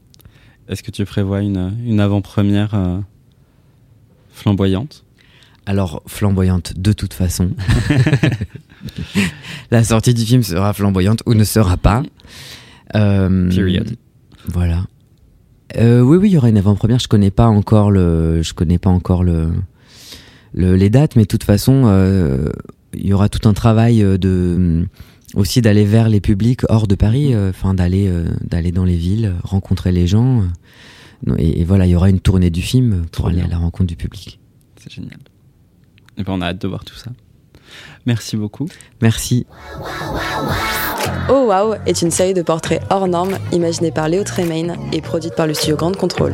Est-ce 0.70 0.84
que 0.84 0.92
tu 0.92 1.04
prévois 1.06 1.42
une, 1.42 1.74
une 1.86 2.00
avant-première 2.00 2.76
euh, 2.76 3.00
flamboyante? 4.32 5.04
Alors, 5.66 6.02
flamboyante 6.08 6.74
de 6.78 6.94
toute 6.94 7.14
façon. 7.14 7.52
La 9.72 9.84
sortie 9.84 10.14
du 10.14 10.24
film 10.26 10.44
sera 10.44 10.74
flamboyante 10.74 11.22
ou 11.26 11.34
ne 11.34 11.44
sera 11.44 11.78
pas. 11.78 12.04
Euh, 12.96 13.50
Period. 13.50 13.96
Voilà. 14.48 14.86
Euh, 15.78 16.02
oui, 16.02 16.18
oui, 16.18 16.30
il 16.30 16.34
y 16.34 16.38
aura 16.38 16.50
une 16.50 16.58
avant-première. 16.58 17.00
Je 17.00 17.08
connais 17.08 17.32
pas 17.32 17.48
encore 17.48 17.92
le, 17.92 18.42
je 18.42 18.54
connais 18.54 18.78
pas 18.80 18.90
encore 18.90 19.24
le, 19.24 19.52
le- 20.54 20.76
les 20.76 20.90
dates, 20.90 21.16
mais 21.16 21.24
de 21.24 21.28
toute 21.28 21.44
façon, 21.44 21.84
il 22.94 23.08
y 23.08 23.14
aura 23.14 23.30
tout 23.30 23.48
un 23.48 23.54
travail 23.54 24.00
de 24.00 24.88
aussi 25.34 25.62
d'aller 25.62 25.86
vers 25.86 26.10
les 26.10 26.20
publics 26.20 26.62
hors 26.70 26.88
de 26.88 26.96
Paris, 26.96 27.34
enfin 27.36 27.74
d'aller 27.74 28.12
d'aller 28.42 28.72
dans 28.72 28.86
les 28.86 28.98
villes, 28.98 29.34
rencontrer 29.44 29.92
les 29.92 30.08
gens. 30.08 30.44
Et, 31.38 31.64
voilà, 31.64 31.86
il 31.86 31.92
y 31.92 31.96
aura 31.96 32.10
une 32.10 32.20
tournée 32.20 32.50
du 32.50 32.62
film 32.62 33.06
pour 33.12 33.28
aller 33.28 33.42
à 33.42 33.48
la 33.48 33.58
rencontre 33.58 33.88
du 33.88 33.96
public. 33.96 34.40
C'est 34.78 34.92
génial. 34.92 35.20
Et 36.18 36.24
ben 36.24 36.34
on 36.34 36.42
a 36.42 36.48
hâte 36.48 36.62
de 36.62 36.68
voir 36.68 36.84
tout 36.84 36.96
ça. 36.96 37.12
Merci 38.06 38.36
beaucoup. 38.38 38.68
Merci. 39.02 39.46
Oh 41.30 41.48
Wow 41.48 41.76
est 41.86 42.02
une 42.02 42.12
série 42.12 42.34
de 42.34 42.42
portraits 42.42 42.82
hors 42.90 43.08
normes 43.08 43.38
imaginée 43.52 43.92
par 43.92 44.10
Léo 44.10 44.24
Tremaine 44.24 44.76
et 44.92 45.02
produite 45.02 45.36
par 45.36 45.48
le 45.48 45.54
studio 45.54 45.76
Grande 45.76 45.96
Contrôle. 45.96 46.34